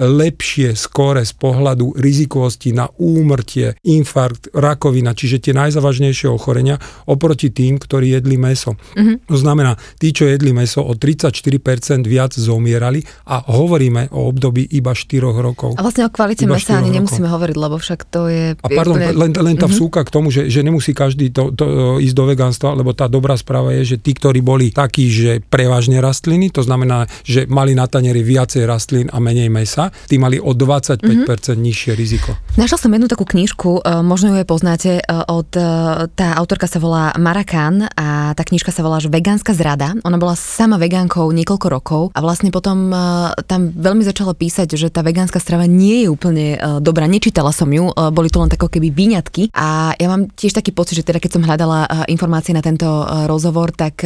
lepšie 0.00 0.72
skore 0.72 1.22
z 1.22 1.32
pohľadu 1.36 1.94
rizikovosti 2.00 2.72
na 2.72 2.88
úmrtie, 2.96 3.76
infarkt, 3.84 4.48
rakovina, 4.56 5.12
čiže 5.12 5.44
tie 5.44 5.52
najzávažnejšie 5.54 6.28
ochorenia 6.32 6.80
oproti 7.04 7.52
tým, 7.52 7.76
ktorí 7.76 8.16
jedli 8.16 8.40
meso. 8.40 8.74
Mm-hmm. 8.96 9.28
To 9.28 9.36
znamená, 9.36 9.76
tí, 10.00 10.16
čo 10.16 10.24
jedli 10.24 10.56
meso, 10.56 10.80
o 10.80 10.96
34% 10.96 12.08
viac 12.08 12.32
zomierali 12.34 13.04
a 13.28 13.44
hovoríme 13.44 14.10
o 14.16 14.32
období 14.32 14.64
iba 14.72 14.96
4 14.96 15.20
rokov. 15.38 15.76
A 15.76 15.84
vlastne 15.84 16.08
o 16.08 16.10
kvalite 16.10 16.48
mesa 16.48 16.80
ani 16.80 16.96
nemusíme 16.96 17.28
hovoriť, 17.28 17.56
lebo 17.56 17.76
však 17.76 18.00
to 18.08 18.32
je... 18.32 18.56
A 18.56 18.68
pardon, 18.72 18.96
úplne... 18.96 19.12
len, 19.12 19.30
len 19.36 19.56
tá 19.60 19.68
mm-hmm. 19.68 19.76
vsúka 19.76 20.00
k 20.02 20.10
tomu, 20.10 20.32
že, 20.32 20.48
že 20.48 20.64
nemusí 20.64 20.96
každý 20.96 21.30
to, 21.30 21.52
to, 21.52 21.64
ísť 22.00 22.16
do 22.16 22.24
vegánstva, 22.24 22.72
lebo 22.72 22.96
tá 22.96 23.04
dobrá 23.06 23.36
správa 23.36 23.76
je, 23.76 23.94
že 23.94 23.96
tí, 24.00 24.16
ktorí 24.16 24.40
boli 24.40 24.72
takí, 24.72 25.12
že 25.12 25.44
prevažne 25.44 26.00
rastliny, 26.00 26.48
to 26.48 26.64
znamená, 26.64 27.04
že 27.26 27.44
mali 27.44 27.76
na 27.76 27.84
tanieri 27.84 28.24
viacej 28.24 28.64
rastlín 28.64 29.06
a 29.12 29.17
menej 29.20 29.52
mesa, 29.52 29.90
tí 30.06 30.16
mali 30.16 30.40
o 30.40 30.54
25% 30.54 31.02
mm-hmm. 31.02 31.58
nižšie 31.58 31.92
riziko. 31.94 32.34
Našla 32.58 32.78
som 32.78 32.90
jednu 32.90 33.06
takú 33.06 33.22
knižku, 33.22 33.82
e, 33.82 34.02
možno 34.02 34.34
ju 34.34 34.36
aj 34.42 34.46
poznáte, 34.48 34.90
e, 34.98 35.02
od, 35.30 35.50
e, 35.54 35.62
tá 36.14 36.34
autorka 36.34 36.66
sa 36.66 36.82
volá 36.82 37.14
Marakan 37.14 37.86
a 37.94 38.32
tá 38.34 38.42
knižka 38.42 38.74
sa 38.74 38.82
volá 38.82 38.98
že 38.98 39.10
Vegánska 39.10 39.54
zrada. 39.54 39.94
Ona 40.02 40.18
bola 40.18 40.34
sama 40.34 40.78
vegánkou 40.78 41.30
niekoľko 41.30 41.66
rokov 41.70 42.02
a 42.14 42.18
vlastne 42.18 42.50
potom 42.50 42.90
tam 43.46 43.70
veľmi 43.74 44.02
začala 44.02 44.34
písať, 44.34 44.74
že 44.74 44.88
tá 44.90 45.02
vegánska 45.02 45.38
strava 45.38 45.66
nie 45.66 46.06
je 46.06 46.08
úplne 46.10 46.46
dobrá. 46.82 47.06
Nečítala 47.06 47.54
som 47.54 47.68
ju, 47.70 47.90
boli 47.94 48.28
to 48.30 48.42
len 48.42 48.50
tako 48.50 48.66
keby 48.70 48.90
výňatky 48.90 49.54
a 49.54 49.94
ja 49.94 50.06
mám 50.10 50.30
tiež 50.32 50.56
taký 50.56 50.74
pocit, 50.74 50.98
že 50.98 51.06
teda 51.06 51.22
keď 51.22 51.30
som 51.38 51.46
hľadala 51.46 52.06
informácie 52.10 52.54
na 52.54 52.64
tento 52.64 52.86
rozhovor, 53.26 53.70
tak 53.74 54.02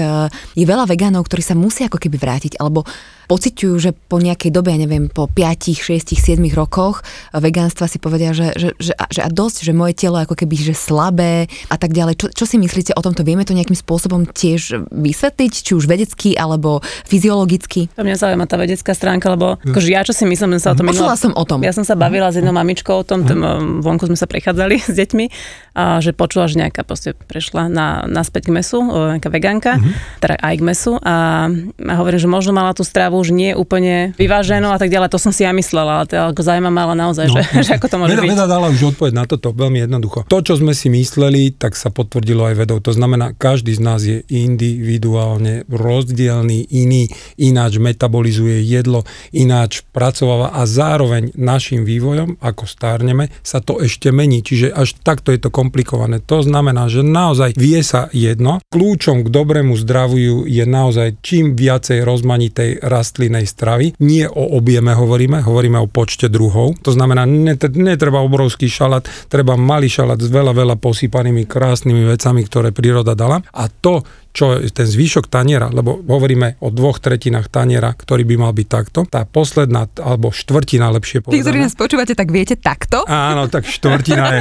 je 0.53 0.64
veľa 0.64 0.88
vegánov, 0.88 1.25
ktorí 1.25 1.42
sa 1.44 1.57
musia 1.57 1.87
ako 1.88 1.98
keby 2.01 2.16
vrátiť 2.18 2.53
alebo 2.61 2.85
pociťujú, 3.26 3.74
že 3.78 3.90
po 3.94 4.18
nejakej 4.18 4.50
dobe, 4.50 4.74
ja 4.74 4.78
neviem, 4.80 5.06
po 5.11 5.26
5, 5.28 5.78
6, 5.78 6.14
7 6.14 6.38
rokoch 6.54 7.02
vegánstva 7.35 7.87
si 7.87 7.98
povedia, 8.02 8.35
že, 8.35 8.54
že, 8.54 8.68
že, 8.78 8.92
že 8.96 9.20
a 9.22 9.28
dosť, 9.30 9.66
že 9.66 9.72
moje 9.74 9.94
telo 9.98 10.18
ako 10.18 10.35
keby 10.35 10.54
že 10.58 10.74
slabé 10.76 11.46
a 11.68 11.76
tak 11.76 11.94
ďalej. 11.94 12.18
Čo, 12.18 12.26
čo 12.32 12.44
si 12.46 12.56
myslíte 12.58 12.94
o 12.94 13.02
tomto? 13.02 13.26
Vieme 13.26 13.46
to 13.46 13.56
nejakým 13.56 13.76
spôsobom 13.76 14.26
tiež 14.28 14.88
vysvetliť, 14.90 15.52
či 15.52 15.72
už 15.74 15.87
vedecky 15.87 16.35
alebo 16.35 16.82
fyziologicky? 17.06 17.92
To 17.94 18.04
mňa 18.04 18.16
zaujíma 18.18 18.46
tá 18.46 18.56
vedecká 18.58 18.92
stránka, 18.94 19.32
lebo 19.32 19.58
akože 19.62 19.88
ja 19.88 20.02
čo 20.02 20.14
si 20.14 20.24
myslím, 20.28 20.58
sa 20.58 20.72
o 20.72 20.78
tom 20.78 20.88
Počula 20.92 21.16
som 21.16 21.32
o 21.35 21.44
tom. 21.44 21.64
Ja 21.64 21.72
som 21.72 21.87
sa 21.87 21.96
bavila 21.96 22.28
s 22.28 22.38
jednou 22.38 22.52
mamičkou 22.52 23.00
o 23.00 23.04
tom, 23.06 23.24
tom 23.24 23.40
vonku 23.80 24.06
sme 24.06 24.18
sa 24.18 24.28
prechádzali 24.28 24.82
s 24.90 24.94
deťmi 24.94 25.26
a 25.72 26.04
že 26.04 26.12
počula, 26.12 26.48
že 26.48 26.61
nejaká 26.61 26.85
proste 26.85 27.16
prešla 27.16 27.72
na, 27.72 28.04
naspäť 28.04 28.52
k 28.52 28.61
mesu, 28.61 28.85
nejaká 28.85 29.30
vegánka, 29.32 29.80
uh-huh. 29.80 30.20
teda 30.20 30.37
aj 30.37 30.54
k 30.61 30.62
mesu 30.62 30.92
a, 31.00 31.48
a 31.48 31.92
hovorím, 31.96 32.20
že 32.20 32.28
možno 32.28 32.52
mala 32.52 32.76
tú 32.76 32.85
stravu 32.85 33.12
už 33.16 33.33
nie 33.33 33.53
úplne 33.53 34.16
vyváženú 34.16 34.72
a 34.72 34.79
tak 34.81 34.88
ďalej. 34.88 35.12
To 35.12 35.20
som 35.20 35.33
si 35.33 35.44
ja 35.44 35.53
myslela, 35.53 36.03
ale 36.03 36.05
to 36.09 36.16
ako 36.16 36.42
zaujímavé 36.42 36.81
ale 36.83 36.94
naozaj, 36.98 37.27
no. 37.31 37.35
že, 37.38 37.42
že 37.66 37.72
ako 37.77 37.87
to 37.88 37.96
môže 38.01 38.12
veda, 38.16 38.22
byť. 38.22 38.31
Veda 38.35 38.46
dala 38.48 38.66
už 38.72 38.96
odpoveď 38.96 39.12
na 39.14 39.25
toto 39.25 39.55
veľmi 39.55 39.79
jednoducho. 39.85 40.27
To, 40.27 40.38
čo 40.42 40.59
sme 40.59 40.72
si 40.75 40.90
mysleli, 40.90 41.55
tak 41.55 41.79
sa 41.79 41.88
potvrdilo 41.88 42.48
aj 42.48 42.55
vedou. 42.59 42.79
To 42.83 42.92
znamená, 42.92 43.33
každý 43.37 43.72
z 43.77 43.81
nás 43.81 44.01
je 44.03 44.27
individuálne 44.29 45.64
rozdielný, 45.70 46.66
iný, 46.68 47.09
ináč 47.38 47.79
metabolizuje 47.79 48.64
jedlo, 48.64 49.07
ináč 49.31 49.87
pracováva 49.94 50.53
a 50.53 50.66
zároveň 50.66 51.33
našim 51.38 51.87
vývojom, 51.87 52.40
ako 52.42 52.64
stárneme, 52.66 53.31
sa 53.40 53.62
to 53.62 53.79
ešte 53.81 54.11
mení. 54.11 54.42
Čiže 54.42 54.75
až 54.75 54.98
takto 55.01 55.31
je 55.31 55.40
to 55.42 55.51
komplikované. 55.53 56.18
To 56.27 56.42
znamená, 56.42 56.90
že 56.90 57.07
naozaj 57.07 57.55
vie 57.55 57.81
sa 57.83 58.11
jedno. 58.11 58.59
Kľúčom 58.72 59.27
k 59.27 59.29
dobrému 59.29 59.75
zdraviu 59.79 60.44
je 60.48 60.64
naozaj 60.66 61.22
čím 61.22 61.55
viacej 61.55 62.03
rozmanitej 62.03 62.83
rastlinnej 63.02 63.50
stravy. 63.50 63.98
Nie 63.98 64.30
o 64.30 64.54
objeme 64.54 64.94
hovoríme, 64.94 65.42
hovoríme 65.42 65.82
o 65.82 65.90
počte 65.90 66.30
druhov. 66.30 66.78
To 66.86 66.94
znamená, 66.94 67.26
netreba 67.26 68.22
obrovský 68.22 68.70
šalát, 68.70 69.02
treba 69.26 69.58
malý 69.58 69.90
šalát 69.90 70.22
s 70.22 70.30
veľa, 70.30 70.54
veľa 70.54 70.78
posypanými 70.78 71.50
krásnymi 71.50 72.06
vecami, 72.14 72.46
ktoré 72.46 72.70
príroda 72.70 73.18
dala. 73.18 73.42
A 73.50 73.66
to, 73.66 74.06
čo 74.33 74.57
je 74.57 74.73
ten 74.73 74.88
zvyšok 74.88 75.29
taniera, 75.29 75.68
lebo 75.68 76.01
hovoríme 76.01 76.61
o 76.64 76.73
dvoch 76.73 76.99
tretinách 76.99 77.53
taniera, 77.53 77.92
ktorý 77.92 78.25
by 78.25 78.35
mal 78.40 78.53
byť 78.57 78.68
takto. 78.68 79.05
Tá 79.05 79.29
posledná, 79.29 79.85
alebo 80.01 80.33
štvrtina 80.33 80.88
lepšie 80.97 81.21
povedané. 81.21 81.37
Tí, 81.37 81.45
ktorí 81.45 81.59
nás 81.61 81.77
počúvate, 81.77 82.16
tak 82.16 82.33
viete 82.33 82.57
takto? 82.57 83.05
Áno, 83.05 83.53
tak 83.53 83.68
štvrtina 83.68 84.27
je. 84.33 84.40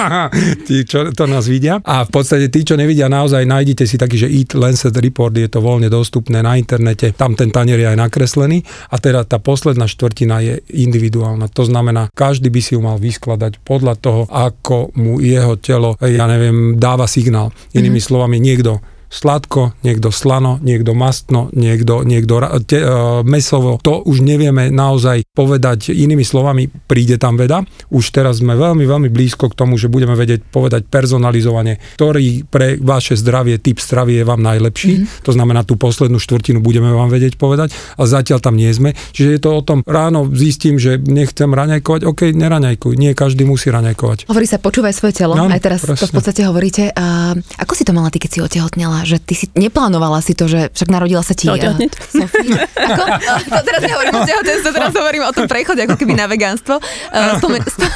tí, 0.66 0.76
čo 0.86 1.10
to 1.10 1.26
nás 1.26 1.50
vidia. 1.50 1.82
A 1.82 2.06
v 2.06 2.10
podstate 2.14 2.46
tí, 2.46 2.62
čo 2.62 2.78
nevidia, 2.78 3.10
naozaj 3.10 3.42
nájdete 3.42 3.84
si 3.84 3.98
taký, 3.98 4.16
že 4.16 4.30
Eat 4.30 4.54
Lancet 4.54 4.94
Report, 4.94 5.34
je 5.34 5.50
to 5.50 5.58
voľne 5.58 5.90
dostupné 5.90 6.38
na 6.40 6.54
internete, 6.54 7.10
tam 7.18 7.34
ten 7.34 7.50
tanier 7.50 7.82
je 7.82 7.88
aj 7.90 7.98
nakreslený 7.98 8.62
a 8.94 8.96
teda 9.02 9.26
tá 9.26 9.42
posledná 9.42 9.90
štvrtina 9.90 10.38
je 10.40 10.54
individuálna. 10.70 11.50
To 11.50 11.66
znamená, 11.66 12.14
každý 12.14 12.48
by 12.48 12.60
si 12.62 12.78
ju 12.78 12.80
mal 12.80 13.02
vyskladať 13.02 13.58
podľa 13.66 13.94
toho, 13.98 14.22
ako 14.30 14.94
mu 14.94 15.18
jeho 15.18 15.58
telo, 15.58 15.98
ja 15.98 16.30
neviem, 16.30 16.78
dáva 16.78 17.10
signál. 17.10 17.50
Inými 17.74 17.98
mm-hmm. 17.98 18.06
slovami, 18.06 18.38
niekto 18.38 18.78
sladko, 19.06 19.72
niekto 19.86 20.10
slano, 20.10 20.58
niekto 20.60 20.92
mastno, 20.92 21.48
niekto, 21.54 22.02
niekto 22.02 22.42
te, 22.66 22.82
uh, 22.82 23.22
mesovo. 23.22 23.78
To 23.82 24.02
už 24.02 24.20
nevieme 24.22 24.68
naozaj 24.68 25.26
povedať 25.32 25.94
inými 25.94 26.26
slovami, 26.26 26.68
príde 26.68 27.16
tam 27.16 27.38
veda. 27.38 27.62
Už 27.90 28.10
teraz 28.10 28.42
sme 28.42 28.58
veľmi, 28.58 28.84
veľmi 28.84 29.08
blízko 29.10 29.50
k 29.52 29.58
tomu, 29.58 29.78
že 29.78 29.92
budeme 29.92 30.18
vedieť 30.18 30.46
povedať 30.50 30.90
personalizovane, 30.90 31.78
ktorý 31.96 32.46
pre 32.50 32.76
vaše 32.82 33.14
zdravie, 33.14 33.58
typ 33.62 33.78
stravy 33.78 34.22
je 34.22 34.24
vám 34.26 34.42
najlepší. 34.42 34.94
Mm-hmm. 35.02 35.24
To 35.24 35.32
znamená, 35.32 35.62
tú 35.62 35.78
poslednú 35.78 36.18
štvrtinu 36.18 36.58
budeme 36.58 36.90
vám 36.90 37.08
vedieť 37.08 37.38
povedať, 37.38 37.72
ale 37.96 38.06
zatiaľ 38.06 38.38
tam 38.42 38.58
nie 38.58 38.70
sme. 38.74 38.92
Čiže 39.14 39.38
je 39.38 39.40
to 39.40 39.50
o 39.54 39.62
tom, 39.62 39.80
ráno 39.86 40.26
zistím, 40.34 40.76
že 40.76 40.98
nechcem 40.98 41.48
raňajkovať, 41.48 42.02
OK, 42.04 42.34
neraňajkuj, 42.34 42.92
nie 42.98 43.12
každý 43.14 43.46
musí 43.46 43.70
raňajkovať. 43.70 44.26
Hovorí 44.26 44.46
sa, 44.48 44.58
počúvaj 44.58 44.92
svoje 44.92 45.14
telo, 45.22 45.38
no, 45.38 45.48
aj 45.48 45.62
teraz 45.62 45.80
presne. 45.84 46.00
to 46.02 46.06
v 46.10 46.14
podstate 46.14 46.42
hovoríte. 46.44 46.84
A 46.96 47.36
ako 47.60 47.72
si 47.76 47.82
to 47.86 47.92
mala 47.94 48.10
ty, 48.10 48.18
keď 48.18 48.30
si 48.30 48.38
otehotnela? 48.42 48.95
Povedala, 48.96 49.04
že 49.04 49.16
ty 49.20 49.34
si 49.36 49.46
neplánovala 49.52 50.18
si 50.24 50.32
to, 50.32 50.48
že 50.48 50.72
však 50.72 50.88
narodila 50.88 51.20
sa 51.20 51.36
ti... 51.36 51.52
Uh, 51.52 51.56
Ako? 52.88 53.02
To 53.44 53.60
teraz 53.60 53.80
nehovorím 53.84 54.14
o 54.16 54.22
tehotenstve, 54.24 54.70
teraz 54.72 54.92
hovorím 54.96 55.22
o 55.28 55.32
tom 55.36 55.44
prechode 55.44 55.84
ako 55.84 55.96
keby 56.00 56.16
na 56.16 56.26
vegánstvo. 56.30 56.80
Uh, 57.16 57.38
spomen- 57.40 57.64
sp- 57.64 57.88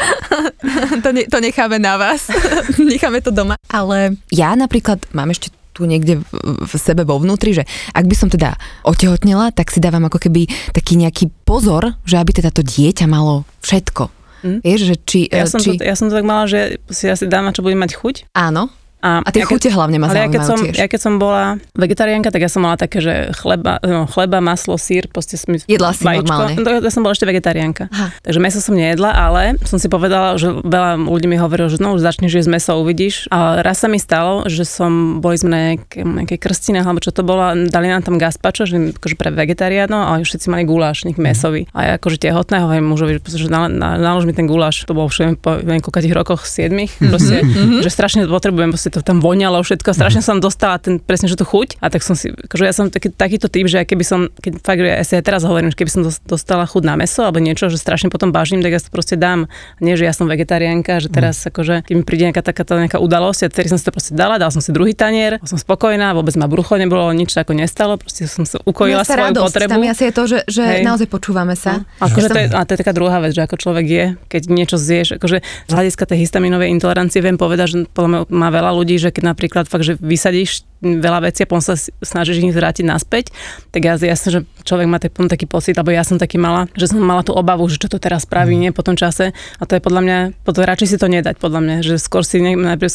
to, 1.04 1.10
ne- 1.12 1.28
to 1.28 1.38
necháme 1.42 1.76
na 1.76 1.96
vás. 2.00 2.30
necháme 2.78 3.20
to 3.20 3.28
doma. 3.34 3.58
Ale 3.68 4.16
ja 4.32 4.56
napríklad 4.56 5.02
mám 5.12 5.28
ešte 5.34 5.52
tu 5.76 5.84
niekde 5.84 6.24
v 6.40 6.72
sebe 6.78 7.04
vo 7.04 7.20
vnútri, 7.20 7.52
že 7.52 7.68
ak 7.92 8.06
by 8.06 8.14
som 8.16 8.28
teda 8.32 8.56
otehotnela, 8.86 9.52
tak 9.52 9.68
si 9.74 9.82
dávam 9.82 10.08
ako 10.08 10.30
keby 10.30 10.48
taký 10.72 10.96
nejaký 10.96 11.28
pozor, 11.44 12.00
že 12.08 12.16
aby 12.16 12.32
teda 12.32 12.48
to 12.54 12.64
dieťa 12.64 13.04
malo 13.10 13.44
všetko. 13.60 14.08
Mm. 14.40 14.58
Vieš, 14.64 14.80
že 14.88 14.96
či... 15.04 15.20
Ja, 15.28 15.44
som 15.44 15.60
či... 15.60 15.76
To, 15.76 15.84
ja 15.84 15.96
som 15.96 16.08
to 16.08 16.16
tak 16.16 16.24
mala, 16.24 16.48
že 16.48 16.80
si 16.88 17.10
asi 17.12 17.28
dáma, 17.28 17.52
čo 17.52 17.60
bude 17.60 17.76
mať 17.76 17.92
chuť. 17.98 18.32
Áno. 18.32 18.72
A, 19.00 19.24
a 19.24 19.30
tie 19.32 19.48
chute 19.48 19.72
hlavne 19.72 19.96
ma 19.96 20.12
ale 20.12 20.26
ja 20.26 20.28
keď, 20.28 20.42
som, 20.44 20.58
tiež. 20.60 20.76
ja 20.76 20.86
keď 20.86 21.00
som 21.00 21.16
bola 21.16 21.56
vegetariánka, 21.72 22.28
tak 22.28 22.44
ja 22.44 22.50
som 22.52 22.60
mala 22.60 22.76
také, 22.76 23.00
že 23.00 23.32
chleba, 23.32 23.80
no, 23.80 24.04
chleba 24.04 24.44
maslo, 24.44 24.76
sír, 24.76 25.08
proste 25.08 25.40
som 25.40 25.56
Jedla 25.56 25.96
si 25.96 26.04
vajíčko. 26.04 26.28
normálne. 26.28 26.54
No, 26.60 26.84
ja 26.84 26.92
som 26.92 27.00
bola 27.00 27.16
ešte 27.16 27.24
vegetariánka. 27.24 27.88
Aha. 27.88 28.12
Takže 28.20 28.38
meso 28.44 28.60
som 28.60 28.76
nejedla, 28.76 29.10
ale 29.16 29.56
som 29.64 29.80
si 29.80 29.88
povedala, 29.88 30.36
že 30.36 30.52
veľa 30.52 31.00
ľudí 31.00 31.26
mi 31.32 31.40
hovorilo, 31.40 31.72
že 31.72 31.80
no 31.80 31.96
už 31.96 32.04
začneš 32.04 32.44
jesť 32.44 32.50
meso, 32.52 32.76
uvidíš. 32.76 33.24
A 33.32 33.64
raz 33.64 33.80
sa 33.80 33.88
mi 33.88 33.96
stalo, 33.96 34.44
že 34.46 34.68
som, 34.68 35.24
boli 35.24 35.40
sme 35.40 35.48
na 35.48 35.60
nejakej, 35.72 36.02
nejakej 36.04 36.38
krstine, 36.38 36.84
alebo 36.84 37.00
čo 37.00 37.10
to 37.16 37.24
bolo, 37.24 37.56
dali 37.72 37.88
nám 37.88 38.04
tam 38.04 38.20
gazpačo, 38.20 38.68
že 38.68 38.92
akože 39.00 39.16
pre 39.16 39.32
vegetariánov, 39.32 40.12
a 40.12 40.20
všetci 40.20 40.52
mali 40.52 40.68
guláš, 40.68 41.08
nech 41.08 41.16
mesový. 41.16 41.64
A 41.72 41.88
ja 41.88 41.92
akože 41.96 42.20
tehotné 42.20 42.60
hovorím 42.60 42.92
mužovi, 42.92 43.16
že 43.24 43.48
na, 43.48 43.66
na, 43.66 43.96
nalož 43.96 44.28
mi 44.28 44.36
ten 44.36 44.44
guláš, 44.44 44.84
to 44.84 44.92
bolo 44.92 45.08
už 45.08 45.40
po 45.40 45.56
niekoľkých 45.56 46.12
rokoch, 46.12 46.44
siedmich, 46.44 46.92
proste, 47.00 47.40
že 47.80 47.88
strašne 47.88 48.28
potrebujem, 48.28 48.74
proste 48.74 48.89
to 48.90 49.00
tam 49.00 49.22
voňalo 49.22 49.62
všetko, 49.62 49.94
strašne 49.94 50.22
som 50.22 50.42
dostala 50.42 50.76
ten 50.82 50.98
presne, 50.98 51.30
že 51.30 51.38
tú 51.38 51.46
chuť. 51.46 51.78
A 51.78 51.88
tak 51.88 52.02
som 52.02 52.18
si, 52.18 52.34
akože 52.34 52.64
ja 52.66 52.74
som 52.74 52.90
taký, 52.90 53.14
takýto 53.14 53.46
typ, 53.46 53.70
že 53.70 53.86
keby 53.86 54.04
som, 54.04 54.20
keď 54.42 54.52
fakt, 54.60 54.80
ja 54.82 55.04
si 55.06 55.14
aj 55.18 55.24
teraz 55.24 55.42
hovorím, 55.46 55.70
že 55.72 55.78
keby 55.78 55.90
som 55.90 56.02
dostala 56.26 56.66
chuť 56.66 56.82
na 56.84 56.94
meso 56.98 57.22
alebo 57.22 57.38
niečo, 57.38 57.70
že 57.70 57.78
strašne 57.78 58.10
potom 58.10 58.34
bažím, 58.34 58.60
tak 58.60 58.74
ja 58.74 58.80
to 58.82 58.90
proste 58.90 59.16
dám. 59.16 59.46
Nie, 59.78 59.94
že 59.94 60.04
ja 60.04 60.12
som 60.14 60.26
vegetariánka, 60.26 61.00
že 61.00 61.08
teraz 61.08 61.42
mm. 61.42 61.48
akože, 61.54 61.74
keď 61.86 61.94
mi 61.94 62.04
príde 62.04 62.24
nejaká 62.30 62.42
takáto 62.42 62.76
nejaká 62.76 62.98
udalosť, 62.98 63.46
a 63.46 63.48
tedy 63.50 63.68
som 63.70 63.78
si 63.78 63.84
to 63.86 63.92
proste 63.94 64.12
dala, 64.12 64.36
dal 64.36 64.50
som 64.50 64.60
si 64.60 64.74
druhý 64.74 64.92
tanier, 64.92 65.38
som 65.46 65.56
spokojná, 65.56 66.12
vôbec 66.12 66.34
ma 66.36 66.50
brucho 66.50 66.76
nebolo, 66.76 67.06
nič 67.14 67.32
ako 67.36 67.54
nestalo, 67.54 67.96
proste 67.96 68.26
som 68.26 68.44
sa 68.44 68.58
ukojila 68.66 69.06
svoju 69.06 69.32
radosť, 69.32 69.46
potrebu. 69.46 69.70
Tam 69.70 69.82
asi 69.86 70.04
je 70.08 70.12
to, 70.12 70.22
že, 70.26 70.38
že 70.50 70.64
naozaj 70.82 71.08
počúvame 71.08 71.54
sa. 71.54 71.80
No. 71.80 72.06
Akože 72.06 72.28
to 72.28 72.38
je, 72.40 72.46
a 72.50 72.60
to 72.66 72.70
je 72.74 72.78
taká 72.80 72.92
druhá 72.96 73.18
vec, 73.22 73.32
že 73.36 73.42
ako 73.44 73.56
človek 73.56 73.86
je, 73.86 74.04
keď 74.28 74.42
niečo 74.50 74.76
zješ, 74.76 75.20
akože 75.20 75.38
z 75.40 75.72
hľadiska 75.72 76.04
tej 76.08 76.18
histaminovej 76.26 76.68
intolerancie 76.74 77.20
viem 77.22 77.36
povedať, 77.38 77.66
že 77.70 77.76
podľa 77.90 78.08
mňa 78.08 78.20
má 78.30 78.48
veľa 78.50 78.70
ľudí, 78.80 78.96
že 78.96 79.12
keď 79.12 79.36
napríklad 79.36 79.64
fakt, 79.68 79.84
že 79.84 80.00
vysadíš 80.00 80.64
veľa 80.80 81.28
vecí 81.28 81.44
a 81.44 81.48
potom 81.48 81.64
sa 81.64 81.76
snažíš 82.00 82.40
ich 82.40 82.56
vrátiť 82.56 82.84
naspäť, 82.84 83.32
tak 83.70 83.84
ja 83.84 83.94
jasne, 84.00 84.28
že 84.32 84.40
človek 84.64 84.86
má 84.88 84.98
taký, 85.00 85.28
taký 85.28 85.46
pocit, 85.46 85.76
alebo 85.76 85.92
ja 85.92 86.04
som 86.04 86.16
taký 86.16 86.40
mala, 86.40 86.66
že 86.76 86.90
som 86.90 87.00
mala 87.00 87.20
tú 87.20 87.36
obavu, 87.36 87.68
že 87.68 87.76
čo 87.76 87.88
to 87.92 88.00
teraz 88.00 88.24
spraví, 88.24 88.56
mm. 88.56 88.60
nie 88.60 88.70
po 88.72 88.84
tom 88.84 88.96
čase. 88.96 89.36
A 89.60 89.62
to 89.68 89.76
je 89.76 89.82
podľa 89.84 90.00
mňa, 90.04 90.18
potom 90.44 90.64
radšej 90.64 90.88
si 90.88 90.96
to 90.96 91.06
nedať, 91.08 91.36
podľa 91.36 91.60
mňa, 91.60 91.76
že 91.84 91.94
skôr 92.00 92.24
si 92.24 92.40
ne, 92.40 92.56
najprv 92.56 92.90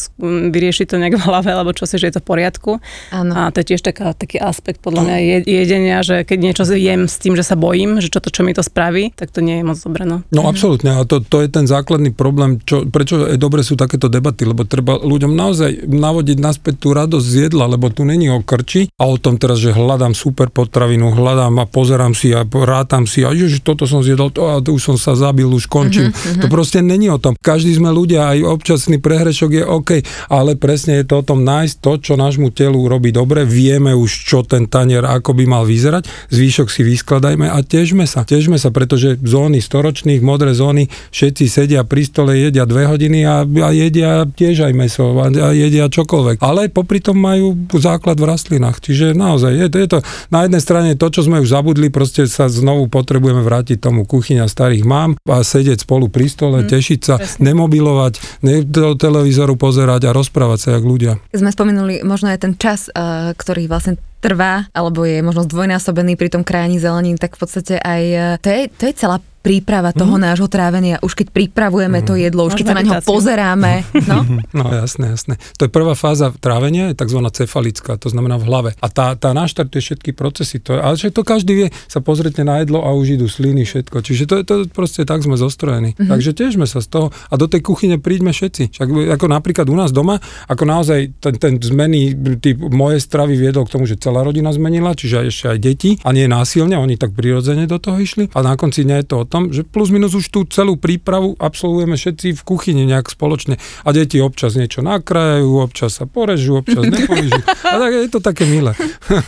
vyriešiť 0.50 0.86
to 0.90 0.96
nejak 0.98 1.16
v 1.18 1.24
hlave, 1.26 1.50
alebo 1.54 1.72
čo 1.74 1.86
si, 1.86 2.02
že 2.02 2.10
je 2.10 2.14
to 2.18 2.22
v 2.22 2.28
poriadku. 2.28 2.72
Ano. 3.14 3.32
A 3.34 3.50
to 3.54 3.62
je 3.62 3.76
tiež 3.76 3.82
taká, 3.86 4.18
taký 4.18 4.42
aspekt 4.42 4.82
podľa 4.82 5.06
mňa 5.06 5.18
jedenia, 5.46 6.02
že 6.02 6.26
keď 6.26 6.38
niečo 6.42 6.64
jem 6.76 7.06
s 7.06 7.22
tým, 7.22 7.38
že 7.38 7.46
sa 7.46 7.54
bojím, 7.54 8.02
že 8.02 8.10
čo 8.10 8.20
to, 8.20 8.34
čo 8.34 8.42
mi 8.42 8.52
to 8.52 8.66
spraví, 8.66 9.14
tak 9.14 9.30
to 9.30 9.40
nie 9.46 9.62
je 9.62 9.64
moc 9.66 9.78
dobré. 9.78 10.04
No, 10.04 10.26
no 10.34 10.50
absolútne. 10.50 10.98
A 10.98 11.06
to, 11.06 11.22
to 11.22 11.46
je 11.46 11.50
ten 11.50 11.70
základný 11.70 12.12
problém, 12.12 12.58
čo, 12.66 12.86
prečo 12.90 13.30
je 13.30 13.38
dobre 13.38 13.62
sú 13.62 13.78
takéto 13.78 14.10
debaty, 14.10 14.46
lebo 14.48 14.66
treba 14.66 14.98
ľuďom 14.98 15.32
naozaj 15.34 15.86
navodiť 15.86 16.38
naspäť 16.42 16.76
tú 16.82 16.96
radosť 16.96 17.26
z 17.26 17.36
jedla, 17.50 17.66
lebo 17.76 17.92
tu 17.92 18.08
není 18.08 18.32
o 18.32 18.40
krči 18.40 18.88
a 18.96 19.04
o 19.12 19.20
tom 19.20 19.36
teraz, 19.36 19.60
že 19.60 19.76
hľadám 19.76 20.16
super 20.16 20.48
potravinu, 20.48 21.12
hľadám 21.12 21.60
a 21.60 21.68
pozerám 21.68 22.16
si 22.16 22.32
a 22.32 22.48
rátam 22.48 23.04
si 23.04 23.28
a 23.28 23.36
že 23.36 23.60
toto 23.60 23.84
som 23.84 24.00
zjedol, 24.00 24.32
to 24.32 24.48
a 24.48 24.64
už 24.64 24.82
som 24.82 24.98
sa 24.98 25.14
zabil, 25.14 25.46
už 25.52 25.68
končím. 25.68 26.10
Uh-huh, 26.10 26.16
uh-huh. 26.16 26.42
To 26.42 26.48
proste 26.48 26.80
není 26.80 27.12
o 27.12 27.20
tom. 27.20 27.36
Každý 27.36 27.76
sme 27.76 27.92
ľudia, 27.92 28.32
aj 28.32 28.40
občasný 28.48 29.04
prehrešok 29.04 29.52
je 29.52 29.64
OK, 29.68 29.92
ale 30.32 30.56
presne 30.56 31.04
je 31.04 31.06
to 31.06 31.20
o 31.20 31.28
tom 31.28 31.44
nájsť 31.44 31.76
to, 31.84 31.92
čo 32.00 32.14
nášmu 32.16 32.56
telu 32.56 32.88
robí 32.88 33.12
dobre, 33.12 33.44
vieme 33.44 33.92
už, 33.92 34.24
čo 34.24 34.48
ten 34.48 34.72
tanier, 34.72 35.04
ako 35.04 35.36
by 35.36 35.44
mal 35.44 35.64
vyzerať, 35.68 36.32
zvýšok 36.32 36.68
si 36.72 36.82
vyskladajme 36.88 37.52
a 37.52 37.60
težme 37.60 38.08
sa. 38.08 38.24
Težme 38.24 38.56
sa, 38.56 38.72
pretože 38.72 39.20
zóny 39.20 39.60
storočných, 39.60 40.24
modré 40.24 40.56
zóny, 40.56 40.88
všetci 41.12 41.44
sedia 41.52 41.84
pri 41.84 42.08
stole, 42.08 42.40
jedia 42.40 42.64
dve 42.64 42.88
hodiny 42.88 43.28
a, 43.28 43.44
a 43.44 43.70
jedia 43.76 44.24
tiež 44.24 44.72
aj 44.72 44.74
meso 44.74 45.12
a, 45.20 45.28
a 45.28 45.50
jedia 45.52 45.92
čokoľvek. 45.92 46.40
Ale 46.40 46.72
popri 46.72 47.04
tom 47.04 47.20
majú 47.20 47.65
základ 47.76 48.18
v 48.18 48.26
rastlinách. 48.30 48.82
Čiže 48.82 49.18
naozaj 49.18 49.52
je, 49.54 49.68
je 49.70 49.88
to 49.90 50.00
na 50.30 50.46
jednej 50.46 50.62
strane 50.62 50.90
to, 50.96 51.08
čo 51.10 51.26
sme 51.26 51.42
už 51.42 51.50
zabudli, 51.50 51.90
proste 51.90 52.30
sa 52.30 52.50
znovu 52.50 52.88
potrebujeme 52.88 53.42
vrátiť 53.42 53.82
tomu 53.82 54.06
kuchyňa 54.06 54.46
starých 54.46 54.84
mám 54.88 55.18
a 55.26 55.42
sedieť 55.42 55.84
spolu 55.84 56.08
pri 56.08 56.28
stole, 56.30 56.64
mm, 56.64 56.70
tešiť 56.70 57.00
sa, 57.02 57.16
presne. 57.20 57.42
nemobilovať, 57.52 58.14
ne, 58.46 58.64
do 58.64 58.96
televízoru 58.96 59.60
pozerať 59.60 60.10
a 60.10 60.16
rozprávať 60.16 60.60
sa 60.60 60.70
jak 60.78 60.84
ľudia. 60.86 61.20
Sme 61.36 61.52
spomenuli 61.52 62.06
možno 62.06 62.32
aj 62.32 62.40
ten 62.46 62.54
čas, 62.56 62.88
uh, 62.94 63.34
ktorý 63.36 63.68
vlastne 63.68 64.00
trvá, 64.24 64.66
alebo 64.74 65.06
je 65.06 65.22
možno 65.22 65.46
zdvojnásobený 65.46 66.18
pri 66.18 66.34
tom 66.34 66.42
krajani 66.42 66.82
zelenín, 66.82 67.22
tak 67.22 67.38
v 67.38 67.40
podstate 67.46 67.78
aj 67.78 68.04
uh, 68.14 68.22
to 68.42 68.48
je, 68.50 68.62
to 68.74 68.84
je 68.90 68.94
celá 68.98 69.22
príprava 69.46 69.94
toho 69.94 70.18
mm. 70.18 70.24
nášho 70.26 70.50
trávenia, 70.50 70.98
už 71.06 71.14
keď 71.14 71.30
pripravujeme 71.30 72.02
mm. 72.02 72.06
to 72.10 72.14
jedlo, 72.18 72.50
už 72.50 72.58
keď 72.58 72.66
sa 72.66 72.76
na 72.76 72.84
ňo 72.84 72.94
pozeráme. 73.06 73.74
No? 74.06 74.22
no 74.54 74.70
jasné, 74.70 75.18
jasné. 75.18 75.34
To 75.58 75.66
je 75.66 75.72
prvá 75.72 75.98
fáza 75.98 76.30
trávenia, 76.38 76.94
je 76.94 77.00
tzv. 77.00 77.20
cefalická, 77.26 77.98
to 77.98 78.14
znamená 78.14 78.38
v 78.38 78.46
hlave. 78.46 78.70
A 78.78 78.88
tá, 78.88 79.18
tá 79.18 79.34
naštartuje 79.34 79.82
všetky 79.82 80.14
procesy. 80.14 80.62
To 80.62 80.78
ale 80.78 80.94
že 80.94 81.10
to 81.10 81.26
každý 81.26 81.54
vie, 81.58 81.68
sa 81.90 82.06
pozrite 82.06 82.46
na 82.46 82.62
jedlo 82.62 82.86
a 82.86 82.94
už 82.94 83.18
idú 83.18 83.26
sliny, 83.26 83.66
všetko. 83.66 84.06
Čiže 84.06 84.24
to, 84.30 84.36
to 84.46 84.56
proste 84.70 85.10
tak 85.10 85.26
sme 85.26 85.36
zostrojení. 85.42 85.98
Mm-hmm. 85.98 86.10
Takže 86.12 86.32
tiež 86.38 86.52
sme 86.62 86.70
sa 86.70 86.86
z 86.86 86.88
toho 86.88 87.08
a 87.10 87.34
do 87.34 87.50
tej 87.50 87.66
kuchyne 87.66 87.98
príďme 87.98 88.30
všetci. 88.30 88.78
Však 88.78 88.88
ako 89.18 89.26
napríklad 89.26 89.66
u 89.66 89.76
nás 89.76 89.90
doma, 89.90 90.22
ako 90.46 90.64
naozaj 90.70 91.18
ten, 91.18 91.36
ten 91.42 91.54
zmeny 91.58 92.14
typ 92.38 92.62
moje 92.62 93.02
stravy 93.02 93.36
viedol 93.36 93.66
k 93.66 93.74
tomu, 93.74 93.90
že 93.90 93.98
celá 93.98 94.22
rodina 94.22 94.54
zmenila, 94.54 94.94
čiže 94.94 95.26
ešte 95.26 95.46
aj 95.50 95.60
deti 95.60 95.92
a 96.06 96.14
nie 96.14 96.30
násilne, 96.30 96.78
oni 96.78 96.96
tak 96.96 97.18
prirodzene 97.18 97.66
do 97.66 97.82
toho 97.82 97.98
išli. 97.98 98.30
A 98.38 98.40
na 98.46 98.54
konci 98.54 98.86
dňa 98.86 99.02
je 99.02 99.06
to 99.10 99.16
o 99.22 99.26
tom, 99.36 99.52
že 99.52 99.68
plus 99.68 99.92
minus 99.92 100.16
už 100.16 100.32
tú 100.32 100.48
celú 100.48 100.80
prípravu 100.80 101.36
absolvujeme 101.36 102.00
všetci 102.00 102.40
v 102.40 102.42
kuchyni 102.48 102.88
nejak 102.88 103.12
spoločne. 103.12 103.60
A 103.84 103.92
deti 103.92 104.24
občas 104.24 104.56
niečo 104.56 104.80
nakrajajú, 104.80 105.60
občas 105.60 106.00
sa 106.00 106.08
porežú, 106.08 106.64
občas 106.64 106.88
neporežú. 106.88 107.36
A 107.76 107.76
tak 107.76 107.92
je 107.92 108.08
to 108.08 108.24
také 108.24 108.48
milé. 108.48 108.72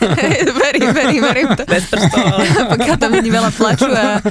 verím, 0.64 0.90
verím, 0.96 1.22
verím. 1.22 1.48
To. 1.52 1.62
Bez 1.68 1.84
prstov, 1.92 2.24
pokiaľ 2.72 2.96
tam 2.96 3.12
není 3.12 3.28
veľa 3.28 3.50
plaču 3.52 3.90
a 3.92 4.22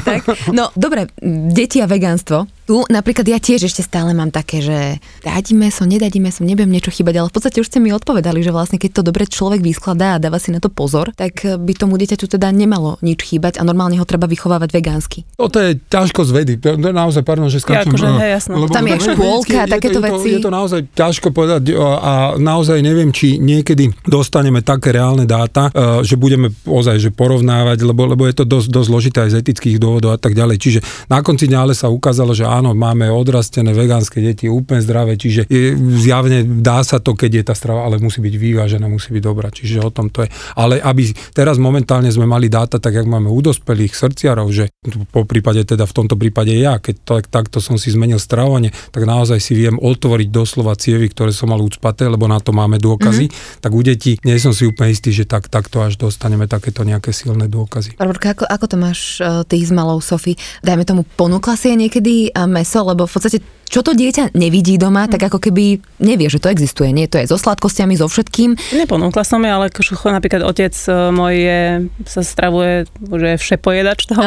tak. 0.00 0.24
No, 0.54 0.72
dobre, 0.72 1.10
deti 1.52 1.84
a 1.84 1.86
vegánstvo. 1.90 2.55
Tu 2.66 2.82
napríklad 2.90 3.22
ja 3.30 3.38
tiež 3.38 3.70
ešte 3.70 3.86
stále 3.86 4.10
mám 4.10 4.34
také, 4.34 4.58
že 4.58 4.98
dať 5.22 5.54
meso, 5.54 5.86
nedať 5.86 6.18
meso, 6.18 6.42
nebudem 6.42 6.74
niečo 6.74 6.90
chýbať, 6.90 7.22
ale 7.22 7.30
v 7.30 7.34
podstate 7.38 7.62
už 7.62 7.70
ste 7.70 7.78
mi 7.78 7.94
odpovedali, 7.94 8.42
že 8.42 8.50
vlastne 8.50 8.82
keď 8.82 8.90
to 8.90 9.02
dobre 9.06 9.22
človek 9.30 9.62
vyskladá 9.62 10.18
a 10.18 10.22
dáva 10.22 10.42
si 10.42 10.50
na 10.50 10.58
to 10.58 10.66
pozor, 10.66 11.14
tak 11.14 11.46
by 11.46 11.72
tomu 11.78 11.94
dieťaťu 11.94 12.26
teda 12.26 12.50
nemalo 12.50 12.98
nič 13.06 13.22
chýbať 13.22 13.62
a 13.62 13.62
normálne 13.62 13.94
ho 14.02 14.02
treba 14.02 14.26
vychovávať 14.26 14.74
vegánsky. 14.74 15.22
No 15.38 15.46
to 15.46 15.62
je 15.62 15.78
ťažko 15.78 16.26
z 16.26 16.30
vedy, 16.34 16.52
to 16.58 16.74
je 16.74 16.90
naozaj, 16.90 17.22
pardon, 17.22 17.46
že 17.46 17.62
skáčem. 17.62 17.86
Ja, 17.86 17.94
akože, 17.94 18.06
hej, 18.18 18.30
jasno. 18.34 18.52
Lebo 18.58 18.74
Tam 18.74 18.86
je 18.90 18.98
škôlka, 18.98 19.58
je 19.62 19.70
takéto 19.70 19.98
je 19.98 20.02
to, 20.02 20.06
veci. 20.10 20.28
Je 20.34 20.42
to 20.42 20.50
naozaj 20.50 20.80
ťažko 20.90 21.28
povedať 21.30 21.62
a 21.78 22.34
naozaj 22.34 22.82
neviem, 22.82 23.14
či 23.14 23.38
niekedy 23.38 23.94
dostaneme 24.10 24.66
také 24.66 24.90
reálne 24.90 25.22
dáta, 25.22 25.70
e, 25.70 26.02
že 26.02 26.18
budeme 26.18 26.50
ozaj 26.66 26.98
že 26.98 27.14
porovnávať, 27.14 27.86
lebo, 27.86 28.10
lebo 28.10 28.26
je 28.26 28.42
to 28.42 28.44
dosť, 28.48 28.74
dosť 28.74 28.88
zložité 28.90 29.18
aj 29.22 29.30
z 29.30 29.38
etických 29.38 29.78
dôvodov 29.78 30.16
a 30.16 30.18
tak 30.18 30.34
ďalej. 30.34 30.56
Čiže 30.58 30.80
na 31.06 31.22
konci 31.22 31.46
dňa 31.46 31.58
ale 31.62 31.78
sa 31.78 31.86
ukázalo, 31.86 32.34
že 32.34 32.55
áno, 32.56 32.72
máme 32.72 33.08
odrastené 33.12 33.76
vegánske 33.76 34.24
deti, 34.24 34.48
úplne 34.48 34.80
zdravé, 34.80 35.20
čiže 35.20 35.44
je, 35.46 35.76
zjavne 36.00 36.42
dá 36.64 36.80
sa 36.80 36.98
to, 36.98 37.12
keď 37.12 37.30
je 37.30 37.44
tá 37.52 37.54
strava, 37.54 37.84
ale 37.84 38.00
musí 38.00 38.24
byť 38.24 38.34
vyvážená, 38.34 38.86
musí 38.88 39.12
byť 39.12 39.22
dobrá. 39.22 39.48
Čiže 39.52 39.84
o 39.84 39.90
tom 39.92 40.08
to 40.08 40.24
je. 40.24 40.28
Ale 40.56 40.80
aby 40.80 41.12
teraz 41.36 41.60
momentálne 41.60 42.08
sme 42.08 42.24
mali 42.24 42.48
dáta, 42.48 42.80
tak 42.80 42.96
jak 42.96 43.04
máme 43.04 43.28
u 43.28 43.40
dospelých 43.44 43.92
srdciarov, 43.92 44.48
že 44.54 44.72
po 45.12 45.28
prípade 45.28 45.66
teda 45.66 45.84
v 45.84 45.94
tomto 45.94 46.16
prípade 46.16 46.56
ja, 46.56 46.80
keď 46.80 46.94
to, 47.04 47.12
takto 47.26 47.58
som 47.60 47.76
si 47.76 47.92
zmenil 47.92 48.16
stravovanie, 48.16 48.72
tak 48.94 49.04
naozaj 49.04 49.38
si 49.42 49.52
viem 49.52 49.76
otvoriť 49.76 50.28
doslova 50.32 50.78
cievy, 50.78 51.12
ktoré 51.12 51.34
som 51.34 51.52
mal 51.52 51.60
ucpaté, 51.60 52.08
lebo 52.08 52.24
na 52.30 52.40
to 52.40 52.54
máme 52.54 52.80
dôkazy. 52.80 53.28
Mm-hmm. 53.28 53.60
Tak 53.60 53.72
u 53.74 53.82
detí 53.84 54.16
nie 54.24 54.38
som 54.40 54.54
si 54.54 54.64
úplne 54.64 54.94
istý, 54.94 55.12
že 55.12 55.28
tak, 55.28 55.50
takto 55.50 55.82
až 55.82 55.98
dostaneme 55.98 56.46
takéto 56.46 56.86
nejaké 56.86 57.10
silné 57.10 57.50
dôkazy. 57.50 57.98
Barborka, 57.98 58.32
ako, 58.32 58.44
ako 58.46 58.66
to 58.70 58.76
máš 58.78 59.00
uh, 59.20 59.42
ty 59.42 59.60
s 59.60 59.74
malou 59.74 59.98
Sofy? 59.98 60.38
Dajme 60.62 60.86
tomu, 60.86 61.02
ponúkla 61.02 61.58
si 61.58 61.74
niekedy 61.74 62.30
uh, 62.30 62.45
meso, 62.46 62.82
lebo 62.82 63.06
v 63.06 63.12
podstate 63.12 63.38
čo 63.66 63.82
to 63.82 63.98
dieťa 63.98 64.32
nevidí 64.38 64.78
doma, 64.78 65.10
tak 65.10 65.26
ako 65.26 65.42
keby 65.42 65.82
nevie, 65.98 66.30
že 66.30 66.38
to 66.38 66.48
existuje. 66.48 66.94
Nie, 66.94 67.10
to 67.10 67.18
je 67.18 67.26
so 67.26 67.34
sladkostiami, 67.34 67.98
so 67.98 68.06
všetkým. 68.06 68.54
Neponúkla 68.78 69.26
som 69.26 69.42
je, 69.42 69.50
ale 69.50 69.68
napríklad 69.70 70.46
otec 70.46 70.72
e, 70.72 70.90
môj 71.10 71.34
je, 71.34 71.60
sa 72.06 72.22
stravuje, 72.22 72.86
že 73.02 73.26
je 73.34 73.42
všepojedač 73.42 74.06
toho. 74.06 74.22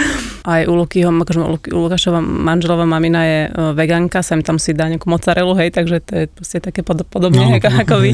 Aj 0.48 0.62
u 0.64 0.74
Lukyho, 0.78 1.10
akože 1.12 1.40
u 1.74 1.78
Lukášova 1.84 2.22
manželova 2.22 2.86
mamina 2.86 3.20
je 3.26 3.40
e, 3.46 3.50
vegánka, 3.74 4.22
sem 4.22 4.40
tam 4.46 4.56
si 4.62 4.72
dá 4.72 4.86
nejakú 4.86 5.10
mozzarellu, 5.10 5.58
hej, 5.58 5.74
takže 5.74 5.96
to 6.00 6.12
je 6.14 6.24
proste 6.30 6.58
také 6.62 6.80
pod, 6.86 7.02
podobne 7.10 7.44
no, 7.44 7.56
ako, 7.58 7.68
ako 7.82 7.94
vy. 8.00 8.10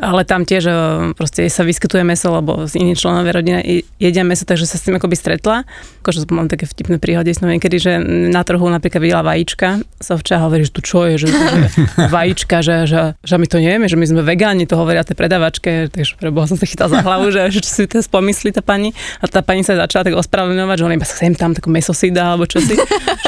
Ale 0.00 0.24
tam 0.24 0.48
tiež 0.48 0.64
e, 0.64 0.74
proste 1.14 1.44
sa 1.52 1.62
vyskytuje 1.62 2.02
meso, 2.02 2.32
lebo 2.32 2.64
z 2.64 2.80
iných 2.80 2.98
členové 2.98 3.30
rodiny 3.36 3.84
jedia 4.00 4.24
meso, 4.24 4.48
takže 4.48 4.64
sa 4.64 4.80
s 4.80 4.84
tým 4.88 4.96
akoby 4.96 5.14
stretla. 5.14 5.68
Akože 6.02 6.24
mám 6.32 6.48
také 6.48 6.64
vtipné 6.64 6.96
príhody, 6.96 7.36
som 7.36 7.46
niekedy, 7.46 7.76
že 7.76 7.92
na 8.32 8.40
trhu 8.42 8.64
napríklad 8.64 9.02
videla 9.04 9.22
vajíčka 9.22 9.84
Sovča 10.00 10.40
hovorí, 10.40 10.64
že 10.64 10.72
tu 10.72 10.80
čo 10.80 11.04
je, 11.04 11.20
že, 11.20 11.28
že 11.28 11.56
vajíčka, 12.16 12.64
že, 12.64 12.88
že, 12.88 13.14
že, 13.20 13.34
my 13.36 13.46
to 13.46 13.60
nevieme, 13.60 13.84
že 13.84 14.00
my 14.00 14.06
sme 14.08 14.22
vegáni, 14.24 14.64
to 14.64 14.80
hovoria 14.80 15.04
tej 15.04 15.12
predavačke, 15.12 15.92
takže 15.92 16.16
preboha 16.16 16.48
som 16.48 16.56
sa 16.56 16.64
chytala 16.64 16.88
za 16.88 17.00
hlavu, 17.04 17.28
že, 17.28 17.52
že 17.52 17.60
čo 17.60 17.70
si 17.70 17.84
to 17.84 18.00
pomyslí 18.08 18.56
tá 18.56 18.64
pani. 18.64 18.96
A 19.20 19.28
tá 19.28 19.44
pani 19.44 19.60
sa 19.60 19.76
začala 19.76 20.08
tak 20.08 20.16
ospravedlňovať, 20.16 20.76
že 20.80 20.84
on 20.88 20.92
iba 20.96 21.04
sem 21.04 21.36
tam 21.36 21.52
takú 21.52 21.68
meso 21.68 21.92
si 21.92 22.08
dá, 22.08 22.32
alebo 22.32 22.48
čo 22.48 22.64
si. 22.64 22.80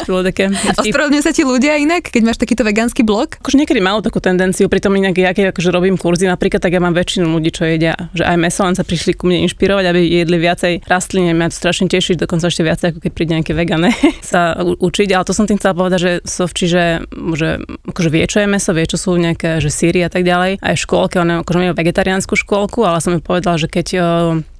také... 0.08 0.48
Ospravedlňujú 0.80 1.22
sa 1.22 1.32
ti 1.36 1.44
ľudia 1.44 1.76
inak, 1.76 2.08
keď 2.08 2.22
máš 2.24 2.40
takýto 2.40 2.64
vegánsky 2.64 3.04
blog? 3.04 3.36
Akože 3.44 3.60
niekedy 3.60 3.84
malo 3.84 4.00
takú 4.00 4.24
tendenciu, 4.24 4.72
pritom 4.72 4.96
inak 4.96 5.12
ja 5.20 5.36
keď 5.36 5.52
akože 5.52 5.68
robím 5.68 6.00
kurzy 6.00 6.24
napríklad, 6.24 6.64
tak 6.64 6.72
ja 6.72 6.80
mám 6.80 6.96
väčšinu 6.96 7.28
ľudí, 7.28 7.52
čo 7.52 7.68
jedia, 7.68 7.92
že 8.16 8.24
aj 8.24 8.36
meso, 8.40 8.64
len 8.64 8.72
sa 8.72 8.82
prišli 8.82 9.12
ku 9.12 9.28
mne 9.28 9.44
inšpirovať, 9.44 9.84
aby 9.92 10.00
jedli 10.00 10.36
viacej 10.40 10.72
rastlín. 10.88 11.28
Mňa 11.36 11.52
to 11.52 11.56
strašne 11.60 11.86
teší, 11.92 12.16
dokonca 12.16 12.48
ešte 12.48 12.64
viacej, 12.64 12.86
ako 12.96 12.98
keď 13.04 13.10
príde 13.12 13.32
nejaké 13.36 13.52
vegané 13.52 13.92
sa 14.24 14.56
učiť. 14.58 15.08
Ale 15.12 15.28
to 15.28 15.36
som 15.36 15.44
tým 15.44 15.60
chcela 15.60 15.76
povedať, 15.76 16.00
že 16.00 16.12
Sovči 16.24 16.61
čiže 16.62 17.10
že 17.34 17.48
akože 17.90 18.08
vie, 18.14 18.24
čo 18.30 18.38
je 18.38 18.46
meso, 18.46 18.70
vie, 18.70 18.86
čo 18.86 18.94
sú 18.94 19.18
nejaké 19.18 19.58
že 19.58 19.70
síry 19.74 20.06
a 20.06 20.10
tak 20.10 20.22
ďalej. 20.22 20.62
Aj 20.62 20.74
v 20.78 20.82
škôlke, 20.86 21.18
on 21.18 21.42
akože 21.42 21.58
majú 21.58 21.74
vegetariánsku 21.74 22.38
škôlku, 22.38 22.86
ale 22.86 23.02
som 23.02 23.18
mi 23.18 23.20
povedal, 23.20 23.58
že 23.58 23.66
keď 23.66 23.86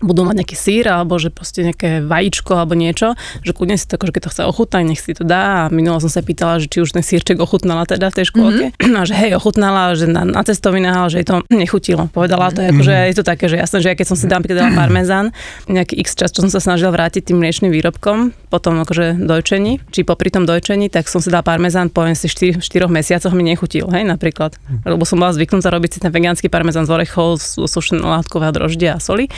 budú 0.02 0.26
mať 0.26 0.42
nejaký 0.42 0.56
sír 0.58 0.84
alebo 0.90 1.16
že 1.16 1.30
proste 1.30 1.62
nejaké 1.62 2.02
vajíčko 2.02 2.58
alebo 2.58 2.74
niečo, 2.74 3.14
že 3.46 3.54
kľudne 3.54 3.78
si 3.78 3.86
to, 3.86 3.96
akože 3.96 4.12
keď 4.12 4.22
to 4.26 4.32
chce 4.34 4.42
ochutnať, 4.44 4.82
nech 4.84 5.00
si 5.00 5.14
to 5.14 5.22
dá. 5.22 5.66
A 5.66 5.70
minulo 5.72 6.02
som 6.02 6.10
sa 6.10 6.20
pýtala, 6.20 6.58
že 6.58 6.66
či 6.68 6.82
už 6.82 6.92
ten 6.92 7.06
sírček 7.06 7.38
ochutnala 7.38 7.86
teda 7.86 8.10
v 8.10 8.16
tej 8.18 8.26
škôlke. 8.34 8.66
Mm-hmm. 8.74 8.98
A 9.02 9.08
že 9.08 9.14
hej, 9.16 9.32
ochutnala, 9.38 9.94
že 9.94 10.10
na, 10.10 10.26
na 10.26 10.42
cestovinách, 10.42 10.96
ale 10.98 11.08
že 11.08 11.16
jej 11.22 11.26
to 11.26 11.36
nechutilo. 11.48 12.10
Povedala 12.10 12.50
to, 12.52 12.60
akože 12.60 12.92
mm-hmm. 12.92 13.10
je 13.10 13.16
to 13.16 13.24
také, 13.24 13.44
že 13.48 13.56
jasné, 13.56 13.78
že 13.80 13.88
ja 13.88 13.96
keď 13.96 14.06
som 14.06 14.18
si 14.18 14.26
dám 14.28 14.42
dala 14.42 14.74
parmezán, 14.74 15.30
nejaký 15.70 15.96
x 16.02 16.18
čas, 16.18 16.34
čo 16.34 16.44
som 16.44 16.50
sa 16.52 16.60
snažila 16.60 16.92
vrátiť 16.92 17.30
tým 17.30 17.40
mliečným 17.40 17.72
výrobkom, 17.72 18.34
potom 18.52 18.82
akože 18.84 19.22
dojčení, 19.22 19.80
či 19.94 20.04
popri 20.04 20.28
tom 20.28 20.44
dojčení, 20.44 20.90
tak 20.92 21.08
som 21.08 21.22
si 21.22 21.32
dala 21.32 21.46
parmezán, 21.46 21.88
poviem 21.88 22.18
si 22.18 22.28
4, 22.28 22.60
4 22.60 22.90
mesiacoch 22.90 23.32
mi 23.32 23.46
nechutil, 23.46 23.88
hej, 23.88 24.04
napríklad. 24.04 24.58
Lebo 24.84 25.06
som 25.06 25.22
bola 25.22 25.32
zvyknutá 25.32 25.72
robiť 25.72 25.90
si 25.96 25.98
ten 26.02 26.12
vegánsky 26.12 26.52
parmezán 26.52 26.84
z 26.84 26.92
orechov, 26.92 27.40
sušeného 27.40 28.08
látkové 28.08 28.50
a 28.50 28.52
droždia 28.52 28.98
a 28.98 29.00
soli 29.00 29.32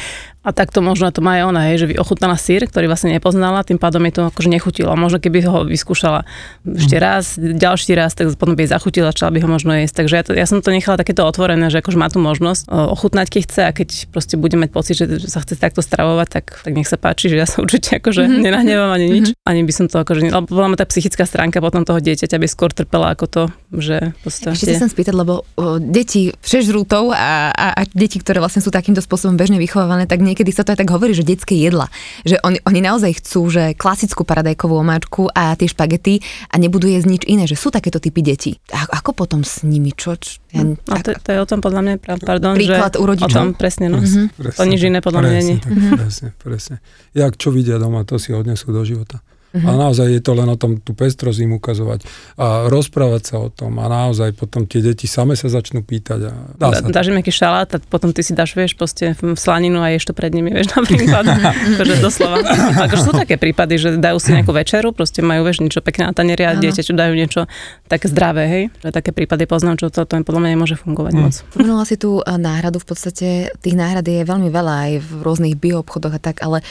A 0.44 0.52
takto 0.52 0.84
možno 0.84 1.08
to 1.08 1.24
má 1.24 1.40
aj 1.40 1.42
ona, 1.48 1.60
hej, 1.72 1.76
že 1.80 1.86
ochutnala 1.96 2.36
sír, 2.36 2.68
ktorý 2.68 2.84
vlastne 2.84 3.16
nepoznala, 3.16 3.64
tým 3.64 3.80
pádom 3.80 4.04
jej 4.04 4.12
to 4.12 4.28
akože 4.28 4.52
nechutilo. 4.52 4.92
Možno 4.92 5.16
keby 5.16 5.40
ho 5.48 5.64
vyskúšala 5.64 6.28
ešte 6.68 6.96
raz, 7.00 7.40
ďalší 7.40 7.96
raz, 7.96 8.12
tak 8.12 8.36
potom 8.36 8.52
by 8.52 8.68
jej 8.68 8.76
zachutila, 8.76 9.08
začala 9.08 9.32
by 9.32 9.40
ho 9.40 9.48
možno 9.48 9.72
jesť. 9.72 10.04
Takže 10.04 10.14
ja, 10.14 10.22
to, 10.22 10.32
ja 10.36 10.44
som 10.44 10.60
to 10.60 10.68
nechala 10.68 11.00
takéto 11.00 11.24
otvorené, 11.24 11.72
že 11.72 11.80
akože 11.80 11.96
má 11.96 12.12
tu 12.12 12.20
možnosť 12.20 12.68
ochutnať, 12.68 13.26
keď 13.32 13.40
chce 13.48 13.62
a 13.64 13.72
keď 13.72 13.88
proste 14.12 14.36
bude 14.36 14.60
mať 14.60 14.70
pocit, 14.70 14.94
že 15.00 15.06
sa 15.24 15.40
chce 15.40 15.56
takto 15.56 15.80
stravovať, 15.80 16.28
tak, 16.28 16.44
tak 16.60 16.72
nech 16.76 16.88
sa 16.88 17.00
páči, 17.00 17.32
že 17.32 17.40
ja 17.40 17.48
sa 17.48 17.60
určite 17.64 17.96
akože 18.04 18.28
mm-hmm. 18.28 18.42
nenahnevam 18.44 18.92
ani 18.92 19.06
nič. 19.08 19.26
Mm-hmm. 19.32 19.48
Ani 19.48 19.60
by 19.64 19.72
som 19.72 19.86
to 19.88 19.96
akože, 19.96 20.28
lebo 20.28 20.44
podľa 20.44 20.76
tá 20.76 20.84
psychická 20.84 21.24
stránka 21.24 21.64
potom 21.64 21.88
toho 21.88 22.04
dieťaťa 22.04 22.36
by 22.36 22.46
skôr 22.50 22.68
trpela 22.68 23.16
ako 23.16 23.24
to, 23.26 23.42
že 23.80 24.14
podstate... 24.22 24.54
Ešte 24.54 24.74
sa 24.76 24.88
spýtať, 24.90 25.14
lebo 25.14 25.46
o, 25.56 25.78
deti 25.78 26.30
všežrútov 26.42 27.14
a, 27.14 27.50
a, 27.54 27.66
a 27.78 27.82
deti, 27.90 28.18
ktoré 28.20 28.42
vlastne 28.42 28.60
sú 28.60 28.74
takýmto 28.74 29.00
spôsobom 29.02 29.38
bežne 29.38 29.56
vychovávané, 29.56 30.04
tak 30.10 30.20
niekedy 30.20 30.50
sa 30.50 30.66
to 30.66 30.74
aj 30.74 30.82
tak 30.82 30.90
hovorí, 30.90 31.14
že 31.14 31.26
detské 31.26 31.56
jedla. 31.56 31.90
Že 32.26 32.42
oni, 32.42 32.58
oni 32.66 32.80
naozaj 32.82 33.22
chcú, 33.22 33.48
že 33.50 33.72
klasickú 33.78 34.22
paradajkovú 34.26 34.74
omáčku 34.78 35.30
a 35.32 35.54
tie 35.54 35.70
špagety 35.70 36.20
a 36.50 36.58
nebudú 36.58 36.90
jesť 36.90 37.08
nič 37.08 37.22
iné, 37.26 37.44
že 37.46 37.58
sú 37.58 37.70
takéto 37.70 37.98
typy 37.98 38.20
detí. 38.20 38.58
A 38.74 38.86
ako 39.00 39.14
potom 39.14 39.40
s 39.42 39.62
nimi? 39.66 39.94
Čo, 39.94 40.18
čo, 40.18 40.42
ja, 40.54 40.62
no, 40.62 40.74
to, 41.02 41.14
to, 41.14 41.28
je 41.30 41.38
o 41.38 41.46
tom 41.46 41.60
podľa 41.62 41.80
mňa, 41.82 41.94
pardon, 42.02 42.54
príklad 42.54 42.94
že 42.94 43.00
u 43.00 43.04
rodičov. 43.06 43.30
O 43.30 43.34
tom, 43.34 43.48
presne, 43.54 43.86
no. 43.90 43.98
Presne, 44.02 44.30
presne, 44.34 44.58
to 44.58 44.64
nič 44.66 44.80
iné 44.82 44.98
podľa 45.02 45.20
mňa 45.26 45.40
nie. 45.42 45.58
Presne, 45.98 46.28
presne. 46.38 46.74
Jak 47.14 47.34
čo 47.38 47.50
vidia 47.50 47.78
doma, 47.78 48.06
to 48.06 48.18
si 48.18 48.34
odnesú 48.34 48.70
do 48.70 48.82
života. 48.86 49.22
Uh-huh. 49.54 49.70
A 49.70 49.86
naozaj 49.86 50.10
je 50.10 50.18
to 50.18 50.34
len 50.34 50.50
o 50.50 50.58
tom 50.58 50.82
tú 50.82 50.98
pestrosť 50.98 51.38
im 51.46 51.54
ukazovať 51.54 52.02
a 52.34 52.66
rozprávať 52.66 53.22
sa 53.22 53.36
o 53.38 53.48
tom 53.54 53.78
a 53.78 53.86
naozaj 53.86 54.34
potom 54.34 54.66
tie 54.66 54.82
deti 54.82 55.06
same 55.06 55.38
sa 55.38 55.46
začnú 55.46 55.86
pýtať. 55.86 56.20
A 56.26 56.32
dá 56.58 56.74
da, 56.74 56.82
sa 56.82 56.90
dáš 56.90 57.14
im 57.14 57.22
nejaký 57.22 57.30
šalát 57.30 57.70
a 57.70 57.78
potom 57.78 58.10
ty 58.10 58.26
si 58.26 58.34
dáš, 58.34 58.58
vieš, 58.58 58.74
proste 58.74 59.14
slaninu 59.38 59.78
a 59.78 59.94
ješ 59.94 60.10
to 60.10 60.12
pred 60.12 60.34
nimi, 60.34 60.50
vieš, 60.50 60.74
napríklad. 60.78 61.22
akože 61.22 61.94
doslova. 62.02 62.42
Akože 62.90 63.02
sú 63.06 63.12
také 63.14 63.38
prípady, 63.38 63.78
že 63.78 63.88
dajú 63.94 64.18
si 64.18 64.34
nejakú 64.34 64.50
večeru, 64.50 64.90
proste 64.90 65.22
majú, 65.22 65.46
vieš, 65.46 65.62
niečo 65.62 65.78
pekné 65.86 66.10
na 66.10 66.14
tanieri 66.18 66.50
a 66.50 66.58
dieťaťu 66.58 66.90
dajú 66.90 67.14
niečo 67.14 67.46
také 67.86 68.10
zdravé, 68.10 68.44
hej. 68.50 68.64
Že 68.82 68.90
také 68.90 69.14
prípady 69.14 69.46
poznám, 69.46 69.78
čo 69.78 69.86
to, 69.86 70.02
to 70.02 70.18
podľa 70.26 70.40
mňa 70.42 70.50
nemôže 70.50 70.76
fungovať 70.82 71.12
hmm. 71.14 71.22
moc. 71.22 71.34
Spomenula 71.54 71.84
si 71.86 71.94
tu 71.94 72.18
náhradu, 72.26 72.82
v 72.82 72.86
podstate 72.90 73.28
tých 73.62 73.76
náhrad 73.78 74.02
je 74.02 74.26
veľmi 74.26 74.50
veľa 74.50 74.74
aj 74.90 74.92
v 74.98 75.10
rôznych 75.22 75.54
bioobchodoch 75.54 76.18
a 76.18 76.20
tak, 76.20 76.42
ale 76.42 76.66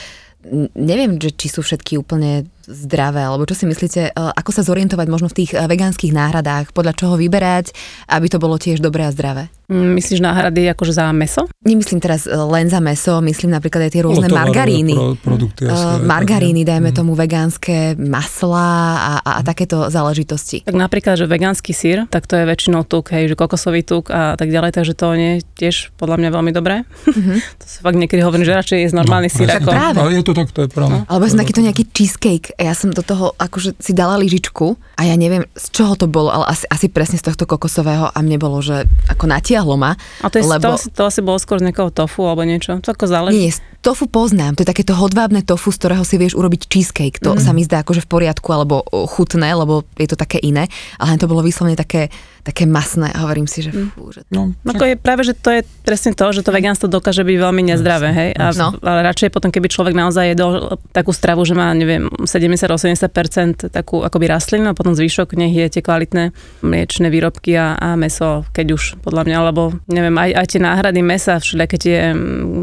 neviem, 0.76 1.16
že 1.20 1.32
či 1.32 1.48
sú 1.48 1.64
všetky 1.64 1.96
úplne 1.96 2.48
zdravé, 2.68 3.28
alebo 3.28 3.44
čo 3.44 3.56
si 3.58 3.66
myslíte, 3.68 4.02
e, 4.10 4.12
ako 4.14 4.52
sa 4.56 4.64
zorientovať 4.64 5.08
možno 5.12 5.28
v 5.28 5.44
tých 5.44 5.52
e, 5.56 5.64
vegánskych 5.64 6.16
náhradách, 6.16 6.72
podľa 6.72 6.94
čoho 6.96 7.16
vyberať, 7.20 7.76
aby 8.08 8.28
to 8.32 8.38
bolo 8.40 8.56
tiež 8.56 8.80
dobré 8.80 9.08
a 9.08 9.12
zdravé? 9.12 9.52
Mm, 9.72 9.96
myslíš 9.96 10.20
náhrady 10.20 10.70
akože 10.76 10.94
za 10.94 11.08
meso? 11.16 11.48
Nemyslím 11.64 12.04
teraz 12.04 12.28
e, 12.28 12.36
len 12.36 12.68
za 12.68 12.84
meso, 12.84 13.20
myslím 13.24 13.56
napríklad 13.56 13.88
aj 13.88 13.92
tie 13.96 14.04
rôzne 14.04 14.28
margaríny. 14.30 14.96
Pro, 14.96 15.16
produkty, 15.18 15.66
uh, 15.66 16.00
margaríny, 16.04 16.62
dajme 16.68 16.92
mm. 16.92 16.96
tomu 16.96 17.16
vegánske 17.16 17.98
masla 17.98 18.70
a, 19.00 19.14
a, 19.24 19.32
a 19.40 19.42
takéto 19.42 19.88
záležitosti. 19.88 20.64
Tak 20.64 20.76
napríklad, 20.76 21.20
že 21.20 21.26
vegánsky 21.28 21.72
sír, 21.72 22.06
tak 22.08 22.28
to 22.28 22.38
je 22.38 22.46
väčšinou 22.48 22.86
tuk, 22.88 23.12
hej, 23.12 23.32
že 23.32 23.36
kokosový 23.36 23.82
tuk 23.82 24.12
a 24.12 24.38
tak 24.38 24.52
ďalej, 24.52 24.76
takže 24.78 24.94
to 24.94 25.08
nie 25.18 25.32
je 25.40 25.40
tiež 25.58 25.76
podľa 25.98 26.22
mňa 26.22 26.30
veľmi 26.32 26.52
dobré. 26.54 26.84
Mm-hmm. 27.10 27.38
to 27.62 27.66
sa 27.66 27.80
fakt 27.82 27.98
niekedy 27.98 28.22
hovorí, 28.22 28.46
že 28.46 28.54
radšej 28.54 28.78
je 28.78 28.88
normálny 28.94 29.32
no, 29.32 29.36
sír 29.36 29.50
ako... 29.50 29.70
Práve. 29.74 30.00
Ale 30.00 30.12
je 30.22 30.24
to 30.24 30.34
tak, 30.38 30.48
to 30.54 30.60
je 30.64 30.70
pravda. 30.70 30.94
No. 30.94 31.00
Alebo 31.10 31.24
som 31.26 31.42
takýto 31.42 31.66
nejaký 31.66 31.84
cheesecake 31.90 32.53
ja 32.58 32.74
som 32.78 32.94
do 32.94 33.02
toho 33.02 33.34
akože 33.38 33.78
si 33.82 33.92
dala 33.94 34.18
lyžičku 34.20 34.78
a 34.98 35.02
ja 35.06 35.16
neviem, 35.18 35.46
z 35.58 35.66
čoho 35.74 35.98
to 35.98 36.06
bolo, 36.06 36.30
ale 36.30 36.46
asi, 36.50 36.66
asi 36.70 36.88
presne 36.90 37.18
z 37.18 37.26
tohto 37.26 37.50
kokosového 37.50 38.14
a 38.14 38.18
mne 38.22 38.38
bolo, 38.38 38.62
že 38.62 38.86
ako 39.10 39.26
natiahlo 39.26 39.76
ma. 39.76 39.98
A 40.22 40.28
to, 40.30 40.40
je, 40.40 40.46
lebo... 40.46 40.62
to, 40.62 40.70
asi, 40.78 40.88
to 40.94 41.04
asi 41.06 41.22
bolo 41.26 41.38
skôr 41.42 41.58
z 41.58 41.70
nejakého 41.70 41.90
tofu 41.90 42.26
alebo 42.26 42.46
niečo, 42.46 42.78
to 42.80 42.94
ako 42.94 43.06
záleží. 43.10 43.38
Nie, 43.38 43.52
tofu 43.84 44.08
poznám, 44.08 44.56
to 44.56 44.64
je 44.64 44.72
takéto 44.72 44.96
hodvábne 44.96 45.44
tofu, 45.44 45.74
z 45.74 45.78
ktorého 45.84 46.04
si 46.08 46.16
vieš 46.16 46.40
urobiť 46.40 46.72
cheesecake, 46.72 47.20
to 47.20 47.36
mm. 47.36 47.42
sa 47.44 47.52
mi 47.52 47.68
zdá 47.68 47.84
akože 47.84 48.06
v 48.06 48.10
poriadku 48.10 48.48
alebo 48.54 48.86
chutné, 49.12 49.52
lebo 49.52 49.84
je 50.00 50.08
to 50.08 50.16
také 50.16 50.40
iné, 50.40 50.72
ale 51.02 51.20
to 51.20 51.28
bolo 51.28 51.44
vyslovene 51.44 51.76
také 51.76 52.08
také 52.44 52.68
masné 52.68 53.08
a 53.08 53.24
hovorím 53.24 53.48
si, 53.48 53.64
že 53.64 53.72
mm. 53.72 53.88
fú, 53.96 54.12
že... 54.12 54.28
No, 54.28 54.52
Ako 54.68 54.84
je 54.84 54.96
práve, 55.00 55.24
že 55.24 55.32
to 55.32 55.48
je 55.48 55.62
presne 55.88 56.12
to, 56.12 56.28
že 56.36 56.44
to 56.44 56.52
vegánstvo 56.52 56.92
dokáže 56.92 57.24
byť 57.24 57.38
veľmi 57.40 57.64
nezdravé, 57.72 58.10
hej? 58.12 58.30
A, 58.36 58.52
no. 58.52 58.76
Ale 58.84 59.00
radšej 59.08 59.32
potom, 59.32 59.48
keby 59.48 59.72
človek 59.72 59.96
naozaj 59.96 60.36
jedol 60.36 60.76
takú 60.92 61.16
stravu, 61.16 61.48
že 61.48 61.56
má, 61.56 61.72
neviem, 61.72 62.12
70-80% 62.28 63.72
takú 63.72 64.04
akoby 64.04 64.28
rastlinu 64.28 64.72
a 64.72 64.78
potom 64.78 64.92
zvyšok 64.92 65.40
nech 65.40 65.56
je 65.56 65.80
tie 65.80 65.82
kvalitné 65.82 66.36
mliečne 66.60 67.08
výrobky 67.08 67.56
a, 67.56 67.80
a 67.80 67.96
meso, 67.96 68.44
keď 68.52 68.76
už 68.76 68.84
podľa 69.00 69.24
mňa, 69.24 69.38
lebo 69.48 69.80
neviem, 69.88 70.16
aj, 70.20 70.32
aj 70.44 70.48
tie 70.52 70.60
náhrady 70.60 71.00
mesa, 71.00 71.40
všelijaké 71.40 71.78
tie 71.80 71.98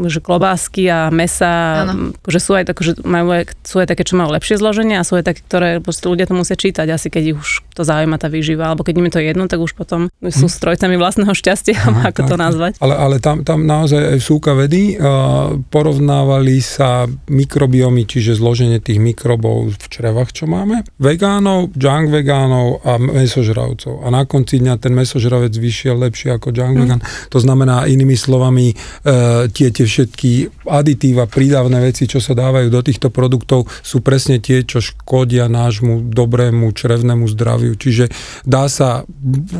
že 0.05 0.21
klobásky 0.21 0.85
a 0.93 1.09
mesa, 1.09 1.89
ano. 1.89 2.13
že 2.29 2.37
sú 2.37 2.53
aj 2.53 2.69
také, 2.69 2.81
že 2.85 2.93
majú, 3.01 3.33
sú 3.65 3.81
aj 3.81 3.89
také, 3.89 4.05
čo 4.05 4.13
majú 4.13 4.29
lepšie 4.37 4.61
zloženie 4.61 5.01
a 5.01 5.07
sú 5.07 5.17
aj 5.17 5.25
také, 5.25 5.41
ktoré 5.41 5.81
ľudia 5.81 6.29
to 6.29 6.37
musia 6.37 6.53
čítať 6.53 6.85
asi, 6.85 7.09
keď 7.09 7.23
ich 7.33 7.37
už 7.37 7.49
to 7.73 7.81
zaujíma 7.81 8.21
tá 8.21 8.29
výživa, 8.29 8.69
alebo 8.69 8.85
keď 8.85 8.95
im 9.01 9.07
je 9.09 9.13
to 9.17 9.21
jedno, 9.21 9.43
tak 9.49 9.59
už 9.63 9.70
už 9.71 9.79
potom 9.79 10.11
sú 10.19 10.51
hm. 10.51 10.53
strojcami 10.59 10.95
vlastného 10.99 11.31
šťastia, 11.31 11.79
Aha, 11.79 12.01
ako 12.11 12.27
tak, 12.27 12.29
to 12.29 12.35
nazvať. 12.35 12.71
Ale, 12.83 12.95
ale 12.99 13.15
tam, 13.23 13.47
tam 13.47 13.63
naozaj 13.63 14.19
aj 14.19 14.19
súka 14.19 14.51
vedy 14.51 14.99
uh, 14.99 15.55
porovnávali 15.71 16.59
sa 16.59 17.07
mikrobiomy, 17.31 18.03
čiže 18.03 18.35
zloženie 18.35 18.83
tých 18.83 18.99
mikrobov 18.99 19.71
v 19.79 19.85
črevách, 19.87 20.35
čo 20.35 20.51
máme, 20.51 20.83
vegánov, 20.99 21.71
junk 21.79 22.11
vegánov 22.11 22.83
a 22.83 22.99
mesožravcov. 22.99 24.03
A 24.03 24.11
na 24.11 24.27
konci 24.27 24.59
dňa 24.59 24.75
ten 24.75 24.91
mesožravec 24.91 25.55
vyšiel 25.55 25.95
lepšie 25.95 26.35
ako 26.35 26.51
junk 26.51 26.75
hmm. 26.75 26.83
vegán. 26.83 27.01
To 27.31 27.39
znamená 27.39 27.87
inými 27.87 28.19
slovami 28.19 28.75
uh, 28.75 29.47
tie, 29.47 29.71
tie 29.71 29.87
všetky 29.87 30.51
aditíva, 30.67 31.31
prídavné 31.31 31.79
veci, 31.79 32.11
čo 32.11 32.19
sa 32.19 32.35
dávajú 32.35 32.67
do 32.67 32.81
týchto 32.83 33.07
produktov, 33.07 33.71
sú 33.79 34.03
presne 34.03 34.43
tie, 34.43 34.67
čo 34.67 34.83
škodia 34.83 35.47
nášmu 35.47 36.11
dobrému 36.11 36.67
črevnému 36.75 37.23
zdraviu. 37.31 37.79
Čiže 37.79 38.11
dá 38.43 38.67
sa 38.67 39.05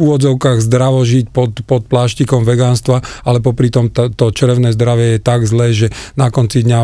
úvodzovkách 0.02 0.58
zdravo 0.66 1.06
žiť 1.06 1.30
pod, 1.30 1.62
pod 1.64 1.86
pláštikom 1.86 2.42
vegánstva, 2.42 3.06
ale 3.22 3.38
popri 3.40 3.70
tom 3.70 3.94
to, 3.94 4.10
to 4.10 4.34
črevné 4.34 4.74
zdravie 4.74 5.18
je 5.18 5.20
tak 5.22 5.46
zlé, 5.46 5.72
že 5.72 5.88
na 6.18 6.34
konci 6.34 6.66
dňa 6.66 6.80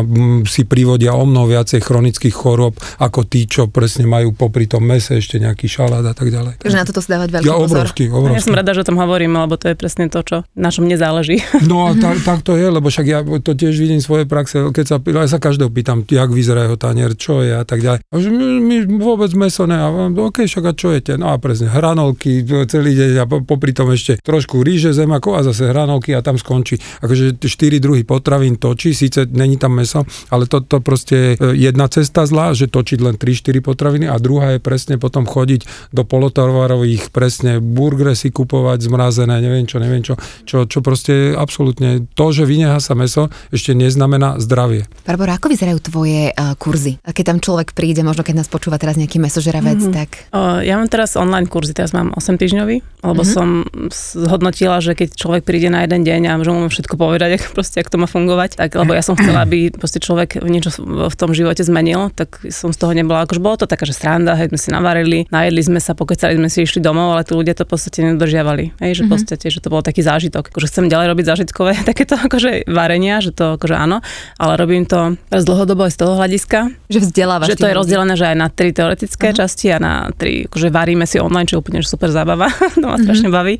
si 0.46 0.62
privodia 0.62 1.18
o 1.18 1.26
mnoho 1.26 1.50
viacej 1.50 1.82
chronických 1.82 2.34
chorób 2.34 2.78
ako 3.02 3.26
tí, 3.26 3.50
čo 3.50 3.66
presne 3.66 4.06
majú 4.06 4.30
popri 4.32 4.70
tom 4.70 4.86
mese 4.86 5.18
ešte 5.18 5.42
nejaký 5.42 5.66
šalát 5.66 6.04
a 6.06 6.14
tak 6.14 6.30
ďalej. 6.30 6.62
Takže 6.62 6.76
na 6.78 6.84
toto 6.86 7.02
si 7.02 7.08
dávať 7.10 7.28
veľký 7.34 7.48
ja, 7.50 7.56
obrovský, 7.58 8.04
pozor. 8.08 8.18
Obrovský. 8.22 8.38
Ja 8.38 8.46
som 8.46 8.54
rada, 8.54 8.70
že 8.72 8.80
o 8.84 8.88
tom 8.88 8.98
hovorím, 9.00 9.34
lebo 9.34 9.54
to 9.58 9.66
je 9.72 9.74
presne 9.74 10.06
to, 10.06 10.20
čo 10.22 10.36
na 10.54 10.70
čom 10.70 10.86
nezáleží. 10.86 11.42
No 11.68 11.84
a 11.84 11.92
tak, 11.92 12.24
tak 12.24 12.40
to 12.46 12.56
je, 12.56 12.64
lebo 12.64 12.88
však 12.88 13.06
ja 13.06 13.20
to 13.44 13.52
tiež 13.52 13.76
vidím 13.76 14.00
svoje 14.00 14.24
praxe, 14.24 14.72
keď 14.72 14.84
sa, 14.88 14.96
ja 15.02 15.28
sa 15.28 15.36
každého 15.36 15.68
pýtam, 15.68 16.00
jak 16.06 16.30
vyzerá 16.32 16.64
jeho 16.64 16.80
tanier, 16.80 17.12
čo 17.12 17.44
je 17.44 17.52
a 17.52 17.60
tak 17.66 17.84
ďalej. 17.84 18.00
A 18.08 18.14
že 18.16 18.32
my, 18.32 18.46
my 18.62 18.76
vôbec 18.96 19.28
meso 19.36 19.68
ne, 19.68 19.76
a 19.76 19.88
OK, 20.08 20.48
však 20.48 20.64
a 20.64 20.72
čo 20.72 20.96
jete? 20.96 21.20
No 21.20 21.28
a 21.28 21.36
presne, 21.36 21.68
hranolky 21.68 22.40
celý 22.70 22.96
deň 22.96 23.07
a 23.16 23.24
popri 23.24 23.72
tom 23.72 23.94
ešte 23.94 24.20
trošku 24.20 24.60
ríže, 24.60 24.92
zemakov 24.92 25.38
a 25.38 25.46
zase 25.46 25.70
hranolky 25.70 26.12
a 26.12 26.20
tam 26.20 26.36
skončí. 26.36 26.76
Akože 27.00 27.38
štyri 27.40 27.78
druhy 27.80 28.02
potravín 28.02 28.60
točí, 28.60 28.92
síce 28.92 29.24
není 29.28 29.56
tam 29.56 29.78
meso, 29.78 30.04
ale 30.28 30.44
to, 30.50 30.60
to 30.64 30.82
proste 30.82 31.18
je 31.36 31.36
jedna 31.52 31.88
cesta 31.88 32.24
zlá, 32.24 32.56
že 32.56 32.70
točiť 32.70 32.98
len 33.04 33.14
3-4 33.20 33.60
potraviny 33.60 34.06
a 34.08 34.16
druhá 34.16 34.56
je 34.56 34.60
presne 34.62 34.96
potom 34.96 35.28
chodiť 35.28 35.92
do 35.92 36.02
polotovarových 36.02 37.12
presne 37.12 37.60
burgery 37.60 38.16
si 38.16 38.32
kupovať 38.32 38.88
zmrazené, 38.88 39.38
neviem 39.38 39.68
čo, 39.68 39.76
neviem 39.78 40.00
čo, 40.00 40.16
čo, 40.48 40.64
čo 40.64 40.78
proste 40.80 41.36
absolútne 41.36 42.08
to, 42.16 42.26
že 42.32 42.48
vyneha 42.48 42.80
sa 42.80 42.96
meso, 42.96 43.28
ešte 43.52 43.76
neznamená 43.76 44.40
zdravie. 44.40 44.88
Barbara, 45.04 45.36
ako 45.36 45.52
vyzerajú 45.52 45.78
tvoje 45.84 46.32
uh, 46.32 46.56
kurzy? 46.56 46.96
Keď 47.04 47.24
tam 47.24 47.38
človek 47.38 47.76
príde, 47.76 48.00
možno 48.00 48.24
keď 48.24 48.42
nás 48.42 48.48
počúva 48.48 48.80
teraz 48.80 48.96
nejaký 48.96 49.20
mesožeravec, 49.20 49.80
mm-hmm. 49.82 49.96
tak... 49.96 50.08
Uh, 50.32 50.64
ja 50.64 50.80
mám 50.80 50.88
teraz 50.88 51.14
online 51.14 51.46
kurzy, 51.46 51.76
teraz 51.76 51.92
mám 51.92 52.14
8 52.16 52.40
týždňový, 52.40 52.97
lebo 53.02 53.22
mm-hmm. 53.22 53.34
som 53.34 53.48
zhodnotila, 53.92 54.82
že 54.82 54.98
keď 54.98 55.14
človek 55.14 55.42
príde 55.46 55.70
na 55.70 55.86
jeden 55.86 56.02
deň 56.02 56.20
a 56.28 56.38
môže 56.38 56.50
mu 56.50 56.66
všetko 56.66 56.94
povedať, 56.98 57.30
ak, 57.38 57.42
proste, 57.54 57.78
ak 57.78 57.88
to 57.90 57.96
má 58.00 58.10
fungovať, 58.10 58.58
tak 58.58 58.74
lebo 58.74 58.94
ja 58.94 59.02
som 59.02 59.14
chcela, 59.14 59.46
aby 59.46 59.70
proste 59.70 60.02
človek 60.02 60.42
niečo 60.42 60.82
v 60.82 61.16
tom 61.16 61.30
živote 61.32 61.62
zmenil, 61.62 62.10
tak 62.12 62.42
som 62.50 62.74
z 62.74 62.78
toho 62.78 62.92
nebola, 62.92 63.24
akože 63.24 63.40
bolo 63.42 63.56
to 63.60 63.66
taká, 63.70 63.86
že 63.86 63.94
sranda, 63.94 64.34
hej, 64.34 64.50
sme 64.50 64.58
si 64.58 64.68
navarili, 64.74 65.18
najedli 65.30 65.62
sme 65.62 65.80
sa, 65.82 65.94
pokecali 65.94 66.34
sme 66.34 66.48
si, 66.50 66.66
išli 66.66 66.82
domov, 66.82 67.14
ale 67.14 67.22
tu 67.22 67.38
ľudia 67.38 67.54
to 67.54 67.62
v 67.64 67.70
podstate 67.70 67.98
nedodržiavali. 68.02 68.78
Hej, 68.82 68.90
že 68.98 69.02
v 69.02 69.06
mhm. 69.06 69.12
podstate, 69.14 69.46
že 69.48 69.58
to 69.62 69.68
bol 69.70 69.82
taký 69.84 70.02
zážitok. 70.02 70.50
Akože 70.50 70.66
chcem 70.70 70.90
ďalej 70.90 71.06
robiť 71.14 71.24
zážitkové 71.26 71.72
takéto 71.90 72.18
akože 72.18 72.66
varenia, 72.66 73.22
že 73.22 73.30
to 73.30 73.58
akože 73.60 73.76
áno, 73.78 74.02
ale 74.36 74.52
robím 74.58 74.84
to 74.84 75.14
z 75.30 75.44
dlhodobo 75.44 75.86
aj 75.86 75.92
z 75.94 75.98
toho 75.98 76.12
hľadiska. 76.18 76.58
Že 76.90 76.98
vzdelávaš. 77.06 77.54
Že 77.54 77.58
to 77.62 77.68
je 77.70 77.74
rozdelené, 77.74 78.14
že 78.18 78.26
aj 78.26 78.36
na 78.36 78.48
tri 78.50 78.70
teoretické 78.74 79.30
uh-huh. 79.30 79.38
časti 79.44 79.70
a 79.70 79.78
na 79.78 79.94
tri, 80.14 80.48
akože 80.48 80.68
varíme 80.72 81.04
si 81.06 81.20
online, 81.22 81.46
čo 81.46 81.58
je 81.58 81.62
úplne 81.62 81.80
super 81.84 82.10
zábava, 82.10 82.50
to 82.88 82.96
ma 82.96 82.98
strašne 83.04 83.28
uh-huh. 83.28 83.44
baví. 83.44 83.54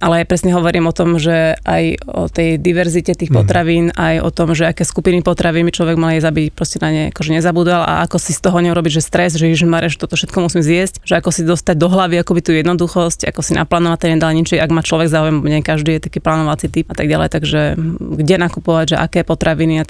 ale 0.00 0.24
presne 0.24 0.56
hovorím 0.56 0.88
o 0.88 0.96
tom, 0.96 1.20
že 1.20 1.54
aj 1.62 2.08
o 2.08 2.26
tej 2.26 2.56
diverzite 2.58 3.12
tých 3.14 3.30
potravín, 3.30 3.92
aj 3.94 4.24
o 4.24 4.30
tom, 4.32 4.56
že 4.56 4.66
aké 4.66 4.82
skupiny 4.82 5.20
potravín 5.22 5.68
by 5.68 5.72
človek 5.76 5.96
mal 6.00 6.16
jesť, 6.16 6.32
aby 6.32 6.42
proste 6.48 6.80
na 6.80 6.90
ne 6.90 7.02
akože 7.14 7.38
nezabudal 7.38 7.84
a 7.84 8.02
ako 8.02 8.16
si 8.18 8.32
z 8.34 8.40
toho 8.40 8.58
neurobiť, 8.64 8.98
že 8.98 9.02
stres, 9.04 9.36
že 9.36 9.46
ježiš 9.46 9.68
že 9.68 10.00
toto 10.00 10.16
všetko 10.16 10.38
musím 10.42 10.62
zjesť, 10.64 11.04
že 11.04 11.20
ako 11.20 11.30
si 11.30 11.46
dostať 11.46 11.76
do 11.78 11.86
hlavy 11.86 12.18
akoby 12.18 12.40
tú 12.40 12.50
jednoduchosť, 12.56 13.28
ako 13.28 13.40
si 13.44 13.52
naplánovať 13.54 13.98
ten 14.08 14.10
jedálniček, 14.18 14.58
ak 14.58 14.74
má 14.74 14.82
človek 14.82 15.06
záujem, 15.12 15.38
nie 15.44 15.62
každý 15.62 16.00
je 16.00 16.08
taký 16.10 16.18
plánovací 16.18 16.66
typ 16.72 16.88
a 16.90 16.94
tak 16.96 17.06
ďalej, 17.06 17.28
takže 17.30 17.60
kde 18.18 18.34
nakupovať, 18.40 18.86
že 18.94 18.96
aké 18.98 19.20
potraviny 19.22 19.74
a 19.82 19.84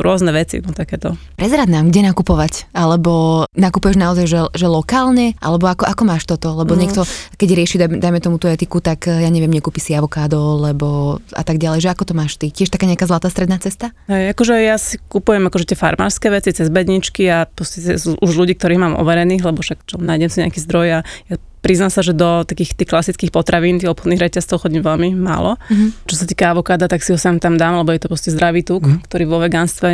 rôzne 0.00 0.32
veci, 0.32 0.64
no 0.64 0.72
takéto. 0.72 1.18
Prezrad 1.36 1.68
nám, 1.68 1.92
kde 1.92 2.08
nakupovať, 2.08 2.72
alebo 2.72 3.44
nakupuješ 3.52 3.96
naozaj, 4.00 4.26
že, 4.28 4.40
že 4.56 4.66
lokálne, 4.68 5.36
alebo 5.40 5.68
ako, 5.68 5.84
ako 5.84 6.02
máš 6.04 6.24
toto, 6.24 6.52
lebo 6.56 6.76
no. 6.76 6.80
niekto, 6.80 7.04
keď 7.36 7.48
rieši, 7.52 7.76
dajme 8.00 8.11
tomu 8.18 8.36
tú 8.42 8.50
etiku, 8.50 8.82
tak 8.82 9.06
ja 9.06 9.30
neviem, 9.30 9.48
nekúpi 9.48 9.78
si 9.78 9.94
avokádo, 9.94 10.58
lebo 10.58 11.22
a 11.32 11.42
tak 11.46 11.62
ďalej, 11.62 11.86
že 11.86 11.92
ako 11.94 12.10
to 12.10 12.14
máš 12.18 12.36
ty? 12.36 12.50
Tiež 12.50 12.68
taká 12.68 12.90
nejaká 12.90 13.06
zlatá 13.06 13.30
stredná 13.30 13.56
cesta? 13.62 13.94
Hej, 14.10 14.34
akože 14.34 14.54
ja 14.58 14.76
si 14.76 14.98
kupujem 15.08 15.46
akože 15.46 15.72
tie 15.72 15.78
farmárske 15.78 16.28
veci 16.28 16.50
cez 16.50 16.68
bedničky 16.68 17.30
a 17.30 17.46
cez 17.46 18.04
už 18.04 18.32
ľudí, 18.34 18.58
ktorých 18.58 18.82
mám 18.82 18.94
overených, 18.98 19.46
lebo 19.46 19.62
však 19.62 19.86
čo, 19.86 19.96
nájdem 20.02 20.28
si 20.28 20.42
nejaký 20.42 20.60
zdroj 20.60 20.88
a 20.90 20.98
ja 21.30 21.36
Priznám 21.62 21.94
sa, 21.94 22.02
že 22.02 22.10
do 22.10 22.42
takých 22.42 22.74
tých 22.74 22.90
klasických 22.90 23.30
potravín, 23.30 23.78
tých 23.78 23.94
obchodných 23.94 24.18
reťazcov 24.18 24.66
chodím 24.66 24.82
veľmi 24.82 25.14
málo. 25.14 25.54
Mm-hmm. 25.70 26.10
Čo 26.10 26.14
sa 26.18 26.24
týka 26.26 26.50
avokáda, 26.50 26.90
tak 26.90 27.06
si 27.06 27.14
ho 27.14 27.18
sem 27.18 27.38
tam 27.38 27.54
dám, 27.54 27.78
lebo 27.78 27.94
je 27.94 28.02
to 28.02 28.10
proste 28.10 28.34
zdravý 28.34 28.66
tuk, 28.66 28.82
mm-hmm. 28.82 29.06
ktorý 29.06 29.24
vo 29.30 29.38
vegánstve 29.38 29.88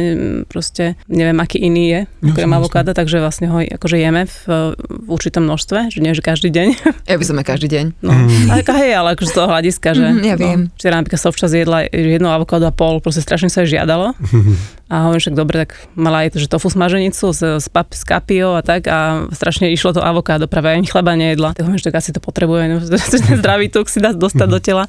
proste 0.49 0.97
neviem, 1.13 1.37
aký 1.37 1.61
iný 1.61 1.85
je, 1.93 2.01
okrem 2.33 2.49
avokáda, 2.57 2.97
takže 2.97 3.21
vlastne 3.21 3.53
ho 3.53 3.61
akože 3.61 4.01
jeme 4.01 4.25
v, 4.25 4.39
v 4.77 5.09
určitom 5.13 5.45
množstve, 5.45 5.93
že 5.93 5.99
nie, 6.01 6.17
že 6.17 6.25
každý 6.25 6.49
deň. 6.49 6.69
Ja 7.09 7.17
by 7.17 7.25
som 7.25 7.41
aj 7.41 7.47
každý 7.47 7.69
deň. 7.73 7.85
No, 8.05 8.13
mm. 8.13 8.53
ale 8.53 8.61
hej, 8.61 8.93
ale 8.93 9.09
akože 9.17 9.33
z 9.33 9.37
toho 9.37 9.49
hľadiska, 9.49 9.89
že... 9.97 10.07
Mm, 10.13 10.21
ja 10.25 10.37
viem. 10.37 10.61
No, 10.69 10.73
včera 10.77 10.95
napríklad 11.01 11.21
som 11.21 11.33
včas 11.33 11.53
jedla 11.57 11.89
jedno 11.89 12.29
avokádo 12.33 12.69
a 12.69 12.73
pol, 12.75 13.01
proste 13.01 13.25
strašne 13.25 13.49
sa 13.49 13.65
jej 13.65 13.81
žiadalo. 13.81 14.13
A 14.89 15.09
hovorím, 15.09 15.21
však 15.21 15.37
dobre, 15.37 15.57
tak 15.69 15.71
mala 15.93 16.25
aj 16.25 16.35
to, 16.35 16.39
že 16.41 16.49
tofu 16.49 16.73
smaženicu 16.73 17.33
s, 17.33 17.41
s, 17.45 17.69
pap, 17.69 17.93
s 17.93 18.05
kapiou 18.09 18.57
a 18.57 18.65
tak 18.65 18.89
a 18.89 19.29
strašne 19.37 19.69
išlo 19.69 19.93
to 19.93 20.01
avokádo, 20.01 20.49
práve 20.49 20.73
ani 20.73 20.89
chleba 20.89 21.13
nejedla. 21.13 21.53
Tak 21.53 21.69
hovorím, 21.69 21.81
že 21.81 21.89
tak 21.93 22.01
asi 22.01 22.11
to 22.17 22.21
potrebuje, 22.25 22.63
no, 22.73 22.77
zdravý 23.45 23.69
tuk 23.69 23.93
si 23.93 24.01
dá 24.01 24.17
dostať 24.17 24.49
do 24.49 24.61
tela 24.61 24.89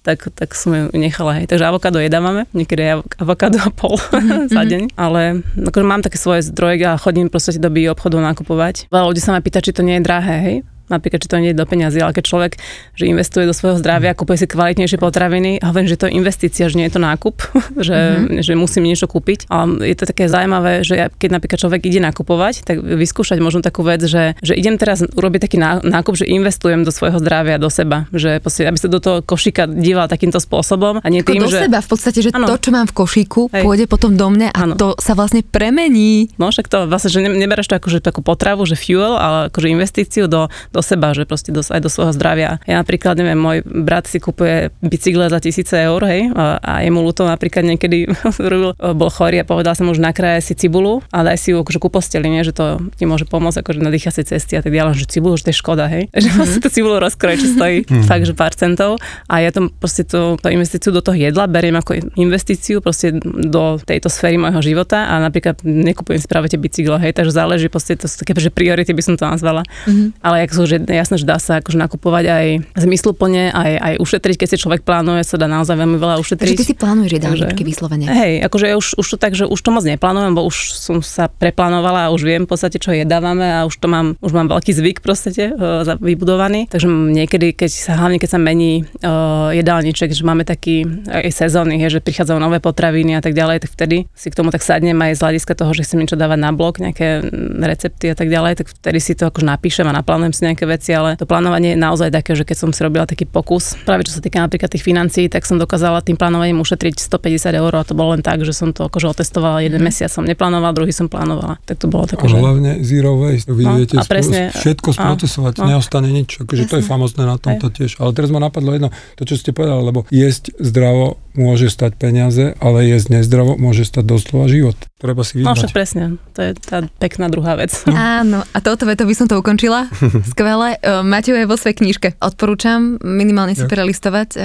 tak, 0.00 0.32
tak 0.32 0.56
som 0.56 0.72
ju 0.72 0.84
nechala. 0.96 1.36
Hej. 1.36 1.52
Takže 1.52 1.68
avokádo 1.68 2.00
jedávame, 2.00 2.48
niekedy 2.56 2.80
je 2.80 2.92
avokádo 3.20 3.60
a 3.60 3.68
pol 3.68 4.00
mm-hmm. 4.00 4.48
za 4.56 4.62
deň, 4.64 4.82
ale 4.96 5.44
akože 5.44 5.86
mám 5.86 6.00
také 6.00 6.16
svoje 6.16 6.40
zdroje 6.48 6.80
a 6.88 6.96
chodím 6.96 7.28
proste 7.28 7.60
do 7.60 7.68
bio 7.68 7.92
obchodu 7.92 8.16
nakupovať. 8.16 8.88
Veľa 8.88 9.06
ľudí 9.12 9.20
sa 9.20 9.36
ma 9.36 9.44
pýta, 9.44 9.60
či 9.60 9.76
to 9.76 9.84
nie 9.84 10.00
je 10.00 10.06
drahé, 10.06 10.36
hej 10.40 10.56
napríklad, 10.92 11.24
či 11.24 11.28
to 11.30 11.40
nie 11.40 11.54
je 11.54 11.58
do 11.58 11.64
peniazy, 11.64 12.04
ale 12.04 12.12
keď 12.12 12.24
človek 12.28 12.52
že 12.98 13.08
investuje 13.08 13.48
do 13.48 13.56
svojho 13.56 13.80
zdravia, 13.80 14.12
kupuje 14.12 14.44
si 14.44 14.46
kvalitnejšie 14.50 15.00
potraviny 15.00 15.62
hovorím, 15.70 15.88
že 15.88 15.98
to 16.00 16.06
je 16.10 16.16
investícia, 16.18 16.66
že 16.66 16.76
nie 16.76 16.90
je 16.90 16.94
to 16.98 17.02
nákup, 17.02 17.36
že, 17.88 17.96
mm-hmm. 17.96 18.42
že 18.42 18.52
musím 18.58 18.84
niečo 18.90 19.06
kúpiť. 19.06 19.46
A 19.48 19.64
je 19.68 19.96
to 19.96 20.04
také 20.10 20.26
zaujímavé, 20.26 20.82
že 20.82 21.08
keď 21.16 21.30
napríklad 21.30 21.58
človek 21.62 21.80
ide 21.86 22.02
nakupovať, 22.02 22.66
tak 22.66 22.82
vyskúšať 22.82 23.38
možno 23.38 23.62
takú 23.62 23.86
vec, 23.86 24.02
že, 24.04 24.34
že 24.42 24.58
idem 24.58 24.76
teraz 24.76 25.06
urobiť 25.06 25.40
taký 25.46 25.56
nákup, 25.62 26.14
že 26.18 26.26
investujem 26.26 26.82
do 26.82 26.90
svojho 26.90 27.22
zdravia, 27.22 27.62
do 27.62 27.70
seba, 27.70 28.10
že 28.10 28.42
proste, 28.42 28.66
aby 28.66 28.76
sa 28.76 28.88
do 28.90 28.98
toho 28.98 29.22
košíka 29.22 29.70
díval 29.70 30.10
takýmto 30.10 30.42
spôsobom 30.42 30.98
a 31.00 31.06
nie 31.08 31.22
Ako 31.22 31.30
tým, 31.32 31.42
do 31.46 31.52
že... 31.52 31.60
seba, 31.70 31.78
v 31.78 31.88
podstate, 31.88 32.18
že 32.20 32.30
ano. 32.34 32.50
to, 32.50 32.58
čo 32.58 32.70
mám 32.74 32.90
v 32.90 32.94
košíku, 32.96 33.42
Hej. 33.54 33.62
pôjde 33.64 33.86
potom 33.86 34.18
do 34.18 34.28
mňa 34.32 34.48
a 34.50 34.58
ano. 34.66 34.74
to 34.74 34.98
sa 34.98 35.14
vlastne 35.14 35.46
premení. 35.46 36.32
No 36.36 36.50
však 36.50 36.66
to 36.66 36.88
vlastne, 36.90 37.12
že 37.12 37.20
nebereš 37.22 37.70
to 37.70 37.78
ako 37.78 37.88
že 37.92 38.00
takú 38.02 38.20
potravu, 38.24 38.66
že 38.66 38.74
fuel, 38.74 39.14
ale 39.14 39.52
akože 39.52 39.68
investíciu 39.70 40.26
do, 40.26 40.50
do 40.74 40.79
seba, 40.80 41.12
že 41.12 41.24
proste 41.24 41.50
do, 41.54 41.60
aj 41.60 41.80
do 41.80 41.90
svojho 41.90 42.12
zdravia. 42.16 42.58
Ja 42.64 42.80
napríklad, 42.80 43.16
neviem, 43.16 43.38
môj 43.38 43.62
brat 43.64 44.10
si 44.10 44.18
kupuje 44.18 44.74
bicykle 44.80 45.28
za 45.30 45.38
tisíce 45.40 45.76
eur, 45.76 46.00
hej, 46.04 46.32
a, 46.34 46.58
a 46.60 46.72
jemu 46.84 47.00
ľúto 47.00 47.24
napríklad 47.24 47.64
niekedy 47.64 48.10
bol 49.00 49.10
chorý 49.12 49.42
a 49.42 49.48
povedal 49.48 49.76
som 49.76 49.88
už 49.88 50.00
nakráje 50.00 50.52
si 50.52 50.54
cibulu 50.56 51.04
a 51.12 51.22
daj 51.22 51.38
si 51.38 51.48
ju 51.52 51.60
akože 51.60 51.78
ku 51.78 51.88
posteli, 51.92 52.28
nie, 52.28 52.42
že 52.42 52.56
to 52.56 52.80
ti 52.96 53.04
môže 53.04 53.24
pomôcť 53.28 53.62
akože 53.62 53.80
na 53.80 53.92
dýchacie 53.92 54.24
cesty 54.24 54.56
a 54.58 54.62
tak 54.64 54.72
ďalej, 54.72 55.04
že 55.04 55.06
cibulu, 55.08 55.36
že 55.36 55.48
to 55.48 55.52
je 55.52 55.58
škoda, 55.60 55.86
hej. 55.88 56.08
Že 56.20 56.28
mm-hmm. 56.28 56.36
vlastne 56.36 56.60
tú 56.60 56.68
cibulu 56.68 56.96
rozkroje, 57.00 57.36
čo 57.40 57.48
stojí 57.56 57.76
mm-hmm. 57.82 58.04
fakt, 58.10 58.24
že 58.28 58.34
pár 58.36 58.52
centov 58.52 59.00
a 59.24 59.34
ja 59.40 59.50
to 59.50 59.72
proste 59.80 60.04
tú, 60.04 60.36
tú 60.36 60.46
investíciu 60.52 60.92
do 60.92 61.00
toho 61.00 61.16
jedla 61.16 61.48
beriem 61.48 61.76
ako 61.80 61.96
investíciu 62.20 62.84
proste 62.84 63.16
do 63.24 63.80
tejto 63.80 64.12
sféry 64.12 64.36
môjho 64.36 64.60
života 64.60 65.08
a 65.08 65.18
napríklad 65.18 65.64
nekupujem 65.64 66.20
si 66.20 66.28
práve 66.28 66.52
tie 66.52 66.60
bicykle, 66.60 67.00
hej, 67.00 67.16
takže 67.16 67.32
záleží, 67.32 67.66
proste 67.72 67.96
to 67.96 68.06
sú 68.06 68.20
také, 68.22 68.36
že 68.36 68.52
priority 68.52 68.92
by 68.92 69.02
som 69.02 69.14
to 69.16 69.24
nazvala. 69.24 69.64
Mm-hmm. 69.86 70.22
Ale 70.22 70.36
jak 70.46 70.50
sú, 70.52 70.62
že 70.70 70.76
jasné, 70.86 71.18
že 71.18 71.26
dá 71.26 71.42
sa 71.42 71.58
akože 71.58 71.74
nakupovať 71.74 72.24
aj 72.30 72.46
zmysluplne, 72.78 73.50
aj, 73.50 73.72
aj 73.74 73.94
ušetriť, 73.98 74.36
keď 74.38 74.48
si 74.54 74.56
človek 74.62 74.86
plánuje, 74.86 75.26
sa 75.26 75.34
dá 75.34 75.50
naozaj 75.50 75.74
veľmi 75.74 75.98
veľa 75.98 76.22
ušetriť. 76.22 76.54
Takže 76.54 76.60
ty 76.62 76.68
si 76.70 76.76
plánuješ 76.78 77.10
jedálničky 77.18 77.62
vyslovene. 77.66 78.06
Hej, 78.06 78.46
akože 78.46 78.66
ja 78.70 78.76
už, 78.78 78.94
už 78.94 79.06
to 79.10 79.16
tak, 79.18 79.34
že 79.34 79.44
už 79.50 79.58
to 79.58 79.70
moc 79.74 79.82
neplánujem, 79.82 80.32
bo 80.38 80.46
už 80.46 80.78
som 80.78 81.02
sa 81.02 81.26
preplánovala 81.26 82.06
a 82.06 82.12
už 82.14 82.22
viem 82.22 82.42
v 82.46 82.50
podstate, 82.54 82.78
čo 82.78 82.94
jedávame 82.94 83.50
a 83.50 83.66
už 83.66 83.74
to 83.82 83.90
mám, 83.90 84.14
už 84.22 84.30
mám 84.30 84.46
veľký 84.46 84.70
zvyk 84.70 84.98
proste 85.02 85.34
uh, 85.34 85.82
vybudovaný. 85.98 86.70
Takže 86.70 86.86
niekedy, 86.86 87.52
keď 87.56 87.70
sa, 87.70 87.92
hlavne 87.98 88.22
keď 88.22 88.30
sa 88.36 88.38
mení 88.38 88.86
uh, 89.02 89.50
jedálniček, 89.50 90.14
že 90.14 90.22
máme 90.22 90.46
taký 90.46 90.86
aj 91.10 91.32
sezóny, 91.32 91.80
je, 91.86 91.98
že 91.98 92.00
prichádzajú 92.04 92.38
nové 92.38 92.62
potraviny 92.62 93.18
a 93.18 93.22
tak 93.24 93.34
ďalej, 93.34 93.66
tak 93.66 93.70
vtedy 93.74 94.06
si 94.12 94.28
k 94.28 94.38
tomu 94.38 94.52
tak 94.52 94.62
sadnem 94.62 94.96
aj 95.00 95.16
z 95.16 95.20
hľadiska 95.24 95.52
toho, 95.56 95.72
že 95.74 95.82
chcem 95.84 96.04
niečo 96.04 96.20
dávať 96.20 96.38
na 96.38 96.50
blok, 96.52 96.78
nejaké 96.78 97.24
recepty 97.60 98.12
a 98.12 98.16
tak 98.16 98.28
ďalej, 98.28 98.62
tak 98.62 98.66
vtedy 98.68 98.98
si 99.00 99.12
to 99.16 99.30
akože 99.30 99.46
napíšem 99.46 99.86
a 99.88 99.96
naplánujem 99.96 100.32
si 100.36 100.42
nejaké 100.44 100.59
veci, 100.66 100.90
ale 100.92 101.16
to 101.16 101.28
plánovanie 101.28 101.74
je 101.74 101.78
naozaj 101.78 102.08
také, 102.10 102.32
že 102.34 102.44
keď 102.48 102.56
som 102.56 102.70
si 102.72 102.80
robila 102.80 103.04
taký 103.04 103.28
pokus, 103.28 103.76
práve 103.84 104.08
čo 104.08 104.16
sa 104.16 104.20
týka 104.24 104.40
napríklad 104.40 104.72
tých 104.72 104.84
financií, 104.84 105.28
tak 105.28 105.44
som 105.44 105.60
dokázala 105.60 106.00
tým 106.00 106.16
plánovaním 106.16 106.60
ušetriť 106.60 107.00
150 107.00 107.60
eur 107.60 107.72
a 107.76 107.86
to 107.86 107.94
bolo 107.94 108.16
len 108.16 108.22
tak, 108.24 108.42
že 108.42 108.52
som 108.56 108.72
to 108.74 108.88
akože 108.88 109.12
otestovala 109.12 109.62
jeden 109.64 109.80
mm. 109.80 109.86
mesiac 109.86 110.10
som 110.10 110.26
neplánovala, 110.26 110.74
druhý 110.74 110.90
som 110.90 111.06
plánovala. 111.06 111.62
Tak 111.68 111.76
to 111.80 111.86
bolo 111.86 112.08
také, 112.10 112.26
že... 112.26 112.36
hlavne 112.36 112.82
zero 112.82 113.14
waste, 113.14 113.52
vy 113.52 113.64
no, 113.64 113.72
viete 113.78 113.94
a 113.96 114.02
presne, 114.02 114.50
všetko 114.50 114.96
sprocesovať, 114.96 115.52
no, 115.62 115.76
neostane 115.76 116.10
nič, 116.10 116.42
akože 116.42 116.64
to 116.66 116.74
je 116.80 116.84
famozné 116.84 117.22
na 117.28 117.36
tomto 117.38 117.70
tiež. 117.70 118.00
Ale 118.02 118.10
teraz 118.16 118.34
ma 118.34 118.42
napadlo 118.42 118.74
jedno, 118.74 118.90
to 119.14 119.22
čo 119.28 119.38
ste 119.38 119.54
povedali, 119.54 119.82
lebo 119.86 120.00
jesť 120.08 120.56
zdravo 120.58 121.20
môže 121.38 121.70
stať 121.70 121.94
peniaze, 121.94 122.58
ale 122.58 122.90
jesť 122.90 123.22
nezdravo 123.22 123.54
môže 123.54 123.86
stať 123.86 124.04
doslova 124.06 124.50
život. 124.50 124.74
Treba 125.00 125.24
si 125.24 125.40
vybrať. 125.40 125.48
No 125.48 125.56
však 125.56 125.72
presne, 125.72 126.02
to 126.36 126.44
je 126.44 126.52
tá 126.60 126.84
pekná 127.00 127.32
druhá 127.32 127.56
vec. 127.56 127.72
No. 127.88 127.96
Áno, 127.96 128.44
a 128.44 128.58
toto 128.60 128.84
veto 128.84 129.08
by 129.08 129.14
som 129.16 129.24
to 129.24 129.40
ukončila. 129.40 129.88
Skvelé. 130.36 130.76
E, 130.76 131.00
máte 131.00 131.32
ju 131.32 131.40
aj 131.40 131.48
vo 131.48 131.56
svojej 131.56 131.80
knižke. 131.80 132.08
Odporúčam 132.20 133.00
minimálne 133.00 133.56
si 133.56 133.64
prelistovať. 133.64 134.36
E, 134.36 134.40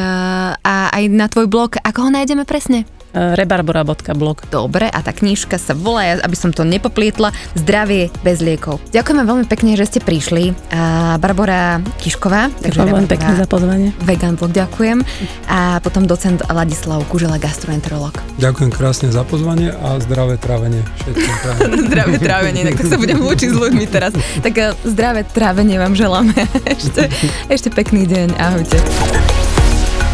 a 0.64 0.76
aj 0.96 1.04
na 1.12 1.28
tvoj 1.28 1.52
blog, 1.52 1.76
ako 1.84 2.08
ho 2.08 2.10
nájdeme 2.16 2.48
presne? 2.48 2.88
rebarbora.blog. 3.16 4.52
Dobre, 4.52 4.92
a 4.92 5.00
tá 5.00 5.16
knižka 5.16 5.56
sa 5.56 5.72
volá, 5.72 6.20
aby 6.20 6.36
som 6.36 6.52
to 6.52 6.68
nepoplietla, 6.68 7.32
Zdravie 7.56 8.12
bez 8.22 8.44
liekov. 8.44 8.84
Ďakujeme 8.92 9.24
veľmi 9.24 9.46
pekne, 9.48 9.80
že 9.80 9.88
ste 9.88 10.00
prišli. 10.04 10.52
A 10.76 11.16
Barbara 11.18 11.80
Kišková. 12.04 12.52
Ďakujem 12.60 12.88
veľmi 12.92 13.10
pekne 13.10 13.34
za 13.40 13.48
pozvanie. 13.48 13.90
Vegan 14.04 14.36
blog, 14.36 14.52
ďakujem. 14.52 15.02
A 15.48 15.80
potom 15.80 16.04
docent 16.04 16.44
Ladislav 16.52 17.02
Kužela, 17.08 17.40
gastroenterolog. 17.40 18.20
Ďakujem 18.38 18.72
krásne 18.76 19.08
za 19.10 19.24
pozvanie 19.24 19.72
a 19.72 19.98
zdravé 20.04 20.36
trávenie 20.36 20.84
všetkým 21.06 21.86
zdravé 21.88 22.16
trávenie, 22.20 22.62
tak 22.74 22.86
sa 22.86 22.98
budem 23.00 23.20
lúčiť 23.22 23.50
s 23.54 23.58
ľuďmi 23.58 23.86
teraz. 23.88 24.12
Tak 24.42 24.54
eh, 24.56 24.74
zdravé 24.84 25.24
trávenie 25.24 25.78
vám 25.80 25.94
želáme. 25.94 26.36
ešte, 26.76 27.08
ešte 27.48 27.70
pekný 27.72 28.10
deň. 28.10 28.28
Ahojte. 28.38 29.45